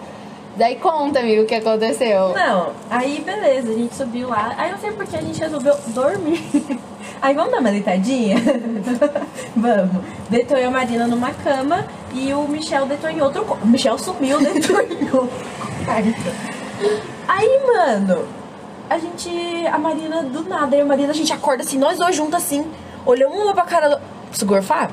Daí 0.55 0.77
conta, 0.77 1.19
amigo, 1.19 1.43
o 1.43 1.45
que 1.45 1.55
aconteceu. 1.55 2.33
Não, 2.33 2.71
aí 2.89 3.21
beleza, 3.25 3.71
a 3.71 3.73
gente 3.73 3.93
subiu 3.93 4.29
lá. 4.29 4.53
Aí 4.57 4.71
não 4.71 4.79
sei 4.79 4.91
porque 4.91 5.15
a 5.17 5.21
gente 5.21 5.39
resolveu 5.39 5.75
dormir. 5.87 6.41
Aí 7.21 7.33
vamos 7.33 7.51
dar 7.51 7.59
uma 7.59 7.71
deitadinha? 7.71 8.35
vamos. 9.55 10.03
Deitou 10.29 10.57
eu 10.57 10.63
e 10.63 10.65
a 10.67 10.71
Marina 10.71 11.07
numa 11.07 11.31
cama 11.31 11.85
e 12.13 12.31
o 12.33 12.47
Michel 12.47 12.85
deitou 12.85 13.09
em 13.09 13.21
outro 13.21 13.43
quarto. 13.43 13.63
O 13.63 13.67
Michel 13.67 13.97
sumiu, 13.97 14.37
deitou 14.43 14.79
em 14.81 15.05
outro 15.11 15.29
quarto. 15.85 16.13
Aí, 17.27 17.61
mano, 17.65 18.27
a 18.89 18.97
gente. 18.97 19.29
A 19.67 19.77
Marina 19.77 20.23
do 20.23 20.43
nada, 20.47 20.75
aí 20.75 20.81
a 20.81 20.85
Marina, 20.85 21.11
a 21.11 21.15
gente 21.15 21.33
acorda 21.33 21.63
assim, 21.63 21.79
nós 21.79 21.97
dois 21.97 22.15
juntos 22.15 22.35
assim, 22.35 22.69
olhamos 23.05 23.37
uma 23.37 23.53
pra 23.53 23.63
cara 23.63 23.89
do. 23.89 24.01
Preciso 24.27 24.45
gorfar? 24.45 24.91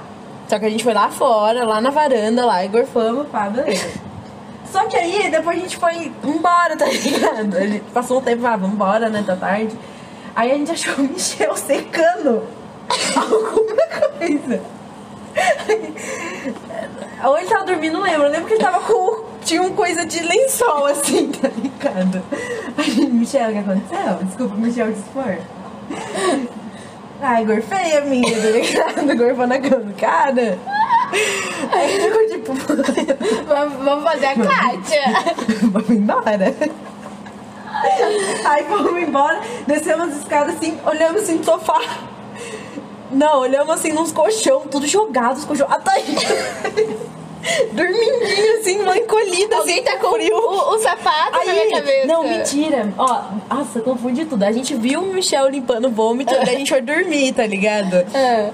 Só 0.48 0.58
que 0.58 0.64
a 0.64 0.70
gente 0.70 0.84
foi 0.84 0.94
lá 0.94 1.10
fora, 1.10 1.64
lá 1.64 1.80
na 1.80 1.90
varanda, 1.90 2.44
lá, 2.44 2.64
e 2.64 2.68
gorfamos, 2.68 3.26
pá, 3.28 3.48
beleza. 3.48 4.11
Só 4.72 4.86
que 4.86 4.96
aí, 4.96 5.30
depois 5.30 5.58
a 5.58 5.60
gente 5.60 5.76
foi 5.76 6.10
embora, 6.24 6.74
tá 6.74 6.86
ligado? 6.86 7.56
A 7.58 7.66
gente 7.66 7.84
passou 7.92 8.18
um 8.18 8.22
tempo, 8.22 8.46
ah, 8.46 8.56
vamos 8.56 8.74
embora, 8.74 9.10
né, 9.10 9.22
tá 9.24 9.36
tarde. 9.36 9.76
Aí 10.34 10.50
a 10.50 10.54
gente 10.54 10.72
achou 10.72 10.94
o 10.94 11.08
Michel 11.08 11.54
secando 11.54 12.42
alguma 13.14 13.86
coisa. 14.18 14.62
Ou 17.24 17.38
ele 17.38 17.46
tava 17.46 17.64
dormindo, 17.64 17.92
não 17.92 18.02
lembro. 18.02 18.24
Eu 18.24 18.30
lembro 18.30 18.46
que 18.46 18.54
ele 18.54 18.62
tava 18.62 18.80
com. 18.80 19.24
Tinha 19.44 19.60
uma 19.60 19.70
coisa 19.70 20.06
de 20.06 20.20
lençol 20.20 20.86
assim, 20.86 21.30
tá 21.32 21.48
ligado? 21.48 22.22
Aí, 22.78 23.06
Michel, 23.06 23.50
o 23.50 23.52
que 23.52 23.58
aconteceu? 23.58 24.24
Desculpa, 24.24 24.54
Michel, 24.54 24.92
dispor. 24.92 25.36
Ai, 27.20 27.44
gorfei 27.44 27.96
a 27.96 28.00
minha, 28.02 28.40
tá 28.40 28.48
ligado? 28.48 29.02
Na 29.46 29.58
do 29.58 29.94
cara. 29.94 30.58
Aí 31.72 32.00
ficou 32.00 32.26
tipo. 32.42 32.52
Vamos, 33.84 34.04
fazer 34.04 34.26
a 34.26 34.34
Kátia. 34.34 35.02
Vamos 35.70 35.90
embora. 35.90 36.54
Aí 38.44 38.64
fomos 38.64 39.02
embora, 39.02 39.40
descemos 39.66 40.08
as 40.08 40.16
escadas 40.18 40.56
assim, 40.56 40.78
olhamos 40.84 41.22
assim 41.22 41.36
no 41.36 41.44
sofá. 41.44 41.80
Não, 43.10 43.40
olhamos 43.40 43.74
assim 43.74 43.92
nos 43.92 44.12
colchão, 44.12 44.62
tudo 44.70 44.86
jogado, 44.86 45.36
os 45.36 45.44
colchão. 45.44 45.66
A 45.70 45.78
Thaís. 45.78 46.06
Dormindinho 47.72 48.60
assim, 48.60 48.78
uma 48.80 48.96
encolhida 48.96 49.56
Alguém 49.56 49.80
assim, 49.80 49.84
tá 49.84 49.98
com 49.98 50.14
o, 50.14 50.74
o 50.74 50.78
sapato 50.78 51.44
na 51.44 51.52
minha 51.52 51.70
cabeça. 51.70 52.06
Não, 52.06 52.22
mentira. 52.22 52.92
Ó, 52.96 53.22
nossa, 53.50 53.80
confundi 53.80 54.24
tudo. 54.24 54.44
A 54.44 54.52
gente 54.52 54.74
viu 54.76 55.00
o 55.00 55.12
Michel 55.12 55.48
limpando 55.48 55.90
vômito, 55.90 56.32
daí 56.32 56.54
a 56.54 56.58
gente 56.58 56.70
foi 56.70 56.80
dormir, 56.80 57.32
tá 57.32 57.44
ligado? 57.44 58.06
Ah. 58.14 58.50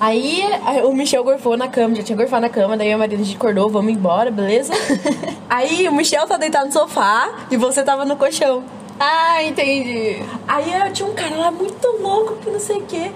Aí 0.00 0.42
o 0.84 0.92
Michel 0.92 1.24
gorfou 1.24 1.56
na 1.56 1.66
cama, 1.68 1.94
já 1.94 2.02
tinha 2.02 2.16
gorfado 2.16 2.42
na 2.42 2.48
cama, 2.48 2.76
daí 2.76 2.92
a 2.92 2.98
Marina 2.98 3.20
a 3.20 3.24
gente 3.24 3.36
acordou, 3.36 3.68
vamos 3.68 3.92
embora, 3.92 4.30
beleza? 4.30 4.72
aí 5.50 5.88
o 5.88 5.92
Michel 5.92 6.26
tá 6.26 6.36
deitado 6.36 6.66
no 6.66 6.72
sofá 6.72 7.28
e 7.50 7.56
você 7.56 7.82
tava 7.82 8.04
no 8.04 8.16
colchão. 8.16 8.62
Ah, 9.00 9.42
entendi. 9.42 10.22
Aí 10.46 10.72
eu 10.86 10.92
tinha 10.92 11.08
um 11.08 11.14
cara 11.14 11.34
lá 11.36 11.50
muito 11.50 11.86
louco 12.00 12.36
que 12.36 12.50
não 12.50 12.60
sei 12.60 12.76
o 12.78 12.82
quê. 12.82 13.10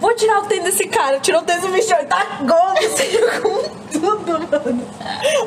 Vou 0.00 0.14
tirar 0.14 0.40
o 0.40 0.46
tênis 0.46 0.64
desse 0.64 0.86
cara, 0.86 1.18
tirou 1.18 1.40
o 1.40 1.44
tênis 1.44 1.62
do 1.62 1.68
Michel 1.70 1.98
e 2.02 2.06
tá 2.06 2.24
gol, 2.42 2.72
assim, 2.78 3.18
com 3.42 3.98
tudo, 3.98 4.48
mano. 4.50 4.82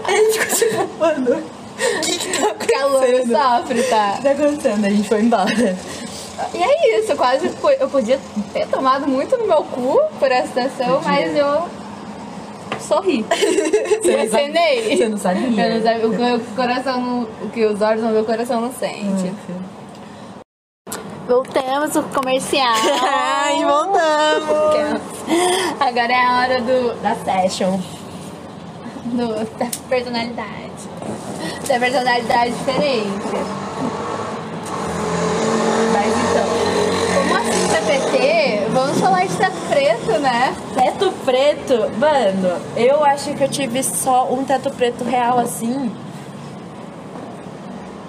Aí 0.05 0.15
a 0.15 0.23
gente 0.23 0.39
ficou 0.39 0.57
tipo, 0.57 0.99
mano, 0.99 1.37
o 1.37 1.99
que 2.01 2.17
que 2.17 2.37
tá 2.37 2.53
Calor 2.53 3.03
acontecendo? 3.03 3.37
sofre, 3.37 3.83
tá? 3.83 4.11
O 4.11 4.17
que 4.17 4.23
tá 4.23 4.31
acontecendo? 4.31 4.85
A 4.85 4.89
gente 4.89 5.07
foi 5.07 5.21
embora. 5.21 5.77
E 6.53 6.63
é 6.63 6.99
isso, 6.99 7.15
quase 7.15 7.49
foi. 7.49 7.75
Eu 7.79 7.89
podia 7.89 8.19
ter 8.53 8.67
tomado 8.67 9.07
muito 9.07 9.37
no 9.37 9.45
meu 9.47 9.63
cu 9.63 9.99
por 10.19 10.31
essa 10.31 10.47
situação, 10.47 11.01
mas 11.03 11.35
eu 11.35 11.63
sorri. 12.79 13.23
Você 13.29 14.13
Eu 14.13 14.21
acenei. 14.23 14.97
Você 14.97 15.09
não 15.09 15.17
sabia? 15.17 15.65
Eu 15.67 15.75
não 15.75 15.83
sabia, 15.83 16.07
o 16.07 16.11
que 16.11 16.51
o 16.51 16.55
coração 16.55 16.99
não, 17.01 17.21
o 17.43 17.49
que 17.49 17.65
os 17.65 17.81
olhos 17.81 18.01
não 18.03 18.11
vê, 18.11 18.19
o 18.19 18.25
coração 18.25 18.61
não 18.61 18.71
sente. 18.73 19.31
Voltamos 21.27 21.95
o 21.95 22.03
comercial. 22.03 22.73
Ai, 23.07 23.63
voltamos! 23.63 25.11
Agora 25.79 26.11
é 26.11 26.25
a 26.25 26.39
hora 26.41 26.61
do, 26.61 26.93
Da 27.01 27.15
session. 27.15 27.79
do- 29.05 29.45
da 29.57 29.67
personalidade. 29.87 30.89
Da 31.67 31.79
personalidade 31.79 32.51
diferente. 32.51 33.37
Mas 35.93 36.13
então, 36.17 36.47
Como 37.13 37.37
assim 37.37 37.67
TPT? 37.67 38.67
Vamos 38.71 38.99
falar 38.99 39.25
de 39.25 39.35
teto 39.37 39.55
preto, 40.11 40.19
né? 40.19 40.55
teto 40.75 41.11
preto, 41.25 41.91
mano, 41.97 42.61
eu 42.75 43.03
acho 43.03 43.33
que 43.33 43.43
eu 43.43 43.49
tive 43.49 43.81
só 43.83 44.31
um 44.31 44.43
teto 44.43 44.69
preto 44.71 45.03
real 45.03 45.39
assim. 45.39 45.91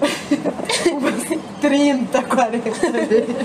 Umas 0.93 1.41
30, 1.61 2.23
40 2.23 2.71
vezes. 2.91 3.37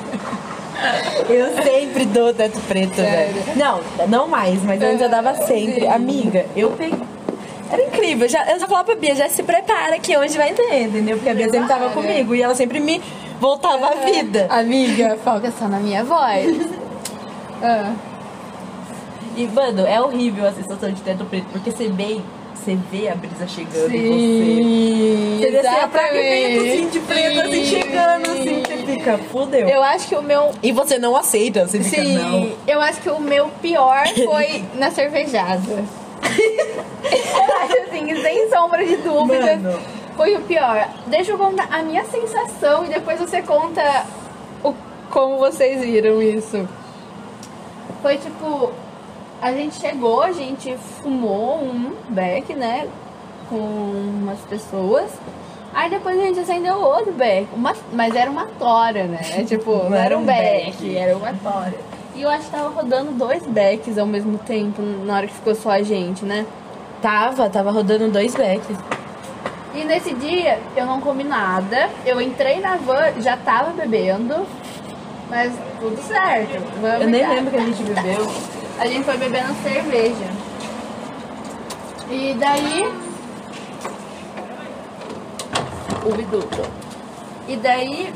Eu 1.30 1.64
sempre 1.64 2.06
dou 2.06 2.34
teto 2.34 2.60
preto, 2.68 2.96
Sério? 2.96 3.34
velho. 3.34 3.58
Não, 3.58 3.80
não 4.08 4.28
mais, 4.28 4.62
mas 4.64 4.82
antes 4.82 5.02
eu 5.02 5.10
dava 5.10 5.34
sempre. 5.36 5.82
Sim. 5.82 5.88
Amiga, 5.88 6.46
eu 6.56 6.72
peguei. 6.72 7.00
Era 7.72 7.84
incrível. 7.84 8.30
Já, 8.30 8.50
eu 8.52 8.60
já 8.60 8.68
falava 8.68 8.86
pra 8.86 8.96
Bia, 8.96 9.14
já 9.16 9.28
se 9.28 9.44
prepara 9.44 10.00
que 10.00 10.16
hoje 10.18 10.38
vai 10.38 10.54
ter, 10.54 10.84
entendeu? 10.84 11.18
Porque 11.18 11.30
a 11.30 11.34
Bia 11.34 11.50
sempre 11.50 11.68
tava 11.68 11.90
comigo 11.90 12.34
e 12.34 12.42
ela 12.42 12.56
sempre 12.56 12.80
me 12.80 13.02
voltava 13.40 13.88
à 13.88 13.96
vida. 14.06 14.48
Amiga, 14.50 15.18
foca 15.24 15.52
só 15.52 15.68
na 15.68 15.80
minha 15.80 16.04
voz. 16.04 16.56
Ah. 17.60 17.92
E, 19.38 19.46
mano, 19.48 19.86
é 19.86 20.02
horrível 20.02 20.48
a 20.48 20.52
sensação 20.52 20.92
de 20.92 21.00
teto 21.02 21.24
preto, 21.26 21.46
porque 21.52 21.70
você 21.72 21.88
vem, 21.90 22.24
você 22.56 22.76
vê 22.92 23.08
a 23.08 23.14
brisa 23.16 23.48
chegando 23.48 23.94
em 23.94 24.08
você. 24.08 24.18
Sim, 24.18 25.38
Você 25.40 25.52
vê 25.52 25.60
assim, 25.60 25.78
a 25.80 25.88
fragmento 25.90 26.60
assim 26.66 26.90
de 26.90 27.00
preto 27.02 27.40
assim 27.42 27.52
Sim. 27.54 27.66
chegando 27.66 28.32
assim, 28.32 28.64
você 28.64 28.78
fica, 28.78 29.18
fudeu. 29.32 29.70
Eu 29.70 29.84
acho 29.84 30.08
que 30.08 30.16
o 30.16 30.24
meu 30.24 30.52
E 30.64 30.72
você 30.72 30.98
não 30.98 31.16
aceita, 31.16 31.68
você 31.68 31.80
fica, 31.84 32.02
Sim, 32.04 32.18
não. 32.18 32.52
eu 32.68 32.82
acho 32.82 33.00
que 33.00 33.10
o 33.12 33.20
meu 33.20 33.48
pior 33.62 34.08
foi 34.08 34.66
na 34.74 34.90
cervejada. 34.90 35.62
eu 36.24 37.58
acho 37.62 37.78
assim, 37.88 38.22
sem 38.22 38.50
sombra 38.50 38.84
de 38.84 38.96
dúvida, 38.98 39.56
Mano. 39.58 39.80
foi 40.16 40.36
o 40.36 40.42
pior. 40.42 40.90
Deixa 41.06 41.32
eu 41.34 41.38
contar 41.38 41.68
a 41.72 41.84
minha 41.84 42.04
sensação 42.06 42.86
e 42.86 42.90
depois 42.90 43.20
você 43.20 43.44
conta 43.44 44.04
o, 44.64 44.74
como 45.12 45.38
vocês 45.38 45.80
viram 45.82 46.20
isso. 46.24 46.68
Foi 48.02 48.18
tipo, 48.18 48.72
a 49.42 49.52
gente 49.52 49.76
chegou, 49.76 50.22
a 50.24 50.32
gente 50.32 50.76
fumou 51.02 51.60
um 51.64 51.94
beck, 52.10 52.54
né? 52.54 52.88
Com 53.50 53.56
umas 53.58 54.40
pessoas. 54.42 55.12
Aí 55.74 55.90
depois 55.90 56.18
a 56.20 56.24
gente 56.24 56.40
acendeu 56.40 56.80
outro 56.82 57.12
beck. 57.14 57.48
Uma, 57.54 57.76
mas 57.94 58.16
era 58.16 58.30
uma 58.32 58.48
tora, 58.58 59.04
né? 59.04 59.20
É 59.38 59.44
tipo, 59.44 59.72
não, 59.90 59.96
era 59.96 60.18
um 60.18 60.26
beck, 60.26 60.96
era 60.98 61.16
uma 61.16 61.34
tora. 61.34 61.74
E 62.16 62.22
eu 62.24 62.30
acho 62.30 62.46
que 62.46 62.52
tava 62.52 62.70
rodando 62.70 63.12
dois 63.12 63.44
becks 63.46 63.98
ao 63.98 64.08
mesmo 64.08 64.40
tempo, 64.40 64.82
na 64.82 65.18
hora 65.18 65.28
que 65.28 65.34
ficou 65.34 65.54
só 65.54 65.70
a 65.72 65.84
gente, 65.84 66.26
né? 66.26 66.46
Tava, 67.00 67.48
tava 67.48 67.70
rodando 67.70 68.10
dois 68.10 68.34
backs. 68.34 68.76
E 69.76 69.84
nesse 69.84 70.16
dia 70.16 70.58
eu 70.76 70.88
não 70.88 71.00
comi 71.00 71.24
nada. 71.24 71.90
Eu 72.04 72.20
entrei 72.20 72.60
na 72.60 72.76
van, 72.78 73.22
já 73.22 73.38
tava 73.38 73.70
bebendo. 73.72 74.48
Mas 75.30 75.54
tudo 75.80 76.02
certo. 76.02 76.60
Vamos 76.82 77.02
Eu 77.02 77.10
nem 77.10 77.22
dar. 77.22 77.30
lembro 77.36 77.52
que 77.52 77.58
a 77.58 77.62
gente 77.62 77.84
bebeu. 77.84 78.28
A 78.80 78.86
gente 78.86 79.04
foi 79.06 79.18
bebendo 79.18 79.56
cerveja. 79.64 80.30
E 82.10 82.36
daí. 82.40 82.94
O 86.06 86.16
biduto. 86.16 86.62
E 87.48 87.56
daí. 87.56 88.14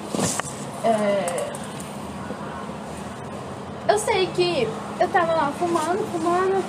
é, 0.83 1.51
Eu 3.87 3.97
sei 3.97 4.27
que 4.27 4.67
eu 4.99 5.07
tava 5.09 5.33
lá 5.33 5.51
fumando, 5.57 6.05
fumando. 6.11 6.63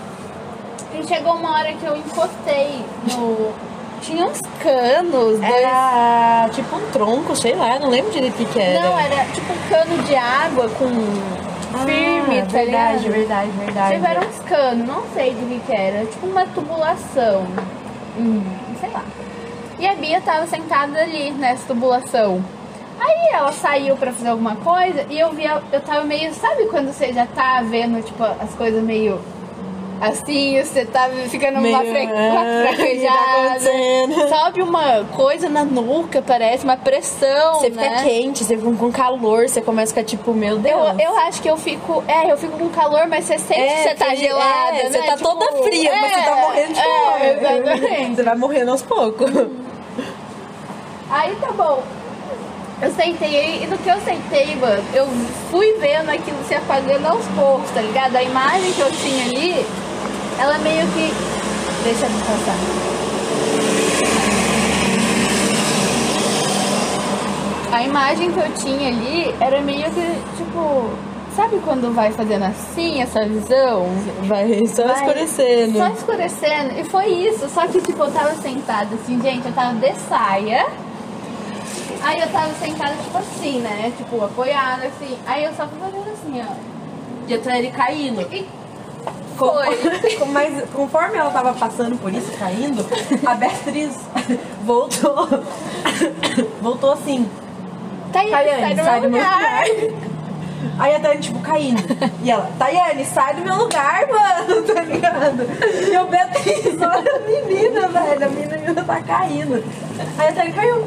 E 0.94 1.06
chegou 1.06 1.34
uma 1.34 1.58
hora 1.58 1.72
que 1.74 1.84
eu 1.84 1.96
encostei 1.96 2.84
no. 3.12 3.52
Tinha 4.00 4.26
uns 4.26 4.40
canos, 4.60 5.38
dois 5.38 5.42
Era 5.42 6.48
tipo 6.52 6.74
um 6.74 6.90
tronco, 6.90 7.36
sei 7.36 7.54
lá, 7.54 7.78
não 7.78 7.88
lembro 7.88 8.10
direito 8.10 8.34
o 8.34 8.36
que, 8.38 8.44
que 8.46 8.58
era. 8.58 8.80
Não, 8.82 8.98
era 8.98 9.24
tipo 9.26 9.52
um 9.52 9.68
cano 9.68 10.02
de 10.02 10.16
água 10.16 10.68
com 10.70 11.51
firme, 11.78 12.40
ah, 12.40 12.42
tá 12.44 12.52
verdade, 12.52 13.04
ligado? 13.04 13.12
verdade, 13.12 13.50
verdade. 13.50 13.94
Tiveram 13.94 14.28
uns 14.28 14.38
canos, 14.40 14.86
não 14.86 15.02
sei 15.14 15.34
do 15.34 15.48
que 15.48 15.60
que 15.66 15.72
era, 15.74 16.06
tipo 16.06 16.26
uma 16.26 16.46
tubulação. 16.46 17.46
Hum, 18.18 18.42
sei 18.80 18.90
lá. 18.90 19.04
E 19.78 19.86
a 19.86 19.94
Bia 19.94 20.20
tava 20.20 20.46
sentada 20.46 21.00
ali 21.00 21.30
nessa 21.32 21.66
tubulação. 21.66 22.42
Aí 23.00 23.30
ela 23.32 23.50
saiu 23.52 23.96
pra 23.96 24.12
fazer 24.12 24.28
alguma 24.28 24.54
coisa 24.56 25.04
e 25.10 25.18
eu 25.18 25.32
vi, 25.32 25.44
eu 25.44 25.80
tava 25.80 26.04
meio, 26.04 26.32
sabe 26.34 26.66
quando 26.66 26.92
você 26.92 27.12
já 27.12 27.26
tá 27.26 27.60
vendo, 27.62 28.00
tipo, 28.04 28.22
as 28.22 28.54
coisas 28.54 28.82
meio 28.82 29.18
assim, 30.02 30.60
você 30.62 30.84
tá 30.84 31.08
ficando 31.28 31.58
uma, 31.60 31.82
Meio, 31.82 32.08
tá 32.08 32.66
fraquejada. 32.68 33.18
acontecendo? 33.46 34.28
Sobe 34.28 34.62
uma 34.62 35.04
coisa 35.16 35.48
na 35.48 35.64
nuca, 35.64 36.20
parece 36.20 36.64
uma 36.64 36.76
pressão, 36.76 37.54
Você 37.60 37.70
né? 37.70 37.82
fica 37.90 38.02
quente, 38.02 38.44
você 38.44 38.56
fica 38.56 38.72
com 38.72 38.90
calor, 38.92 39.48
você 39.48 39.60
começa 39.62 39.92
a 39.92 39.94
ficar 39.94 40.04
tipo, 40.08 40.32
meu 40.34 40.58
Deus. 40.58 40.80
Eu, 40.98 40.98
eu 40.98 41.16
acho 41.18 41.40
que 41.40 41.48
eu 41.48 41.56
fico. 41.56 42.02
É, 42.08 42.30
eu 42.30 42.36
fico 42.36 42.58
com 42.58 42.68
calor, 42.70 43.06
mas 43.08 43.24
você 43.24 43.38
sente 43.38 43.60
que 43.74 43.82
você 43.82 43.94
tá 43.94 44.14
gelada. 44.14 44.76
é, 44.76 44.82
né? 44.84 44.90
Você 44.90 45.02
tá 45.02 45.16
Tipo, 45.16 45.28
toda 45.28 45.62
fria, 45.62 45.92
mas 46.00 46.12
você 46.12 46.20
tá 46.22 46.38
é, 46.38 46.42
morrendo 46.42 46.72
de 46.72 46.80
é, 46.80 46.82
calor. 46.82 47.22
Exatamente. 47.22 48.12
Você 48.16 48.22
vai 48.22 48.36
morrendo 48.36 48.70
aos 48.72 48.82
poucos. 48.82 49.30
Aí 51.10 51.36
tá 51.36 51.52
bom. 51.52 51.82
Eu 52.80 52.90
sentei 52.90 53.62
e 53.62 53.66
no 53.68 53.78
que 53.78 53.88
eu 53.88 54.00
sentei, 54.00 54.56
mano, 54.56 54.82
eu 54.92 55.06
fui 55.50 55.72
vendo 55.78 56.08
aquilo 56.10 56.36
se 56.48 56.54
apagando 56.54 57.06
aos 57.06 57.24
poucos, 57.28 57.70
tá 57.70 57.80
ligado? 57.80 58.16
A 58.16 58.22
imagem 58.22 58.72
que 58.72 58.80
eu 58.80 58.90
tinha 58.90 59.24
ali, 59.26 59.66
ela 60.42 60.58
meio 60.58 60.84
que. 60.88 61.14
Deixa 61.84 62.06
eu 62.06 62.10
passar. 62.26 62.56
A 67.72 67.82
imagem 67.84 68.32
que 68.32 68.40
eu 68.40 68.54
tinha 68.54 68.88
ali 68.88 69.34
era 69.40 69.60
meio 69.60 69.84
que, 69.90 70.36
tipo, 70.36 70.90
sabe 71.36 71.60
quando 71.64 71.94
vai 71.94 72.10
fazendo 72.10 72.44
assim 72.44 73.00
essa 73.00 73.24
visão? 73.24 73.86
Vai 74.24 74.66
só 74.66 74.84
Vai 74.84 74.96
escurecendo. 74.96 75.78
Só 75.78 75.86
escurecendo. 75.88 76.80
E 76.80 76.84
foi 76.84 77.06
isso. 77.06 77.48
Só 77.48 77.66
que, 77.68 77.80
tipo, 77.80 78.02
eu 78.02 78.10
tava 78.10 78.34
sentada 78.34 78.94
assim, 78.96 79.20
gente, 79.22 79.46
eu 79.46 79.52
tava 79.52 79.74
de 79.74 79.94
saia. 80.08 80.66
Aí 82.02 82.20
eu 82.20 82.28
tava 82.32 82.52
sentada, 82.54 82.94
tipo 82.96 83.16
assim, 83.16 83.60
né? 83.60 83.92
Tipo, 83.96 84.24
apoiada, 84.24 84.86
assim. 84.86 85.16
Aí 85.24 85.44
eu 85.44 85.52
só 85.54 85.68
fui 85.68 85.78
fazendo 85.78 86.10
assim, 86.12 86.42
ó. 86.42 86.52
E 87.28 87.34
até 87.34 87.58
ele 87.60 87.70
caindo. 87.70 88.22
E 88.22 88.46
Com- 89.38 90.26
Mas 90.32 90.64
conforme 90.72 91.16
ela 91.18 91.30
tava 91.30 91.52
passando 91.54 91.96
por 91.98 92.12
isso, 92.12 92.30
caindo, 92.38 92.84
a 93.26 93.34
Beatriz 93.34 93.94
voltou. 94.64 95.28
voltou 96.60 96.92
assim. 96.92 97.28
Tayane, 98.12 98.30
Tayane, 98.30 98.76
sai 98.76 98.84
sai 98.84 99.00
do 99.00 99.08
meu 99.10 99.20
meu 99.20 99.22
lugar. 99.22 99.64
Aí 100.78 100.94
a 100.94 101.00
Tayane, 101.00 101.20
tipo, 101.20 101.38
caindo. 101.40 101.82
E 102.22 102.30
ela, 102.30 102.50
Tayane, 102.58 103.04
sai 103.04 103.34
do 103.34 103.42
meu 103.42 103.56
lugar, 103.56 104.06
mano, 104.08 104.62
tá 104.66 104.80
ligado? 104.82 105.42
E 105.88 105.94
eu, 105.94 106.06
Beatriz, 106.06 106.80
olha 106.80 107.16
a 107.16 107.18
menina, 107.20 107.88
velho. 107.88 108.24
A 108.24 108.28
menina 108.28 108.84
tá 108.84 109.00
caindo. 109.02 109.64
Aí 110.18 110.28
a 110.28 110.32
Tayane 110.32 110.52
caiu. 110.52 110.84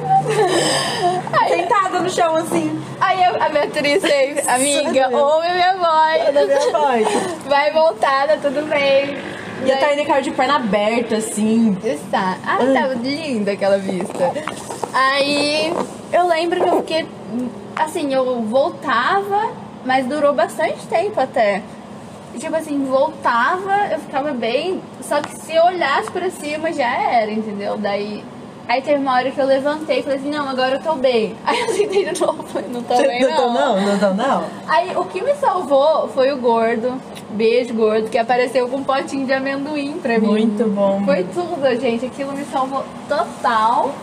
Sentada 1.47 1.99
no 1.99 2.09
chão, 2.09 2.35
assim. 2.35 2.81
Aí 2.99 3.23
a, 3.23 3.49
Beatriz 3.49 4.01
fez, 4.01 4.47
amiga, 4.49 5.09
ouve 5.11 5.47
minha 5.51 5.73
Da 5.73 6.45
minha 6.45 6.71
voz. 6.71 7.03
voz. 7.03 7.07
Vai 7.45 7.71
voltar, 7.71 8.27
tá 8.27 8.37
tudo 8.41 8.67
bem. 8.67 9.17
E 9.65 9.71
a 9.71 9.77
Tayane 9.77 10.05
caiu 10.05 10.21
de 10.21 10.31
perna 10.31 10.55
aberta, 10.57 11.17
assim. 11.17 11.77
Está. 11.83 12.37
Ah, 12.45 12.57
tava 12.57 12.93
linda 12.95 13.51
aquela 13.51 13.77
vista. 13.77 14.31
Aí 14.93 15.73
eu 16.11 16.27
lembro 16.27 16.61
que 16.61 16.69
eu 16.69 16.77
fiquei. 16.77 17.07
Assim, 17.75 18.13
eu 18.13 18.41
voltava, 18.43 19.49
mas 19.85 20.05
durou 20.05 20.33
bastante 20.33 20.85
tempo 20.87 21.19
até. 21.19 21.61
E, 22.33 22.39
Tipo 22.39 22.55
assim, 22.55 22.83
voltava, 22.85 23.87
eu 23.91 23.99
ficava 23.99 24.31
bem. 24.31 24.81
Só 25.01 25.21
que 25.21 25.39
se 25.39 25.55
eu 25.55 25.63
olhasse 25.65 26.11
pra 26.11 26.29
cima 26.29 26.73
já 26.73 26.89
era, 26.89 27.31
entendeu? 27.31 27.77
Daí. 27.77 28.23
Aí 28.67 28.81
teve 28.81 28.97
uma 28.97 29.13
hora 29.13 29.29
que 29.29 29.39
eu 29.39 29.45
levantei 29.45 29.99
e 29.99 30.03
falei 30.03 30.17
assim, 30.17 30.31
não, 30.31 30.49
agora 30.49 30.77
eu 30.77 30.81
tô 30.81 30.95
bem. 30.95 31.35
Aí 31.45 31.59
eu 31.59 31.69
sentei 31.69 32.05
de 32.11 32.19
novo, 32.19 32.41
falei, 32.43 32.67
não 32.71 32.81
tô 32.81 32.97
bem 32.97 33.21
não, 33.21 33.53
não, 33.53 33.79
não, 33.79 33.97
não, 33.97 34.13
não. 34.15 34.43
Aí 34.67 34.95
o 34.97 35.05
que 35.05 35.21
me 35.21 35.35
salvou 35.35 36.07
foi 36.07 36.31
o 36.31 36.37
gordo, 36.37 36.99
beijo 37.29 37.75
gordo, 37.75 38.09
que 38.09 38.17
apareceu 38.17 38.67
com 38.67 38.77
um 38.77 38.83
potinho 38.83 39.27
de 39.27 39.33
amendoim 39.33 39.99
pra 39.99 40.17
mim. 40.17 40.25
Muito 40.25 40.67
bom. 40.67 41.03
Foi 41.05 41.23
tudo, 41.25 41.79
gente. 41.79 42.07
Aquilo 42.07 42.33
me 42.33 42.43
salvou 42.45 42.83
total. 43.07 43.93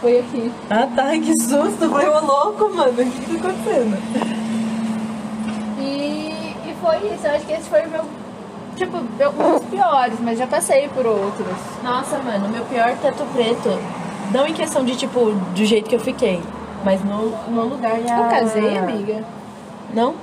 Foi 0.00 0.20
aqui. 0.20 0.50
Ah, 0.70 0.88
tá, 0.96 1.10
que 1.10 1.38
susto. 1.42 1.90
Foi 1.90 2.08
o 2.08 2.26
louco, 2.26 2.74
mano. 2.74 2.92
O 2.92 3.10
que 3.10 3.38
tá 3.38 3.48
acontecendo? 3.48 4.42
E, 5.82 6.70
e 6.70 6.74
foi 6.80 6.96
isso. 7.12 7.26
Eu 7.26 7.32
acho 7.32 7.46
que 7.46 7.52
esse 7.52 7.68
foi 7.68 7.82
o 7.82 7.90
meu. 7.90 8.04
Tipo, 8.76 8.98
um 8.98 9.52
dos 9.52 9.64
piores, 9.64 10.18
mas 10.20 10.38
já 10.38 10.46
passei 10.46 10.88
por 10.88 11.06
outros. 11.06 11.56
Nossa, 11.82 12.18
mano, 12.18 12.48
meu 12.48 12.64
pior 12.64 12.96
teto 13.02 13.24
preto. 13.34 13.68
Não 14.32 14.46
em 14.46 14.54
questão 14.54 14.84
de, 14.84 14.96
tipo, 14.96 15.30
do 15.30 15.64
jeito 15.64 15.90
que 15.90 15.96
eu 15.96 16.00
fiquei. 16.00 16.40
Mas 16.84 17.04
no, 17.04 17.30
no 17.48 17.64
lugar 17.64 17.92
a... 17.92 18.18
Eu 18.18 18.28
casei, 18.30 18.78
amiga. 18.78 19.24
Não? 19.92 20.14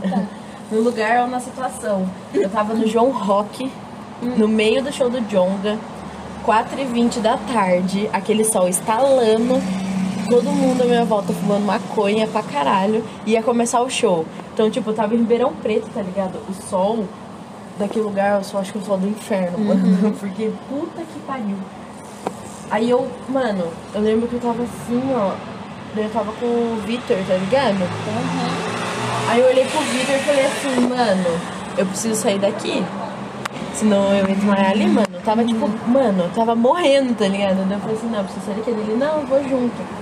no 0.70 0.80
lugar 0.80 1.22
ou 1.22 1.28
na 1.28 1.40
situação. 1.40 2.08
Eu 2.32 2.48
tava 2.48 2.74
no 2.74 2.86
João 2.86 3.10
Rock, 3.10 3.70
no 4.22 4.46
meio 4.46 4.82
do 4.82 4.92
show 4.92 5.10
do 5.10 5.20
Jonga, 5.22 5.78
4h20 6.46 7.20
da 7.20 7.36
tarde, 7.36 8.08
aquele 8.12 8.44
sol 8.44 8.68
estalando, 8.68 9.60
todo 10.28 10.50
mundo 10.50 10.82
à 10.82 10.86
minha 10.86 11.04
volta 11.04 11.32
fumando 11.32 11.64
maconha 11.64 12.26
pra 12.26 12.42
caralho, 12.42 13.04
ia 13.26 13.42
começar 13.42 13.80
o 13.80 13.90
show. 13.90 14.24
Então, 14.58 14.68
tipo, 14.68 14.90
eu 14.90 14.94
tava 14.94 15.14
em 15.14 15.18
Ribeirão 15.18 15.52
Preto, 15.52 15.88
tá 15.94 16.02
ligado? 16.02 16.36
O 16.48 16.52
sol 16.68 17.04
daquele 17.78 18.04
lugar, 18.04 18.38
eu 18.38 18.42
só 18.42 18.58
acho 18.58 18.72
que 18.72 18.78
é 18.78 18.80
o 18.80 18.84
sol 18.84 18.98
do 18.98 19.06
inferno, 19.06 19.56
mano. 19.56 20.12
Porque 20.18 20.50
puta 20.68 21.00
que 21.00 21.20
pariu. 21.20 21.56
Aí 22.68 22.90
eu, 22.90 23.06
mano, 23.28 23.68
eu 23.94 24.00
lembro 24.00 24.26
que 24.26 24.34
eu 24.34 24.40
tava 24.40 24.64
assim, 24.64 25.00
ó. 25.14 25.34
Eu 25.96 26.10
tava 26.10 26.32
com 26.32 26.46
o 26.46 26.82
Vitor, 26.84 27.18
tá 27.28 27.34
ligado? 27.34 27.88
Aí 29.28 29.40
eu 29.40 29.46
olhei 29.46 29.64
pro 29.64 29.78
Vitor 29.78 30.16
e 30.16 30.18
falei 30.18 30.46
assim, 30.46 30.88
mano, 30.88 31.40
eu 31.76 31.86
preciso 31.86 32.16
sair 32.16 32.40
daqui. 32.40 32.84
Senão 33.74 34.12
eu 34.12 34.26
ia 34.26 34.34
desmaiar 34.34 34.70
ali, 34.72 34.88
mano. 34.88 35.06
Eu 35.12 35.20
tava 35.20 35.44
tipo, 35.44 35.68
mano, 35.86 36.24
eu 36.24 36.30
tava 36.30 36.56
morrendo, 36.56 37.14
tá 37.14 37.28
ligado? 37.28 37.64
Daí 37.64 37.74
eu 37.74 37.78
falei 37.78 37.94
assim, 37.94 38.08
não, 38.08 38.18
eu 38.18 38.24
preciso 38.24 38.46
sair 38.46 38.56
daqui. 38.56 38.70
Ele, 38.72 38.96
não, 38.96 39.20
eu 39.20 39.26
vou 39.28 39.48
junto. 39.48 39.97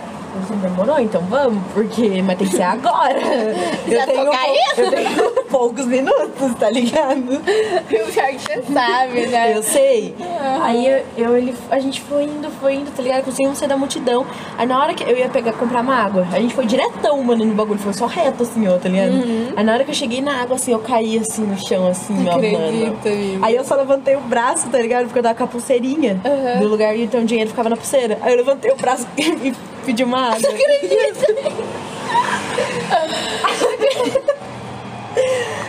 Demorou, 0.63 0.99
então 1.01 1.21
vamos, 1.23 1.63
porque 1.73 2.23
mas 2.23 2.39
tem 2.39 2.47
que 2.49 2.57
ser 2.57 2.63
agora. 2.63 3.19
Já 3.89 4.01
eu, 4.03 4.07
tenho 4.07 4.19
tô 4.19 4.25
pou- 4.25 4.33
caindo? 4.33 4.79
eu 4.79 4.91
tenho 4.91 5.43
poucos 5.51 5.87
minutos, 5.87 6.55
tá 6.59 6.71
ligado? 6.71 7.35
O 7.37 8.13
pior 8.13 8.29
que 8.29 8.39
você 8.39 8.63
sabe, 8.73 9.27
né? 9.27 9.57
Eu 9.57 9.63
sei. 9.63 10.15
Aí 10.63 10.87
eu, 10.87 11.05
eu- 11.17 11.37
ele, 11.37 11.55
a 11.71 11.79
gente 11.79 12.01
foi 12.03 12.25
indo, 12.25 12.51
foi 12.61 12.75
indo, 12.75 12.91
tá 12.95 13.03
ligado? 13.03 13.25
Conseguimos 13.25 13.59
sair 13.59 13.69
da 13.69 13.77
multidão. 13.77 14.27
Aí 14.59 14.67
na 14.67 14.81
hora 14.81 14.95
que 14.95 15.03
eu 15.05 15.17
ia 15.17 15.29
pegar, 15.29 15.53
comprar 15.55 15.81
uma 15.83 15.95
água, 15.97 16.27
a 16.33 16.41
gente 16.41 16.55
foi 16.55 16.67
diretão, 16.67 17.23
mano, 17.23 17.45
no 17.45 17.55
bagulho. 17.55 17.79
Foi 17.79 17.93
só 17.93 18.07
reto, 18.07 18.43
assim, 18.43 18.67
ó, 18.69 18.79
tá 18.79 18.89
ligado? 18.89 19.13
Aí 19.57 19.65
na 19.65 19.73
hora 19.75 19.85
que 19.85 19.91
eu 19.91 19.95
cheguei 19.95 20.21
na 20.21 20.43
água, 20.43 20.57
assim, 20.57 20.73
eu 20.73 20.79
caí, 20.81 21.19
assim, 21.19 21.43
no 21.43 21.59
chão, 21.59 21.89
assim, 21.89 22.15
ó, 22.29 22.33
mano. 22.33 22.67
Amigo. 22.67 22.97
Aí 23.43 23.55
eu 23.57 23.65
só 23.65 23.75
levantei 23.75 24.17
o 24.17 24.21
braço, 24.21 24.69
tá 24.69 24.79
ligado? 24.79 25.05
Porque 25.05 25.19
eu 25.19 25.23
tava 25.23 25.35
com 25.35 25.45
a 25.45 25.47
pulseirinha 25.47 26.21
Uhum. 26.25 26.61
do 26.61 26.69
lugar 26.69 26.95
onde 26.95 27.17
o 27.17 27.25
dinheiro 27.25 27.51
ficava 27.51 27.69
na 27.69 27.77
pulseira. 27.77 28.19
Aí 28.23 28.33
eu 28.33 28.37
levantei 28.37 28.71
o 28.71 28.77
braço 28.77 29.07
e 29.17 29.53
pedi 29.87 30.03
uma 30.05 30.35
água. 30.35 30.41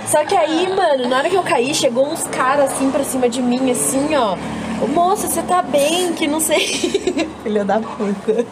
Só 0.07 0.26
que 0.26 0.36
aí, 0.36 0.68
mano, 0.74 1.07
na 1.07 1.20
hora 1.20 1.30
que 1.30 1.36
eu 1.36 1.43
caí, 1.43 1.74
chegou 1.74 2.07
uns 2.07 2.24
caras 2.28 2.72
assim 2.72 2.89
pra 2.91 3.03
cima 3.03 3.30
de 3.30 3.41
mim, 3.41 3.70
assim, 3.72 4.15
ó. 4.15 4.36
Moça, 4.88 5.28
você 5.28 5.41
tá 5.43 5.61
bem? 5.61 6.13
Que 6.13 6.28
não 6.28 6.39
sei. 6.39 6.59
Filha 7.43 7.63
da 7.63 7.80
puta. 7.80 8.45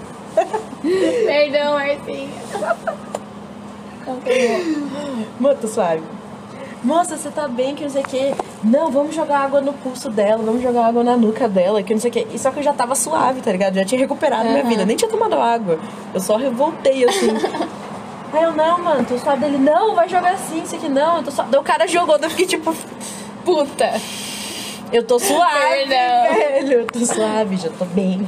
Perdão, 1.25 1.73
Marcinha. 1.73 2.29
Mano, 5.39 5.57
tô 5.59 5.67
suave. 5.67 6.03
Moça, 6.85 7.17
você 7.17 7.31
tá 7.31 7.47
bem? 7.47 7.73
Que 7.73 7.83
não 7.83 7.89
sei 7.89 8.01
o 8.03 8.05
quê. 8.07 8.33
Não, 8.63 8.91
vamos 8.91 9.15
jogar 9.15 9.39
água 9.39 9.59
no 9.59 9.73
pulso 9.73 10.07
dela, 10.09 10.43
vamos 10.43 10.61
jogar 10.61 10.85
água 10.85 11.03
na 11.03 11.17
nuca 11.17 11.47
dela, 11.49 11.81
que 11.81 11.91
não 11.93 11.99
sei 11.99 12.11
o 12.11 12.13
quê. 12.13 12.27
E 12.31 12.37
só 12.37 12.51
que 12.51 12.59
eu 12.59 12.63
já 12.63 12.73
tava 12.73 12.93
suave, 12.93 13.41
tá 13.41 13.51
ligado? 13.51 13.73
Já 13.73 13.83
tinha 13.83 13.99
recuperado 13.99 14.43
minha 14.45 14.59
Aham. 14.61 14.69
vida, 14.69 14.85
nem 14.85 14.95
tinha 14.95 15.09
tomado 15.09 15.33
água. 15.35 15.79
Eu 16.13 16.19
só 16.21 16.35
revoltei 16.37 17.03
assim. 17.03 17.29
Aí 18.31 18.43
eu, 18.43 18.51
não, 18.51 18.83
mano, 18.83 19.03
tô 19.05 19.17
suave 19.17 19.39
dele. 19.39 19.57
Não, 19.57 19.95
vai 19.95 20.07
jogar 20.07 20.33
assim, 20.33 20.61
isso 20.61 20.75
aqui 20.75 20.87
não. 20.87 21.17
Eu 21.17 21.23
tô 21.23 21.31
suave. 21.31 21.49
Daí 21.49 21.59
o 21.59 21.63
cara 21.63 21.87
jogou, 21.87 22.17
daí 22.19 22.27
eu 22.27 22.31
fiquei 22.31 22.45
tipo, 22.45 22.75
Puta. 23.43 23.91
eu 24.93 25.03
tô 25.03 25.17
suave, 25.17 25.85
velho. 25.89 26.71
Eu 26.81 26.85
tô 26.85 27.03
suave, 27.05 27.57
já 27.57 27.69
tô 27.69 27.85
bem. 27.85 28.19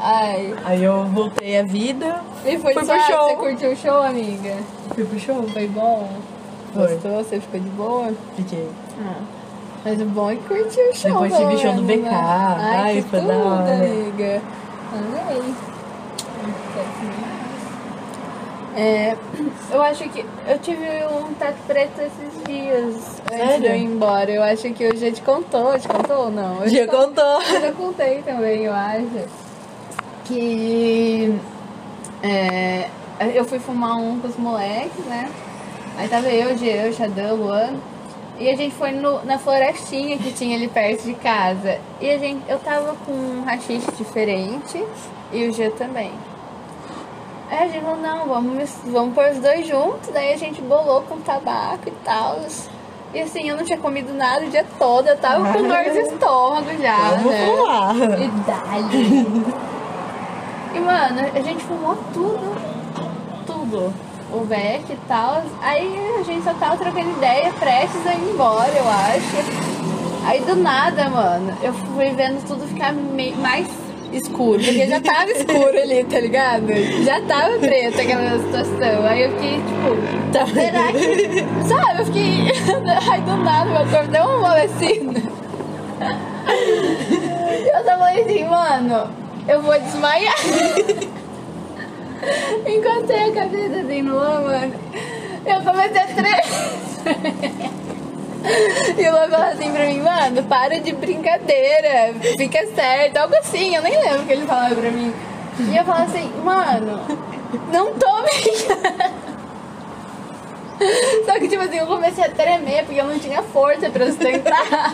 Ai. 0.00 0.54
Aí 0.64 0.82
eu 0.82 1.04
voltei 1.04 1.56
a 1.58 1.62
vida, 1.62 2.20
E 2.44 2.58
foi 2.58 2.72
Fui 2.72 2.74
pro 2.74 2.84
suave? 2.86 3.02
show. 3.12 3.28
Você 3.28 3.36
curtiu 3.36 3.70
o 3.72 3.76
show, 3.76 4.02
amiga? 4.02 4.56
fui 4.94 5.04
pro 5.04 5.20
show. 5.20 5.42
Foi 5.52 5.68
bom? 5.68 6.08
Foi. 6.74 6.88
Gostou? 6.94 7.16
Você 7.24 7.40
ficou 7.40 7.60
de 7.60 7.68
boa? 7.70 8.12
Fiquei. 8.36 8.68
Ah. 9.00 9.20
Mas 9.84 10.00
o 10.00 10.04
bom 10.06 10.30
é 10.30 10.36
que 10.36 10.42
curtiu 10.44 10.90
o 10.90 10.94
show. 10.94 11.10
Depois 11.10 11.36
tive 11.36 11.58
show 11.58 11.72
do 11.74 11.82
BK. 11.82 12.02
né? 12.02 12.10
Ai, 12.12 12.80
Ai, 12.96 13.02
foi 13.02 13.20
da 13.20 13.26
tudo, 13.34 13.46
hora. 13.46 13.74
amiga. 13.74 14.42
Amei. 14.92 15.54
É, 18.74 19.14
eu 19.70 19.82
acho 19.82 20.08
que 20.08 20.24
eu 20.48 20.58
tive 20.60 20.86
um 21.06 21.34
teto 21.34 21.58
preto 21.66 22.00
esses 22.00 22.42
dias 22.46 23.20
antes 23.30 23.38
Sério? 23.46 23.60
de 23.60 23.66
eu 23.66 23.76
ir 23.76 23.84
embora. 23.84 24.30
Eu 24.30 24.42
acho 24.42 24.62
que 24.72 24.82
eu 24.84 24.96
já 24.96 25.10
te 25.12 25.20
contou, 25.20 25.78
te 25.78 25.86
contou 25.86 26.24
ou 26.24 26.30
não? 26.30 26.62
Eu 26.64 26.68
Já 26.70 26.86
contou. 26.86 27.42
eu 27.42 27.60
já 27.60 27.72
contei 27.72 28.22
também, 28.22 28.62
eu 28.64 28.72
acho. 28.72 29.28
Que 30.24 31.38
é, 32.22 32.88
eu 33.34 33.44
fui 33.44 33.58
fumar 33.58 33.96
um 33.98 34.18
com 34.20 34.28
os 34.28 34.36
moleques, 34.38 35.04
né? 35.04 35.28
Aí 35.96 36.08
tava 36.08 36.28
eu, 36.28 36.56
Jean, 36.56 36.88
o 36.88 36.92
Xadão, 36.92 37.34
o 37.34 37.36
Luan. 37.44 37.74
E 38.38 38.50
a 38.50 38.56
gente 38.56 38.74
foi 38.74 38.90
no- 38.92 39.22
na 39.24 39.38
florestinha 39.38 40.16
que 40.18 40.32
tinha 40.32 40.56
ali 40.56 40.66
perto 40.68 41.04
de 41.04 41.14
casa. 41.14 41.78
E 42.00 42.10
a 42.10 42.18
gente, 42.18 42.42
eu 42.48 42.58
tava 42.58 42.94
com 43.06 43.12
um 43.12 43.44
rachixe 43.44 43.90
diferente 43.92 44.82
e 45.32 45.46
o 45.48 45.52
Jean 45.52 45.70
também. 45.70 46.10
Aí 47.50 47.58
a 47.64 47.68
gente 47.68 47.84
falou, 47.84 47.98
não, 48.00 48.26
vamos, 48.26 48.70
vamos 48.86 49.14
pôr 49.14 49.30
os 49.30 49.38
dois 49.38 49.66
juntos. 49.66 50.08
Daí 50.12 50.32
a 50.32 50.36
gente 50.38 50.60
bolou 50.62 51.02
com 51.02 51.18
tabaco 51.18 51.86
e 51.86 51.90
tal. 52.02 52.38
E 53.14 53.20
assim, 53.20 53.46
eu 53.50 53.56
não 53.58 53.62
tinha 53.64 53.76
comido 53.76 54.14
nada 54.14 54.46
o 54.46 54.48
dia 54.50 54.64
todo. 54.78 55.06
Eu 55.06 55.18
tava 55.18 55.52
com 55.52 55.62
dor 55.62 55.84
de 55.84 55.98
estômago 56.00 56.70
já, 56.80 56.96
Vamos 57.10 57.30
né? 57.32 57.46
pular. 57.46 57.94
E 57.96 58.28
dali. 58.46 59.52
E, 60.74 60.80
mano, 60.80 61.20
a 61.34 61.40
gente 61.42 61.62
fumou 61.64 61.94
tudo. 62.14 62.56
Tudo. 63.46 63.92
O 64.32 64.44
Beck 64.46 64.90
e 64.90 64.96
tal. 65.06 65.42
Aí 65.60 65.94
a 66.18 66.22
gente 66.22 66.42
só 66.44 66.54
tava 66.54 66.76
trocando 66.76 67.10
ideia, 67.10 67.52
prestes 67.58 68.06
a 68.06 68.14
ir 68.14 68.30
embora, 68.32 68.70
eu 68.74 68.88
acho. 68.88 69.62
Aí 70.24 70.40
do 70.40 70.56
nada, 70.56 71.08
mano, 71.10 71.52
eu 71.62 71.72
fui 71.74 72.10
vendo 72.10 72.42
tudo 72.46 72.66
ficar 72.66 72.92
me- 72.92 73.32
mais 73.32 73.66
escuro. 74.12 74.62
Porque 74.62 74.86
já 74.86 75.00
tava 75.00 75.30
escuro 75.32 75.76
ali, 75.78 76.04
tá 76.04 76.20
ligado? 76.20 76.66
Já 77.04 77.20
tava 77.22 77.58
preto 77.58 78.00
aquela 78.00 78.38
situação. 78.38 79.06
Aí 79.06 79.22
eu 79.22 79.30
fiquei, 79.32 79.56
tipo, 79.58 80.32
Tá. 80.32 80.46
será 80.46 80.92
que. 80.92 81.44
Sabe, 81.68 82.00
eu 82.00 82.06
fiquei. 82.06 82.52
Aí 83.12 83.20
do 83.22 83.36
nada 83.38 83.70
meu 83.70 83.86
corpo 83.90 84.08
deu 84.10 84.22
uma 84.24 84.46
amolecida. 84.48 85.20
Eu 87.74 87.84
só 87.84 87.98
falei 87.98 88.22
assim, 88.22 88.44
mano, 88.44 89.10
eu 89.48 89.60
vou 89.62 89.78
desmaiar. 89.78 90.34
Encostei 92.66 93.30
a 93.30 93.32
cabeça 93.32 93.80
assim 93.80 94.02
no 94.02 94.14
Luan, 94.14 94.40
mano. 94.42 94.74
Eu 95.44 95.60
comecei 95.62 96.00
a 96.00 96.06
tremer. 96.06 96.44
E 98.98 99.08
o 99.08 99.12
Luan 99.12 99.28
falou 99.28 99.46
assim 99.46 99.72
pra 99.72 99.86
mim, 99.86 100.00
mano, 100.00 100.42
para 100.44 100.80
de 100.80 100.92
brincadeira, 100.92 102.14
fica 102.36 102.66
certo, 102.74 103.16
algo 103.18 103.34
assim, 103.36 103.76
eu 103.76 103.82
nem 103.82 103.96
lembro 104.00 104.22
o 104.22 104.26
que 104.26 104.32
ele 104.32 104.46
falava 104.46 104.74
pra 104.74 104.90
mim. 104.90 105.14
E 105.60 105.76
eu 105.76 105.84
falava 105.84 106.04
assim, 106.04 106.32
mano, 106.42 107.00
não 107.72 107.92
tô 107.94 108.22
brincando. 108.22 109.22
Só 111.24 111.32
que, 111.38 111.46
tipo 111.46 111.62
assim, 111.62 111.76
eu 111.76 111.86
comecei 111.86 112.24
a 112.24 112.30
tremer 112.30 112.84
porque 112.84 113.00
eu 113.00 113.04
não 113.04 113.18
tinha 113.18 113.42
força 113.42 113.88
pra 113.90 114.06
sustentar. 114.06 114.90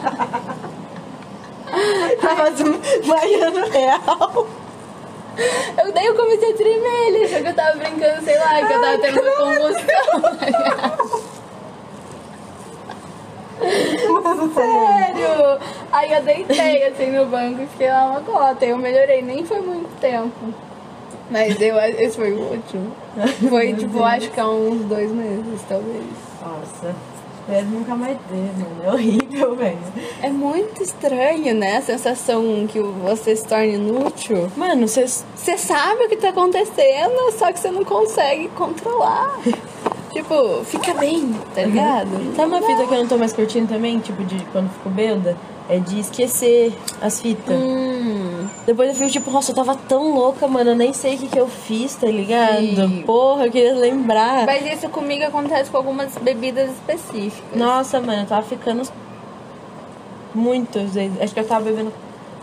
Tava 2.20 2.50
desmaiando 2.50 3.70
real. 3.70 4.46
Eu, 5.78 5.92
daí 5.92 6.06
eu 6.06 6.14
comecei 6.16 6.50
a 6.50 6.56
tremer, 6.56 7.06
ele 7.06 7.24
achou 7.24 7.40
que 7.40 7.48
eu 7.48 7.54
tava 7.54 7.76
brincando, 7.78 8.24
sei 8.24 8.36
lá, 8.38 8.66
que 8.66 8.72
eu 8.72 8.80
tava 8.80 8.98
tendo 8.98 9.20
uma 9.20 9.36
convulsão. 9.36 10.20
tá 10.38 10.46
ligado? 10.46 11.38
Sério! 14.54 15.60
Aí 15.92 16.12
eu 16.12 16.22
deitei 16.22 16.82
assim 16.84 17.10
no 17.10 17.26
banco 17.26 17.62
e 17.62 17.66
fiquei 17.66 17.88
lá 17.88 18.06
uma 18.06 18.20
cota. 18.20 18.64
Eu 18.64 18.78
melhorei, 18.78 19.22
nem 19.22 19.44
foi 19.44 19.60
muito 19.60 19.88
tempo. 20.00 20.54
Mas 21.30 21.60
eu, 21.60 21.76
esse 21.78 22.16
foi 22.16 22.32
o 22.32 22.40
último. 22.40 22.92
Foi 23.48 23.74
tipo, 23.74 24.02
acho 24.02 24.30
que 24.30 24.40
há 24.40 24.48
uns 24.48 24.84
dois 24.86 25.10
meses, 25.10 25.60
talvez. 25.68 26.04
Nossa, 26.40 26.94
espero 27.48 27.66
nunca 27.66 27.96
mais 27.96 28.18
ter, 28.28 28.52
mano. 28.58 28.82
É 28.84 28.92
horrível, 28.92 29.56
velho. 29.56 29.78
É 30.22 30.28
muito 30.28 30.82
estranho, 30.82 31.54
né? 31.54 31.78
A 31.78 31.82
sensação 31.82 32.66
que 32.66 32.78
você 32.78 33.34
se 33.34 33.46
torna 33.46 33.64
inútil. 33.64 34.50
Mano. 34.56 34.86
Você 34.86 35.58
sabe 35.58 36.04
o 36.04 36.08
que 36.08 36.16
tá 36.16 36.28
acontecendo, 36.28 37.32
só 37.32 37.50
que 37.50 37.58
você 37.58 37.70
não 37.70 37.84
consegue 37.84 38.48
controlar. 38.48 39.38
tipo, 40.12 40.64
fica 40.64 40.92
bem, 40.94 41.34
tá 41.54 41.62
ligado? 41.62 42.10
Sabe 42.36 42.52
uma 42.52 42.62
fita 42.62 42.86
que 42.86 42.94
eu 42.94 42.98
não 42.98 43.08
tô 43.08 43.16
mais 43.16 43.32
curtindo 43.32 43.68
também? 43.68 43.98
Tipo, 43.98 44.22
de 44.24 44.44
quando 44.52 44.70
fico 44.70 44.90
bêbada? 44.90 45.36
É 45.70 45.78
de 45.78 46.00
esquecer 46.00 46.72
as 47.00 47.20
fitas. 47.20 47.54
Hum, 47.54 48.48
Depois 48.64 48.88
eu 48.88 48.94
fico 48.94 49.10
tipo, 49.10 49.30
nossa, 49.30 49.50
eu 49.50 49.54
tava 49.54 49.74
tão 49.74 50.14
louca, 50.14 50.48
mano. 50.48 50.70
Eu 50.70 50.76
nem 50.76 50.94
sei 50.94 51.16
o 51.16 51.18
que, 51.18 51.28
que 51.28 51.38
eu 51.38 51.46
fiz, 51.46 51.94
tá 51.94 52.06
ligado? 52.06 52.56
Sim. 52.88 53.02
Porra, 53.04 53.44
eu 53.46 53.52
queria 53.52 53.74
lembrar. 53.74 54.46
mas 54.46 54.64
isso 54.64 54.88
comigo 54.88 55.24
acontece 55.24 55.70
com 55.70 55.76
algumas 55.76 56.16
bebidas 56.18 56.70
específicas. 56.70 57.54
Nossa, 57.58 58.00
mano, 58.00 58.22
eu 58.22 58.26
tava 58.26 58.46
ficando 58.46 58.82
muitas 60.34 60.94
vezes. 60.94 61.20
Acho 61.20 61.34
que 61.34 61.40
eu 61.40 61.46
tava 61.46 61.64
bebendo 61.66 61.92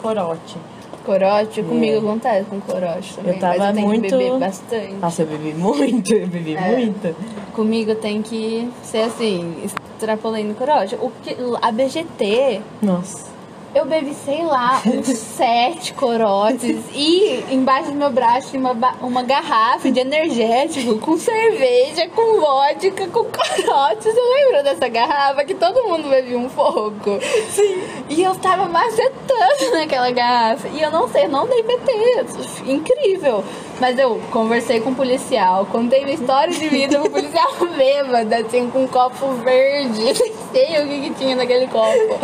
corote. 0.02 0.58
Corote, 1.06 1.62
comigo 1.64 1.96
É. 1.96 1.98
acontece 2.00 2.46
com 2.50 2.60
corote 2.60 3.14
também. 3.16 3.34
Eu 3.34 3.40
tava 3.40 3.58
mas 3.58 3.68
eu 3.70 3.74
tenho 3.76 3.88
muito- 3.88 4.02
que 4.04 4.10
beber 4.18 4.40
bastante. 4.40 4.94
Nossa, 4.94 5.22
eu 5.22 5.28
bebi 5.28 5.54
muito, 5.54 6.14
eu 6.14 6.28
bebi 6.28 6.56
É. 6.56 6.62
muito. 6.72 7.16
Comigo 7.54 7.96
tem 7.96 8.22
que 8.22 8.70
ser 8.84 9.02
assim, 9.04 9.56
extrapolei 9.64 10.44
no 10.44 10.56
corote. 10.56 10.96
O 10.96 11.12
que, 11.24 11.36
a 11.62 11.72
BGT, 11.72 12.62
Nossa. 12.82 13.35
Eu 13.76 13.86
bebi, 13.86 14.14
sei 14.14 14.42
lá, 14.46 14.82
uns 14.86 15.06
sete 15.36 15.94
corotes. 15.94 16.78
E 16.94 17.44
embaixo 17.52 17.92
do 17.92 17.98
meu 17.98 18.10
braço 18.10 18.52
tinha 18.52 18.62
uma, 18.62 18.96
uma 19.02 19.22
garrafa 19.22 19.92
de 19.92 20.00
energético 20.00 20.98
com 20.98 21.18
cerveja, 21.18 22.08
com 22.08 22.40
vodka, 22.40 23.06
com 23.08 23.26
corotes. 23.26 24.06
Você 24.06 24.20
lembra 24.20 24.64
dessa 24.64 24.88
garrafa 24.88 25.44
que 25.44 25.54
todo 25.54 25.90
mundo 25.90 26.10
bebia 26.10 26.40
um 26.40 26.48
pouco? 26.48 27.20
Sim. 27.50 27.84
E 28.10 28.24
eu 28.24 28.34
tava 28.36 28.70
macetando 28.70 29.72
naquela 29.74 30.10
garrafa. 30.10 30.70
E 30.70 30.82
eu 30.82 30.90
não 30.90 31.10
sei, 31.10 31.26
eu 31.26 31.30
não 31.30 31.46
dei 31.46 31.62
PT. 31.62 32.72
Incrível. 32.72 33.44
Mas 33.80 34.00
eu 34.00 34.22
conversei 34.32 34.80
com 34.80 34.92
o 34.92 34.96
policial, 34.96 35.66
contei 35.66 36.06
minha 36.06 36.16
história 36.16 36.54
de 36.54 36.70
vida 36.70 36.98
pro 36.98 37.10
policial 37.10 37.52
bêbada, 37.76 38.38
assim, 38.38 38.70
com 38.70 38.84
um 38.84 38.88
copo 38.88 39.34
verde. 39.44 40.02
Nem 40.56 40.68
sei 40.68 40.82
o 40.82 40.88
que, 40.88 41.02
que 41.02 41.10
tinha 41.16 41.36
naquele 41.36 41.68
copo. 41.68 42.18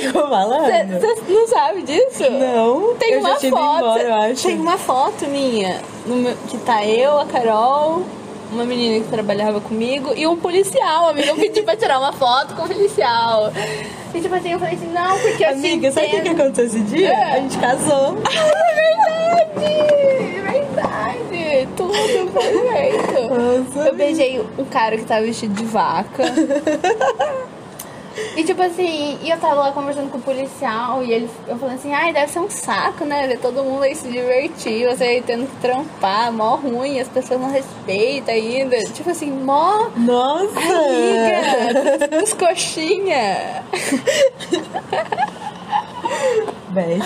Ficou 0.00 0.28
malandro? 0.28 0.75
Você 0.84 1.32
não 1.32 1.46
sabe 1.48 1.82
disso? 1.82 2.30
Não, 2.30 2.94
Tem 2.96 3.16
uma 3.18 3.34
foto. 3.34 3.46
embora, 3.46 4.02
eu 4.02 4.14
acho. 4.14 4.42
Tem 4.46 4.58
uma 4.58 4.76
foto 4.78 5.26
minha 5.26 5.80
meu- 6.06 6.36
que 6.48 6.56
tá 6.58 6.84
eu, 6.84 7.18
a 7.20 7.26
Carol, 7.26 8.02
uma 8.52 8.64
menina 8.64 9.04
que 9.04 9.10
trabalhava 9.10 9.60
comigo 9.60 10.12
e 10.14 10.26
um 10.26 10.36
policial, 10.36 11.08
amiga. 11.08 11.28
Eu 11.30 11.36
pedi 11.36 11.62
pra 11.62 11.76
tirar 11.76 11.98
uma 11.98 12.12
foto 12.12 12.54
com 12.54 12.62
o 12.62 12.68
policial. 12.68 13.52
E 14.14 14.20
tipo 14.20 14.34
assim, 14.34 14.52
eu 14.52 14.58
falei 14.58 14.74
assim, 14.76 14.92
não, 14.92 15.18
porque 15.18 15.44
eu 15.44 15.50
Amiga, 15.50 15.90
sabe 15.92 16.06
o 16.06 16.10
que, 16.10 16.20
que 16.22 16.28
aconteceu 16.28 16.64
esse 16.66 16.80
dia? 16.80 17.10
É. 17.12 17.32
A 17.32 17.40
gente 17.40 17.58
casou. 17.58 18.16
É 18.28 18.74
verdade! 19.56 20.40
Verdade! 20.52 21.68
Tudo 21.76 21.92
perfeito! 22.32 23.34
Nossa. 23.34 23.88
Eu 23.88 23.94
beijei 23.94 24.40
um 24.58 24.64
cara 24.64 24.96
que 24.96 25.04
tava 25.04 25.22
vestido 25.22 25.54
de 25.54 25.64
vaca. 25.64 26.24
E 28.36 28.44
tipo 28.44 28.62
assim, 28.62 29.18
e 29.22 29.30
eu 29.30 29.38
tava 29.38 29.54
lá 29.54 29.72
conversando 29.72 30.10
com 30.10 30.18
o 30.18 30.22
policial 30.22 31.02
e 31.02 31.12
ele, 31.12 31.30
eu 31.46 31.58
falei 31.58 31.74
assim, 31.74 31.92
ai, 31.92 32.12
deve 32.12 32.32
ser 32.32 32.40
um 32.40 32.48
saco, 32.48 33.04
né? 33.04 33.26
Ver 33.26 33.38
todo 33.38 33.62
mundo 33.62 33.82
aí 33.82 33.94
se 33.94 34.08
divertir, 34.08 34.88
você 34.88 35.04
aí 35.04 35.22
tendo 35.22 35.46
que 35.46 35.56
trampar, 35.56 36.32
mó 36.32 36.56
ruim, 36.56 36.98
as 36.98 37.08
pessoas 37.08 37.40
não 37.40 37.50
respeitam 37.50 38.34
ainda. 38.34 38.78
Tipo 38.92 39.10
assim, 39.10 39.30
mó 39.30 39.88
Nossa! 39.96 40.58
amiga, 40.58 42.22
os 42.24 42.32
coxinha. 42.32 43.62
Beijo. 46.70 47.04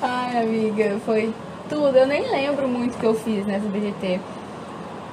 Ai, 0.00 0.38
amiga, 0.42 0.98
foi 1.04 1.32
tudo. 1.68 1.96
Eu 1.96 2.06
nem 2.06 2.30
lembro 2.30 2.68
muito 2.68 2.94
o 2.94 2.98
que 2.98 3.06
eu 3.06 3.14
fiz 3.14 3.46
nessa 3.46 3.66
BGT. 3.68 4.20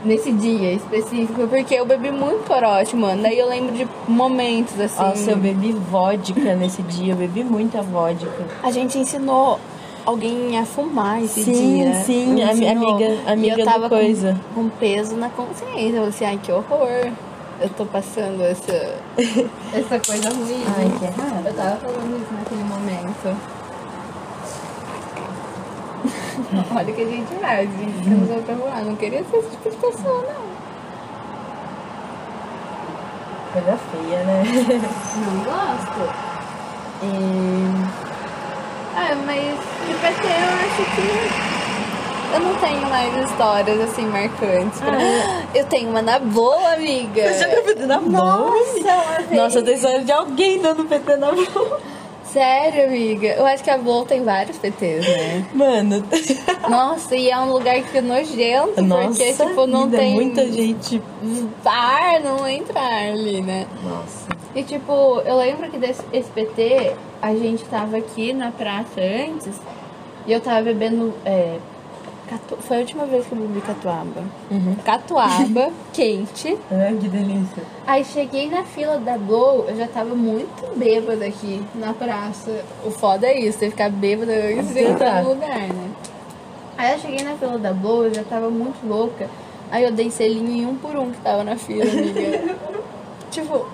Nesse 0.04 0.32
dia 0.34 0.74
específico, 0.74 1.48
porque 1.48 1.76
eu 1.76 1.86
bebi 1.86 2.12
muito 2.12 2.46
corote, 2.46 2.96
mano. 2.96 3.22
Daí 3.24 3.40
eu 3.40 3.48
lembro 3.48 3.74
de 3.74 3.88
momentos 4.08 4.78
assim. 4.80 5.02
Nossa, 5.02 5.32
eu 5.32 5.38
bebi 5.38 5.72
vodka 5.72 6.56
nesse 6.56 6.82
dia, 6.84 7.14
eu 7.14 7.18
bebi 7.18 7.44
muita 7.44 7.82
vodka. 7.82 8.30
A 8.62 8.70
gente 8.70 8.98
ensinou 8.98 9.58
alguém 10.06 10.58
a 10.58 10.66
fumar 10.66 11.24
esse 11.24 11.44
Sim, 11.46 11.52
dia. 11.78 11.94
sim, 12.04 12.42
ami- 12.44 12.66
Ensinou. 12.66 12.90
amiga- 12.96 13.14
E 13.14 13.32
amiga 13.32 13.54
eu 13.54 13.58
do 13.60 13.64
tava 13.66 13.90
com- 13.90 13.96
coisa. 13.96 14.38
Com, 14.54 14.68
peso 14.70 15.16
na 15.16 15.30
consciência. 15.30 15.82
Eu 15.88 15.94
falei 15.94 16.10
assim, 16.10 16.26
ai, 16.26 16.40
que 16.44 16.52
horror. 16.52 17.12
Eu 17.62 17.70
tô 17.70 17.86
passando 17.86 18.42
essa, 18.44 18.96
essa 19.74 20.00
coisa 20.00 20.30
ruim. 20.32 20.64
Ai, 20.78 20.92
que 21.00 21.06
errado. 21.06 21.46
Eu 21.48 21.54
tava 21.54 21.78
falando 21.78 22.22
isso 22.22 22.34
naquele 22.34 22.64
momento. 22.64 23.38
Olha 26.76 26.94
que 26.94 27.02
a 27.02 27.06
gente 27.06 27.34
faz, 27.40 27.70
a 27.70 27.78
gente 27.78 27.94
fica 28.04 28.16
nos 28.16 28.30
outros 28.30 28.58
voar. 28.58 28.84
Não 28.84 28.96
queria 28.96 29.24
ser 29.26 29.38
esse 29.38 29.50
tipo 29.52 29.70
de 29.70 29.76
pessoa, 29.78 30.24
não. 30.24 30.54
Coisa 33.54 33.78
feia, 33.92 34.24
né? 34.24 34.44
Não 35.16 35.44
gosto. 35.44 36.02
E... 37.04 38.04
Ah, 38.96 39.16
mas 39.26 39.58
de 39.88 39.94
PT 39.96 40.28
eu 40.28 40.54
acho 40.64 40.96
que. 40.96 41.54
Eu 42.34 42.40
não 42.40 42.56
tenho 42.56 42.82
mais 42.90 43.16
histórias 43.30 43.80
assim 43.82 44.08
marcantes. 44.08 44.80
pra- 44.82 44.98
Eu 45.54 45.66
tenho 45.66 45.90
uma 45.92 46.02
na 46.02 46.18
boa, 46.18 46.74
amiga. 46.74 47.22
Você 47.32 47.40
já 47.40 47.48
deu 47.48 47.64
PT 47.64 47.86
na 47.86 48.00
boa? 48.00 48.12
Nossa. 48.24 49.36
Nossa, 49.36 49.60
eu 49.60 49.64
tenho 49.64 49.76
história 49.78 50.04
de 50.04 50.12
alguém 50.12 50.60
dando 50.60 50.84
PT 50.86 51.16
na 51.18 51.32
boa. 51.32 51.80
Sério, 52.34 52.86
amiga. 52.86 53.28
Eu 53.28 53.46
acho 53.46 53.64
que 53.64 53.70
a 53.70 53.78
Boa 53.78 54.04
tem 54.06 54.24
vários 54.24 54.58
PTs, 54.58 55.08
né? 55.08 55.46
Mano, 55.54 56.04
Nossa, 56.68 57.16
e 57.16 57.30
é 57.30 57.38
um 57.38 57.52
lugar 57.54 57.80
que 57.84 58.00
é 58.00 58.02
nojento, 58.02 58.82
nossa 58.82 59.08
porque, 59.10 59.34
tipo, 59.34 59.68
não 59.68 59.86
vida, 59.86 59.98
tem 60.00 60.14
muita 60.16 60.52
gente... 60.52 61.00
ar, 61.64 62.20
não 62.22 62.48
entra 62.48 62.80
ar 62.80 63.12
ali, 63.12 63.40
né? 63.40 63.68
Nossa. 63.84 64.28
E 64.56 64.64
tipo, 64.64 65.22
eu 65.26 65.38
lembro 65.38 65.70
que 65.70 65.78
desse 65.78 66.04
esse 66.12 66.30
PT, 66.32 66.96
a 67.22 67.36
gente 67.36 67.64
tava 67.66 67.98
aqui 67.98 68.34
na 68.34 68.52
praça 68.52 69.00
antes 69.00 69.60
e 70.26 70.34
eu 70.34 70.42
tava 70.42 70.62
bebendo. 70.62 71.14
É, 71.26 71.58
catu- 72.38 72.58
Foi 72.62 72.78
a 72.78 72.80
última 72.82 73.06
vez 73.06 73.26
que 73.26 73.32
eu 73.34 73.38
bebi 73.38 73.62
catuaba. 73.62 74.22
Uhum. 74.52 74.76
Catuaba, 74.86 75.70
quente. 75.94 76.58
Ai, 76.72 76.98
que 77.00 77.08
delícia. 77.08 77.64
Aí 77.88 78.04
cheguei 78.04 78.50
na 78.50 78.64
fila 78.64 78.98
da 78.98 79.18
Blow, 79.18 79.66
eu 79.68 79.76
já 79.78 79.88
tava 79.88 80.14
muito 80.16 80.78
bêbada 80.78 81.26
aqui 81.26 81.62
na 81.76 81.94
praça. 81.94 82.64
O 82.86 82.92
foda 82.92 83.28
é 83.28 83.40
isso, 83.40 83.60
você 83.60 83.70
ficar 83.70 83.90
bêbada 83.90 84.34
entrar 84.52 85.24
no 85.24 85.30
lugar, 85.30 85.60
né? 85.68 85.90
Aí 86.78 86.94
eu 86.94 87.00
cheguei 87.00 87.24
na 87.24 87.36
fila 87.36 87.58
da 87.58 87.72
Blow, 87.74 88.06
eu 88.06 88.14
já 88.14 88.24
tava 88.24 88.50
muito 88.50 88.86
louca. 88.88 89.30
Aí 89.72 89.84
eu 89.84 89.92
dei 89.92 90.10
selinho 90.12 90.52
em 90.52 90.66
um 90.66 90.76
por 90.76 90.96
um 90.96 91.12
que 91.12 91.20
tava 91.22 91.44
na 91.44 91.56
fila, 91.56 91.84
amiga. 91.84 92.56
tipo, 93.32 93.66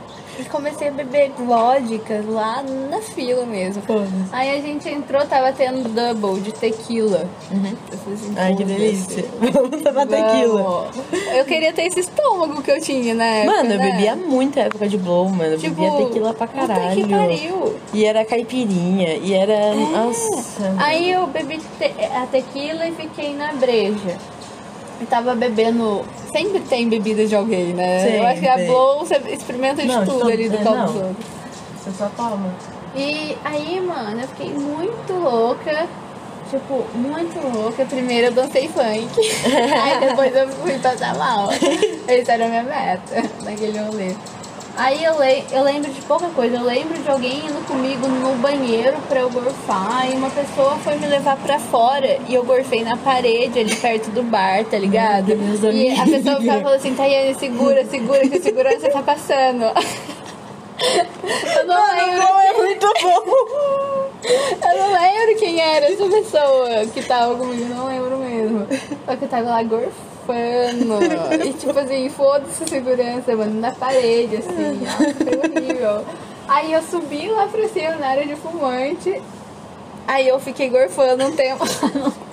e 0.41 0.45
comecei 0.45 0.87
a 0.87 0.91
beber 0.91 1.31
vodka 1.37 2.23
lá 2.27 2.63
na 2.89 2.99
fila 2.99 3.45
mesmo. 3.45 3.81
Foda-se. 3.83 4.11
Aí 4.31 4.57
a 4.57 4.61
gente 4.61 4.87
entrou, 4.89 5.25
tava 5.25 5.51
tendo 5.51 5.87
double 5.89 6.41
de 6.41 6.51
tequila. 6.53 7.27
Eu 7.51 7.97
falei 7.97 8.13
assim, 8.13 8.33
Ai, 8.37 8.55
que 8.55 8.63
"Foda-se, 8.63 8.79
delícia. 8.79 9.25
Vamos 9.53 9.81
tomar 9.81 10.07
tequila. 10.07 10.63
vamos." 10.63 10.97
Eu 11.35 11.45
queria 11.45 11.73
ter 11.73 11.83
esse 11.83 11.99
estômago 12.01 12.61
que 12.61 12.71
eu 12.71 12.79
tinha, 12.81 13.13
né? 13.13 13.43
Mano, 13.45 13.71
eu 13.73 13.77
né? 13.77 13.91
bebia 13.91 14.15
muita 14.15 14.61
época 14.61 14.87
de 14.87 14.97
blow, 14.97 15.27
mano. 15.29 15.53
Eu 15.53 15.57
Tipo, 15.59 15.75
bebia 15.81 16.05
tequila 16.07 16.33
pra 16.33 16.47
caralho. 16.47 16.95
que 17.03 17.09
pariu. 17.09 17.75
E 17.93 18.05
era 18.05 18.23
caipirinha. 18.25 19.15
E 19.15 19.33
era. 19.33 19.73
Nossa. 19.75 20.75
Aí 20.77 21.11
eu 21.11 21.27
bebi 21.27 21.57
te- 21.79 21.93
a 22.15 22.25
tequila 22.25 22.87
e 22.87 22.91
fiquei 22.93 23.33
na 23.35 23.53
breja. 23.53 24.17
E 25.01 25.05
tava 25.05 25.33
bebendo. 25.35 26.03
Sempre 26.31 26.59
tem 26.61 26.87
bebida 26.89 27.25
de 27.25 27.35
alguém, 27.35 27.73
né? 27.73 28.19
Eu 28.19 28.27
acho 28.27 28.39
que 28.41 28.47
a 28.47 28.51
Sempre. 28.55 28.67
Blow 28.67 28.99
você 28.99 29.15
experimenta 29.29 29.81
de 29.81 29.87
Não, 29.87 30.05
tudo 30.05 30.19
todo- 30.19 30.31
ali 30.31 30.49
do 30.49 30.55
é, 30.55 30.59
copo 30.59 30.75
não. 30.75 30.85
dos 30.85 30.95
outros. 30.95 31.25
Você 31.83 31.91
só 31.97 32.09
toma. 32.15 32.49
E 32.95 33.37
aí, 33.43 33.81
mano, 33.81 34.21
eu 34.21 34.27
fiquei 34.27 34.49
muito 34.53 35.13
louca. 35.13 35.87
Tipo, 36.49 36.83
muito 36.95 37.39
louca. 37.57 37.85
Primeiro 37.85 38.27
eu 38.27 38.31
dancei 38.31 38.67
funk. 38.67 39.07
aí 39.45 39.99
depois 40.09 40.35
eu 40.35 40.47
fui 40.49 40.77
passar 40.79 41.15
mal. 41.15 41.49
Essa 42.07 42.33
era 42.33 42.45
a 42.45 42.49
minha 42.49 42.63
meta 42.63 43.23
naquele 43.43 43.77
rolê. 43.79 44.13
Aí 44.79 45.03
eu, 45.03 45.19
le 45.19 45.43
eu 45.51 45.61
lembro 45.61 45.91
de 45.91 46.01
pouca 46.03 46.29
coisa. 46.29 46.55
Eu 46.55 46.63
lembro 46.63 46.97
de 46.97 47.09
alguém 47.09 47.45
indo 47.45 47.67
comigo 47.67 48.07
no 48.07 48.33
banheiro 48.35 48.97
pra 49.09 49.19
eu 49.19 49.29
gorfar. 49.29 50.09
E 50.09 50.15
uma 50.15 50.29
pessoa 50.29 50.77
foi 50.77 50.95
me 50.95 51.05
levar 51.05 51.35
pra 51.35 51.59
fora. 51.59 52.17
E 52.29 52.33
eu 52.33 52.45
gorfei 52.45 52.81
na 52.81 52.95
parede 52.95 53.59
ali 53.59 53.75
perto 53.75 54.09
do 54.11 54.23
bar, 54.23 54.63
tá 54.63 54.77
ligado? 54.77 55.35
Meu 55.35 55.57
Deus, 55.57 55.75
e 55.75 55.89
a 55.89 56.05
pessoa 56.05 56.39
ficava 56.39 56.61
falando 56.61 56.77
assim, 56.77 56.95
Tayane, 56.95 57.35
segura, 57.35 57.85
segura, 57.85 58.21
que 58.21 58.37
o 58.37 58.41
segurança 58.41 58.89
tá 58.89 59.03
passando. 59.03 59.65
Eu 61.57 61.67
não 61.67 61.87
lembro. 61.93 62.25
Blow 62.25 62.39
é 62.39 62.53
muito 62.53 62.87
bom. 63.01 64.09
Eu 64.23 64.77
não 64.77 64.93
lembro 64.93 65.35
quem 65.37 65.59
era 65.59 65.91
essa 65.91 66.07
pessoa 66.07 66.85
que 66.93 67.03
tava 67.03 67.35
comigo, 67.35 67.65
não 67.65 67.87
lembro 67.87 68.17
mesmo. 68.17 68.65
Só 69.05 69.15
que 69.17 69.25
eu 69.25 69.27
tava 69.27 69.49
lá 69.49 69.61
gorfando. 69.63 70.08
E 71.45 71.53
tipo 71.53 71.77
assim, 71.77 72.09
foda-se 72.09 72.63
a 72.63 72.67
segurança, 72.67 73.35
mano, 73.35 73.59
na 73.59 73.71
parede, 73.71 74.37
assim. 74.37 74.81
Nossa, 74.81 75.13
foi 75.15 75.61
horrível. 75.61 76.05
Aí 76.47 76.73
eu 76.73 76.81
subi 76.81 77.27
lá 77.29 77.47
pra 77.47 77.67
cima 77.67 77.95
na 77.95 78.07
área 78.07 78.25
de 78.25 78.35
fumante. 78.35 79.21
Aí 80.07 80.27
eu 80.27 80.39
fiquei 80.39 80.69
gorfando 80.69 81.25
um 81.25 81.35
tempo. 81.35 81.63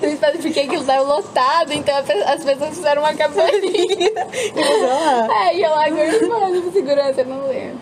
Eu 0.00 0.08
especifiquei 0.12 0.66
que 0.66 0.82
tava 0.84 1.02
lotado, 1.02 1.72
então 1.72 1.94
as 1.96 2.44
pessoas 2.44 2.70
fizeram 2.70 3.02
uma. 3.02 3.12
E 3.12 3.16
você 4.52 4.86
lá. 4.86 5.48
É, 5.48 5.56
eu 5.56 5.70
lá 5.70 5.88
gorfando 5.90 6.62
com 6.62 6.72
segurança, 6.72 7.20
eu 7.20 7.26
não 7.26 7.48
lembro. 7.48 7.78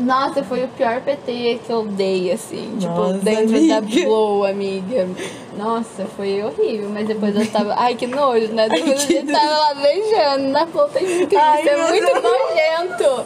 Nossa, 0.00 0.42
foi 0.44 0.64
o 0.64 0.68
pior 0.68 1.00
PT 1.00 1.60
que 1.66 1.72
eu 1.72 1.84
dei, 1.86 2.32
assim. 2.32 2.76
tipo, 2.78 2.92
Nossa, 2.92 3.18
dentro 3.18 3.66
da 3.68 3.76
amiga. 3.78 4.04
Blow, 4.06 4.44
amiga. 4.44 5.08
Nossa, 5.56 6.04
foi 6.16 6.42
horrível. 6.42 6.88
Mas 6.90 7.06
depois 7.08 7.34
eu 7.36 7.46
tava. 7.50 7.74
Ai, 7.76 7.94
que 7.94 8.06
nojo, 8.06 8.48
né? 8.52 8.68
Depois 8.68 9.02
a 9.02 9.06
que 9.06 9.12
gente 9.14 9.32
tava 9.32 9.46
lá 9.58 9.74
beijando. 9.74 10.48
Na 10.48 10.66
tem 10.66 11.06
muito 11.06 11.34
isso. 11.34 11.42
Ai, 11.42 11.68
é 11.68 11.76
meu 11.76 11.88
muito 11.88 12.06
Deus. 12.06 12.22
nojento. 12.22 13.24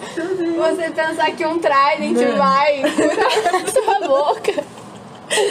Você 0.57 0.91
pensar 0.91 1.31
que 1.33 1.47
um 1.47 1.59
trident 1.59 2.17
Mano. 2.17 2.37
vai 2.37 2.83
curar 2.83 3.69
sua 3.73 4.01
boca. 4.09 4.74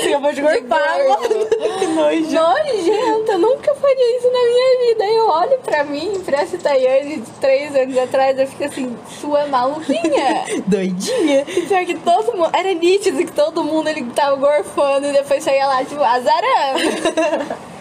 Acabou 0.07 0.33
de 0.33 0.41
gordo. 0.41 0.67
mano. 0.67 1.79
Que 1.79 1.87
nojo. 1.87 2.31
Nojento, 2.31 3.31
eu 3.31 3.39
nunca 3.39 3.75
faria 3.75 4.17
isso 4.17 4.27
na 4.31 4.39
minha 4.39 4.87
vida. 4.87 5.05
Eu 5.05 5.27
olho 5.27 5.59
pra 5.63 5.83
mim, 5.83 6.21
pra 6.25 6.41
essa 6.41 6.57
Tayane 6.57 7.17
de 7.17 7.31
três 7.39 7.75
anos 7.75 7.97
atrás, 7.97 8.37
eu 8.39 8.47
fico 8.47 8.63
assim, 8.63 8.95
sua 9.19 9.45
maluquinha. 9.47 10.45
Doidinha. 10.67 11.45
Pior 11.45 11.85
que 11.85 11.95
todo 11.95 12.37
mundo, 12.37 12.49
era 12.53 12.73
nítido 12.73 13.17
que 13.17 13.31
todo 13.31 13.63
mundo 13.63 13.87
ele 13.87 14.03
tava 14.15 14.35
gorfando 14.35 15.07
e 15.07 15.11
depois 15.11 15.43
saía 15.43 15.67
lá, 15.67 15.83
tipo, 15.83 16.03
azarando. 16.03 17.63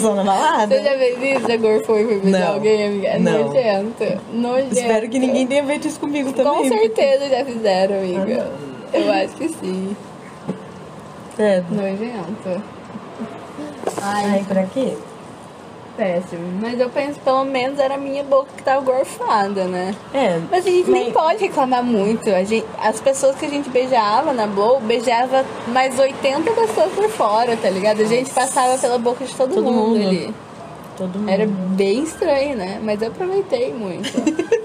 Só 0.00 0.14
na 0.14 0.22
balada. 0.24 0.74
Você 0.74 0.82
já 0.82 0.96
fez 0.96 1.22
isso? 1.36 1.48
Já 1.48 1.56
gorfou 1.56 1.98
e 1.98 2.04
foi 2.06 2.20
beijar 2.20 2.54
alguém, 2.54 2.86
amiga? 2.86 3.18
Não. 3.18 3.48
nojento. 3.48 4.20
Nojento. 4.32 4.74
Espero 4.74 5.08
que 5.08 5.18
ninguém 5.18 5.46
tenha 5.46 5.64
feito 5.64 5.88
isso 5.88 6.00
comigo 6.00 6.32
também. 6.32 6.52
Com 6.52 6.68
certeza 6.68 7.28
já 7.28 7.44
fizeram, 7.44 7.96
Ah, 7.96 7.98
amiga. 8.22 8.50
Eu 8.92 9.12
acho 9.12 9.34
que 9.36 9.48
sim. 9.48 9.96
É. 11.38 11.62
Nojento. 11.70 12.62
Ai, 14.02 14.44
pra 14.46 14.64
quê? 14.64 14.96
Péssimo. 15.96 16.58
Mas 16.62 16.78
eu 16.80 16.88
penso, 16.88 17.18
pelo 17.20 17.44
menos 17.44 17.78
era 17.78 17.94
a 17.94 17.98
minha 17.98 18.22
boca 18.24 18.48
que 18.56 18.62
tava 18.62 18.80
gorfada, 18.80 19.64
né? 19.64 19.94
É. 20.14 20.40
Mas 20.50 20.66
a 20.66 20.70
gente 20.70 20.90
nem 20.90 21.04
Mas- 21.04 21.12
pode 21.12 21.42
reclamar 21.44 21.82
muito. 21.84 22.30
A 22.30 22.42
gente, 22.44 22.66
as 22.82 23.00
pessoas 23.00 23.36
que 23.36 23.44
a 23.44 23.48
gente 23.48 23.68
beijava 23.68 24.32
na 24.32 24.46
Blow, 24.46 24.80
beijava 24.80 25.44
mais 25.68 25.98
80 25.98 26.50
pessoas 26.52 26.92
por 26.92 27.08
fora, 27.10 27.56
tá 27.56 27.68
ligado? 27.68 28.00
A 28.00 28.06
gente 28.06 28.30
passava 28.30 28.78
pela 28.78 28.98
boca 28.98 29.24
de 29.24 29.34
todo, 29.34 29.54
Todo 29.54 29.64
mundo, 29.64 29.88
mundo. 29.98 30.08
ali. 30.08 30.34
Todo 30.96 31.18
mundo. 31.18 31.28
Era 31.30 31.46
bem 31.46 32.02
estranho, 32.04 32.56
né? 32.56 32.80
Mas 32.82 33.02
eu 33.02 33.08
aproveitei 33.08 33.72
muito. 33.74 34.10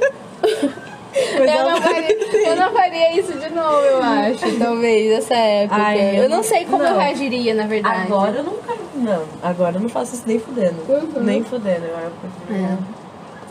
Eu 1.52 1.70
não, 1.70 1.82
faria, 1.82 2.50
eu 2.50 2.56
não 2.56 2.74
faria 2.74 3.20
isso 3.20 3.34
de 3.34 3.50
novo, 3.50 3.78
eu 3.78 4.04
acho. 4.04 4.60
Talvez, 4.60 5.10
nessa 5.16 5.36
época. 5.36 5.82
Ai, 5.82 6.20
eu, 6.20 6.24
eu 6.24 6.30
não 6.30 6.43
sei 6.43 6.66
como 6.66 6.84
eu 6.84 6.91
não. 6.91 6.98
reagiria, 7.00 7.54
na 7.54 7.68
verdade. 7.68 8.04
Agora 8.04 8.38
eu 8.38 8.43
nunca. 8.43 8.76
Não, 8.96 9.24
agora 9.43 9.76
eu 9.76 9.82
não 9.82 9.89
faço 9.89 10.16
isso 10.16 10.24
nem 10.26 10.39
fudendo. 10.39 10.78
Uhum. 10.88 11.24
Nem 11.24 11.43
fudendo. 11.43 11.86
Agora 11.86 12.12
eu 12.50 12.56
É. 12.56 12.78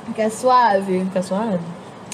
Porque 0.05 0.23
é 0.23 0.31
suave. 0.31 1.01
Fica 1.01 1.23
suave? 1.23 1.61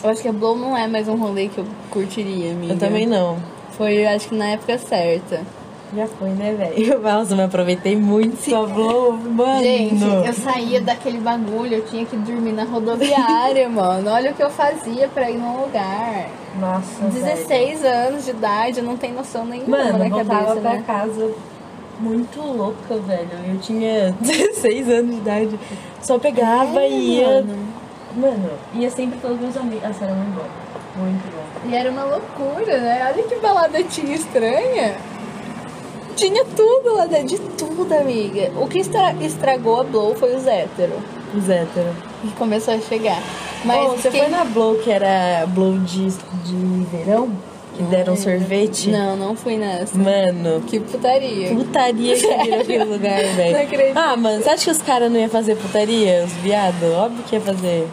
Eu 0.03 0.11
acho 0.11 0.22
que 0.22 0.28
a 0.28 0.33
Blow 0.33 0.57
não 0.57 0.76
é 0.76 0.87
mais 0.87 1.09
um 1.09 1.16
rolê 1.16 1.49
que 1.49 1.59
eu 1.59 1.66
curtiria, 1.91 2.53
amiga. 2.53 2.72
Eu 2.72 2.78
também 2.78 3.07
não. 3.07 3.39
Foi, 3.72 4.07
acho 4.07 4.28
que 4.28 4.35
na 4.35 4.49
época 4.49 4.78
certa. 4.78 5.43
Já 5.95 6.07
foi, 6.07 6.30
né, 6.30 6.55
velho? 6.55 7.01
Nossa, 7.03 7.34
eu 7.34 7.45
aproveitei 7.45 7.97
muito 7.97 8.36
sua 8.43 8.66
Blow, 8.66 9.12
mano. 9.12 9.62
Gente, 9.62 10.05
eu 10.05 10.32
saía 10.32 10.80
daquele 10.80 11.18
bagulho, 11.18 11.74
eu 11.76 11.84
tinha 11.86 12.05
que 12.07 12.16
dormir 12.16 12.53
na 12.53 12.62
rodoviária, 12.64 13.66
mano. 13.70 14.09
Olha 14.11 14.30
o 14.30 14.34
que 14.34 14.43
eu 14.43 14.51
fazia 14.51 15.09
pra 15.09 15.28
ir 15.30 15.36
num 15.38 15.62
lugar. 15.62 16.28
Nossa, 16.61 17.05
16 17.07 17.84
anos 17.84 18.24
de 18.24 18.30
idade, 18.30 18.78
eu 18.78 18.84
não 18.84 18.97
tenho 18.97 19.14
noção 19.14 19.45
nenhuma 19.45 19.78
Mano, 19.78 19.99
na 19.99 20.05
eu 20.07 20.11
voltava 20.11 20.45
cabeça, 20.47 20.61
pra 20.61 20.72
né? 20.74 20.84
casa 20.86 21.30
muito 21.99 22.41
louca, 22.41 22.97
velho. 22.97 23.28
Eu 23.49 23.59
tinha 23.59 24.14
16 24.20 24.88
anos 24.88 25.11
de 25.16 25.20
idade. 25.20 25.61
Só 26.01 26.18
pegava 26.18 26.80
É, 26.82 26.88
e 26.88 27.18
ia. 27.18 27.26
mano. 27.43 27.59
Mano, 28.16 28.51
ia 28.74 28.91
sempre 28.91 29.18
todos 29.20 29.41
meus 29.41 29.57
amigos. 29.57 29.84
Ah, 29.84 29.93
sério, 29.93 30.14
muito 30.14 30.34
bom. 30.36 31.03
Muito 31.03 31.22
bom. 31.32 31.70
E 31.70 31.74
era 31.76 31.91
uma 31.91 32.05
loucura, 32.05 32.78
né? 32.80 33.12
Olha 33.12 33.22
que 33.22 33.36
balada 33.36 33.82
tinha 33.84 34.14
estranha. 34.16 34.97
Tinha 36.20 36.44
tudo 36.44 36.94
lá 36.96 37.06
dentro, 37.06 37.28
de 37.28 37.38
tudo, 37.56 37.92
amiga. 37.94 38.50
O 38.60 38.66
que 38.66 38.78
estra- 38.78 39.14
estragou 39.20 39.80
a 39.80 39.84
Blow 39.84 40.14
foi 40.14 40.34
os 40.36 40.46
héteros. 40.46 40.98
Os 41.36 41.48
héteros. 41.48 41.94
Que 42.22 42.30
começou 42.32 42.74
a 42.74 42.78
chegar. 42.78 43.22
Mas 43.64 43.78
Ô, 43.86 43.96
você 43.96 44.10
quem- 44.10 44.20
foi 44.22 44.30
na 44.30 44.44
Blow 44.44 44.76
que 44.76 44.90
era 44.90 45.46
Blow 45.46 45.78
de, 45.78 46.06
de 46.08 46.84
verão? 46.92 47.30
Que 47.76 47.82
deram 47.84 48.16
sorvete? 48.16 48.90
Não, 48.90 49.16
não 49.16 49.34
fui 49.36 49.56
nessa. 49.56 49.96
Mano, 49.96 50.60
Que 50.66 50.80
putaria. 50.80 51.54
putaria 51.54 52.14
que 52.14 52.26
virou 52.26 52.60
aquele 52.60 52.84
lugar, 52.84 53.22
velho. 53.22 53.52
Não 53.56 53.62
acredito. 53.62 53.96
Ah, 53.96 54.16
mano, 54.16 54.42
você 54.42 54.50
acha 54.50 54.64
que 54.64 54.70
os 54.70 54.82
caras 54.82 55.10
não 55.10 55.18
iam 55.20 55.28
fazer 55.30 55.56
putaria? 55.56 56.24
Os 56.24 56.32
viados? 56.34 56.82
Óbvio 56.94 57.24
que 57.24 57.36
ia 57.36 57.40
fazer. 57.40 57.88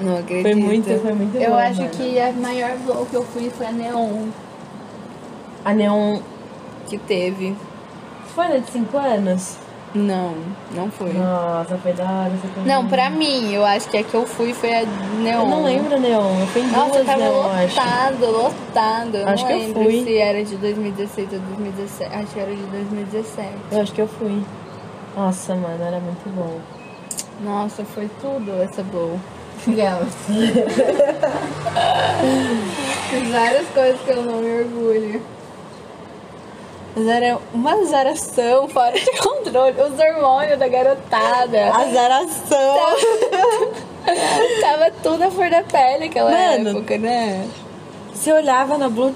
Não 0.00 0.18
acredito. 0.18 0.42
Foi 0.42 0.54
muito, 0.54 1.00
foi 1.00 1.12
muito 1.12 1.36
Eu 1.36 1.50
bom, 1.50 1.56
acho 1.56 1.80
mano. 1.82 1.90
que 1.90 2.18
a 2.18 2.32
maior 2.32 2.76
blow 2.84 3.06
que 3.06 3.14
eu 3.14 3.22
fui 3.22 3.50
foi 3.50 3.66
a 3.66 3.72
Neon 3.72 4.26
A 5.64 5.72
Neon. 5.74 6.18
Que 6.90 6.98
teve. 6.98 7.56
Foi 8.34 8.48
na 8.48 8.56
de 8.58 8.70
5 8.70 8.98
anos? 8.98 9.56
Não, 9.92 10.34
não 10.72 10.88
foi. 10.90 11.12
Nossa, 11.12 11.76
foi 11.78 11.92
da 11.92 12.04
hora. 12.04 12.30
Também. 12.54 12.64
Não, 12.64 12.86
pra 12.86 13.10
mim, 13.10 13.52
eu 13.52 13.64
acho 13.64 13.88
que 13.88 13.96
a 13.96 14.04
que 14.04 14.14
eu 14.14 14.24
fui 14.24 14.54
foi 14.54 14.72
a 14.72 14.82
Neon. 15.20 15.40
Eu 15.42 15.46
não 15.48 15.64
lembro 15.64 15.98
Neon. 15.98 16.40
Eu 16.40 16.46
fui 16.46 16.62
em 16.62 16.66
Nossa, 16.68 16.92
duas 16.92 17.06
tava 17.06 17.18
Neon, 17.18 17.32
eu 17.32 17.50
acho. 17.50 17.74
lotado, 17.76 18.30
lotado. 18.30 19.16
Eu 19.16 19.28
Acho 19.28 19.42
não 19.42 19.48
que 19.48 19.52
eu 19.52 19.58
lembro 19.58 19.82
fui. 19.84 20.04
se 20.04 20.16
era 20.16 20.44
de 20.44 20.56
2016 20.56 21.32
ou 21.32 21.38
2017. 21.40 22.14
Acho 22.14 22.26
que 22.28 22.40
era 22.40 22.54
de 22.54 22.62
2017. 22.62 23.48
Eu 23.72 23.80
acho 23.82 23.92
que 23.92 24.00
eu 24.00 24.08
fui. 24.08 24.42
Nossa, 25.16 25.54
mano, 25.56 25.82
era 25.84 25.98
muito 25.98 26.28
bom. 26.36 26.60
Nossa, 27.42 27.84
foi 27.84 28.08
tudo 28.20 28.62
essa 28.62 28.82
blow. 28.84 29.18
Várias 33.32 33.66
coisas 33.74 34.00
que 34.02 34.10
eu 34.10 34.22
não 34.22 34.36
me 34.40 34.60
orgulho. 34.62 35.20
Mas 37.00 37.08
era 37.08 37.38
uma 37.54 37.82
zaração 37.86 38.68
fora 38.68 38.92
de 38.92 39.10
controle. 39.18 39.74
Os 39.80 39.98
hormônios 39.98 40.58
da 40.58 40.68
garotada. 40.68 41.72
Azaração! 41.74 42.76
Tava 44.60 44.90
tudo 45.02 45.22
a 45.24 45.30
flor 45.30 45.48
da 45.48 45.62
pele 45.62 46.04
aquela 46.04 46.30
Mano. 46.30 46.70
época, 46.70 46.98
né? 46.98 47.48
Você 48.12 48.30
olhava 48.32 48.76
na 48.76 48.90
Blue, 48.90 49.14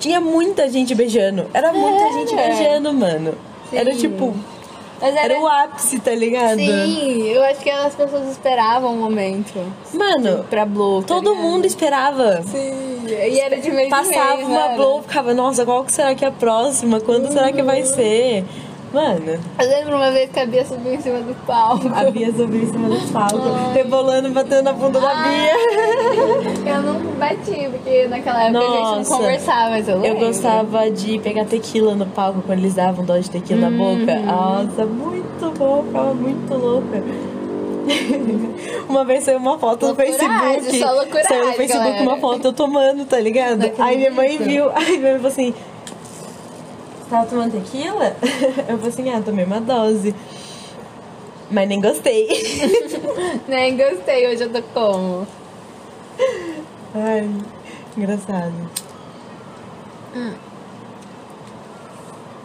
tinha 0.00 0.20
muita 0.20 0.68
gente 0.68 0.92
beijando. 0.92 1.48
Era 1.54 1.72
muita 1.72 2.02
Era. 2.02 2.12
gente 2.14 2.34
beijando, 2.34 2.92
mano. 2.92 3.34
Era 3.72 3.92
Sim. 3.92 3.98
tipo, 4.00 4.34
Mas 5.02 5.16
era 5.16 5.38
o 5.40 5.46
ápice, 5.48 5.98
tá 5.98 6.14
ligado? 6.14 6.56
Sim, 6.58 7.28
eu 7.28 7.42
acho 7.42 7.60
que 7.60 7.68
as 7.68 7.94
pessoas 7.94 8.28
esperavam 8.30 8.94
o 8.94 8.96
momento 8.96 9.52
Mano, 9.92 10.44
pra 10.48 10.64
Blow. 10.64 11.02
tá 11.02 11.08
todo 11.16 11.30
ligado? 11.30 11.42
mundo 11.42 11.66
esperava. 11.66 12.40
Sim, 12.42 13.04
e 13.08 13.40
era 13.40 13.58
de 13.58 13.68
em 13.68 13.88
Passava 13.88 14.36
uma 14.44 14.68
né? 14.68 14.76
Blow, 14.76 15.02
ficava, 15.02 15.34
nossa, 15.34 15.64
qual 15.64 15.84
que 15.84 15.90
será 15.92 16.14
que 16.14 16.24
é 16.24 16.28
a 16.28 16.32
próxima? 16.32 17.00
Quando 17.00 17.32
será 17.32 17.50
que 17.52 17.62
vai 17.62 17.82
ser? 17.84 18.44
Mano, 18.92 19.40
Eu 19.58 19.68
lembro 19.68 19.96
uma 19.96 20.10
vez 20.10 20.30
que 20.30 20.38
a 20.38 20.44
Bia 20.46 20.64
subiu 20.66 20.92
em 20.94 21.00
cima 21.00 21.20
do 21.20 21.34
palco. 21.46 21.88
a 21.94 22.10
Bia 22.10 22.30
subiu 22.32 22.62
em 22.62 22.66
cima 22.66 22.88
do 22.90 23.12
palco, 23.12 23.38
rebolando, 23.72 24.28
batendo 24.30 24.64
na 24.64 24.72
bunda 24.74 25.00
da 25.00 25.14
Bia. 25.14 26.74
Eu 26.74 26.82
não 26.82 27.00
bati, 27.18 27.68
porque 27.70 28.06
naquela 28.08 28.44
época 28.44 28.58
a 28.58 28.62
gente 28.62 28.80
Nossa. 28.80 29.10
não 29.10 29.18
conversava, 29.18 29.70
mas 29.70 29.88
eu 29.88 29.94
Eu 29.96 30.00
lembro. 30.02 30.26
gostava 30.26 30.90
de 30.90 31.18
pegar 31.20 31.44
tequila 31.46 31.94
no 31.94 32.04
palco 32.06 32.42
quando 32.42 32.58
eles 32.58 32.74
davam 32.74 33.04
dó 33.04 33.16
de 33.16 33.30
tequila 33.30 33.70
na 33.70 33.76
boca. 33.76 34.18
Nossa, 34.20 34.84
muito 34.84 35.58
bom, 35.58 35.84
ficava 35.86 36.14
muito 36.14 36.54
louca. 36.54 37.02
Uma 38.88 39.04
vez 39.04 39.24
saiu 39.24 39.38
uma 39.38 39.58
foto 39.58 39.88
no 39.88 39.94
Facebook. 39.96 40.78
só 40.78 40.86
saiu 41.28 41.46
no 41.46 41.52
Facebook 41.54 41.84
galera. 41.84 42.02
uma 42.02 42.16
foto 42.18 42.44
eu 42.48 42.52
tomando, 42.52 43.04
tá 43.04 43.18
ligado? 43.18 43.72
Aí 43.78 43.96
minha 43.96 44.10
mãe 44.12 44.38
viu, 44.38 44.70
aí 44.76 44.98
minha 44.98 45.12
mãe 45.12 45.14
falou 45.14 45.28
assim: 45.28 45.54
tava 47.12 47.26
tomando 47.26 47.52
tequila? 47.52 48.16
Eu 48.68 48.78
falei 48.78 48.88
assim: 48.88 49.10
Ah, 49.10 49.22
tomei 49.22 49.44
uma 49.44 49.60
dose. 49.60 50.14
Mas 51.50 51.68
nem 51.68 51.80
gostei. 51.80 52.28
Nem 53.46 53.76
gostei, 53.76 54.26
hoje 54.26 54.44
eu 54.44 54.50
tô 54.50 54.62
como? 54.72 55.26
Ai, 56.94 57.28
engraçado. 57.94 58.54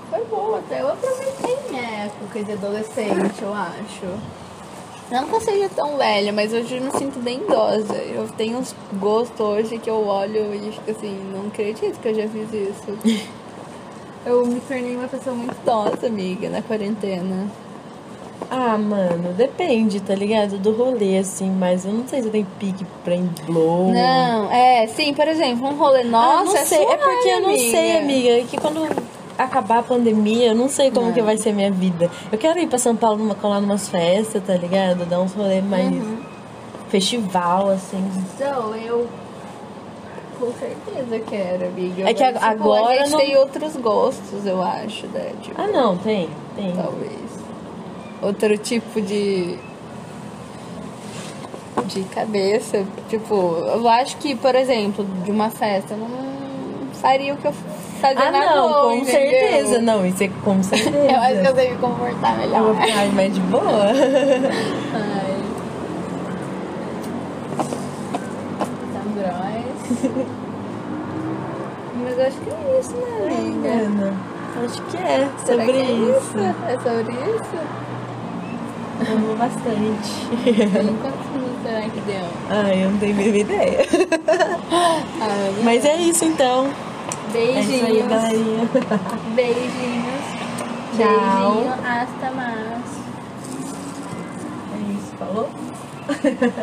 Foi 0.09 0.25
boa, 0.25 0.59
até 0.59 0.81
eu 0.81 0.89
aproveitei 0.89 1.57
minha 1.69 2.05
época 2.05 2.43
de 2.43 2.51
adolescente, 2.51 3.41
eu 3.41 3.53
acho. 3.53 4.19
Não 5.09 5.25
que 5.25 5.35
eu 5.35 5.41
seja 5.41 5.69
tão 5.69 5.95
velha, 5.95 6.33
mas 6.33 6.51
hoje 6.51 6.75
eu 6.75 6.81
me 6.81 6.91
sinto 6.91 7.17
bem 7.19 7.41
idosa. 7.41 7.95
Eu 7.95 8.27
tenho 8.35 8.57
uns 8.57 8.75
gostos 8.99 9.39
hoje 9.39 9.77
que 9.77 9.89
eu 9.89 10.05
olho 10.05 10.53
e 10.53 10.69
fico 10.71 10.91
assim, 10.91 11.17
não 11.33 11.47
acredito 11.47 11.97
que 12.01 12.09
eu 12.09 12.13
já 12.13 12.27
fiz 12.27 12.51
isso. 12.51 13.27
Eu 14.27 14.45
me 14.45 14.59
tornei 14.59 14.95
uma 14.95 15.07
pessoa 15.07 15.33
muito 15.35 15.55
idosa, 15.61 16.07
amiga, 16.07 16.49
na 16.49 16.61
quarentena. 16.61 17.47
Ah, 18.51 18.77
mano, 18.77 19.33
depende, 19.33 19.99
tá 20.01 20.13
ligado? 20.15 20.57
Do 20.57 20.71
rolê, 20.71 21.17
assim, 21.17 21.49
mas 21.49 21.85
eu 21.85 21.93
não 21.93 22.07
sei 22.07 22.21
se 22.21 22.27
eu 22.27 22.31
tenho 22.31 22.47
pique 22.59 22.85
pra 23.03 23.15
blow. 23.45 23.87
Não, 23.93 24.51
é, 24.51 24.85
sim, 24.87 25.13
por 25.13 25.27
exemplo, 25.27 25.67
um 25.67 25.75
rolê 25.77 26.01
Ah, 26.01 26.05
nossa, 26.05 26.43
não 26.45 26.55
é 26.57 26.65
sei. 26.65 26.79
É 26.79 26.83
suave, 26.83 27.03
porque 27.03 27.27
eu 27.29 27.41
não 27.41 27.49
amiga. 27.49 27.71
sei, 27.71 27.97
amiga. 27.97 28.29
É 28.29 28.43
que 28.43 28.57
quando 28.57 28.87
acabar 29.37 29.79
a 29.79 29.83
pandemia, 29.83 30.47
eu 30.49 30.55
não 30.55 30.67
sei 30.69 30.91
como 30.91 31.07
Não. 31.07 31.13
que 31.13 31.21
vai 31.21 31.37
ser 31.37 31.49
a 31.49 31.53
minha 31.53 31.71
vida. 31.71 32.09
Eu 32.31 32.37
quero 32.37 32.59
ir 32.59 32.67
pra 32.67 32.77
São 32.77 32.95
Paulo 32.95 33.17
numa, 33.17 33.35
colar 33.35 33.61
numas 33.61 33.87
festas, 33.89 34.41
tá 34.45 34.55
ligado? 34.55 35.05
Dar 35.05 35.19
uns 35.21 35.33
rolês 35.33 35.63
mais 35.63 35.93
Uhum. 35.93 36.17
festival, 36.89 37.69
assim. 37.69 38.03
Então, 38.35 38.73
eu 38.75 39.07
com 40.39 40.51
certeza 40.53 41.19
quero, 41.29 41.65
amiga. 41.67 42.09
É 42.09 42.13
que 42.13 42.23
Mas, 42.23 42.33
tipo, 42.33 42.45
agora 42.45 42.87
a 42.87 42.97
gente 42.97 43.11
não- 43.11 43.19
tem 43.19 43.37
outros 43.37 43.75
gostos, 43.77 44.45
eu 44.45 44.61
acho, 44.61 45.07
né? 45.07 45.31
Tipo, 45.41 45.59
Ah, 45.61 45.67
não, 45.67 45.97
tem, 45.97 46.29
tem. 46.55 46.73
talvez. 46.75 47.17
Outro 48.21 48.57
tipo 48.57 49.01
de. 49.01 49.57
de 51.85 52.01
cabeça. 52.13 52.83
Tipo, 53.09 53.35
eu 53.35 53.87
acho 53.87 54.17
que, 54.17 54.35
por 54.35 54.53
exemplo, 54.55 55.05
de 55.23 55.31
uma 55.31 55.49
festa, 55.49 55.93
eu 55.93 55.97
não 55.99 56.09
faria 57.01 57.33
o 57.33 57.37
que 57.37 57.45
eu 57.47 57.53
fazia 58.01 58.27
Ah, 58.27 58.31
na 58.31 58.55
não, 58.55 58.73
com 58.89 58.93
entendeu? 58.93 59.11
certeza. 59.39 59.81
Não, 59.81 60.05
isso 60.05 60.23
é 60.23 60.29
com 60.43 60.61
certeza. 60.63 60.97
Eu 60.97 61.19
acho 61.19 61.41
que 61.41 61.47
eu 61.47 61.55
sei 61.55 61.71
me 61.71 61.77
comportar 61.77 62.33
Eu 62.33 62.37
melhor. 62.49 62.63
vou 62.63 62.75
ficar 62.75 63.05
mais 63.13 63.33
de 63.33 63.39
boa. 63.41 63.63
Ai. 64.93 65.37
Sandróis. 68.93 69.76
Mas 72.03 72.19
acho 72.19 72.37
que 72.41 72.49
é 72.49 72.79
isso, 72.79 72.93
né, 72.95 73.27
amiga? 73.27 73.69
Mano, 73.89 74.17
acho 74.65 74.81
que 74.83 74.97
é 74.97 75.29
Será 75.45 75.63
sobre 75.63 75.73
que 75.73 75.79
é 75.79 75.91
isso. 75.91 76.37
É 76.37 76.77
sobre 76.83 77.13
isso? 77.13 77.57
Amo 79.11 79.35
bastante. 79.35 80.11
Quantos 81.01 81.27
minutos 81.31 81.61
será 81.63 81.81
que 81.81 81.99
deu? 82.01 82.25
Ai, 82.49 82.83
eu 82.83 82.89
não 82.91 82.97
tenho 82.97 83.13
a 83.13 83.17
mínima 83.17 83.37
ideia. 83.37 83.85
Ah, 85.19 85.51
Mas 85.63 85.83
é 85.83 85.95
isso 85.97 86.23
então. 86.25 86.67
É 87.33 87.59
isso 87.59 87.71
aí, 87.71 87.81
Beijinhos. 87.81 88.07
galerinha. 88.07 88.69
Beijinhos. 89.35 90.25
Tchau. 90.95 91.53
Beijinho. 91.55 91.73
Hasta 91.83 92.31
mais. 92.35 92.85
É 94.73 94.77
isso, 94.93 95.11
falou? 95.17 95.49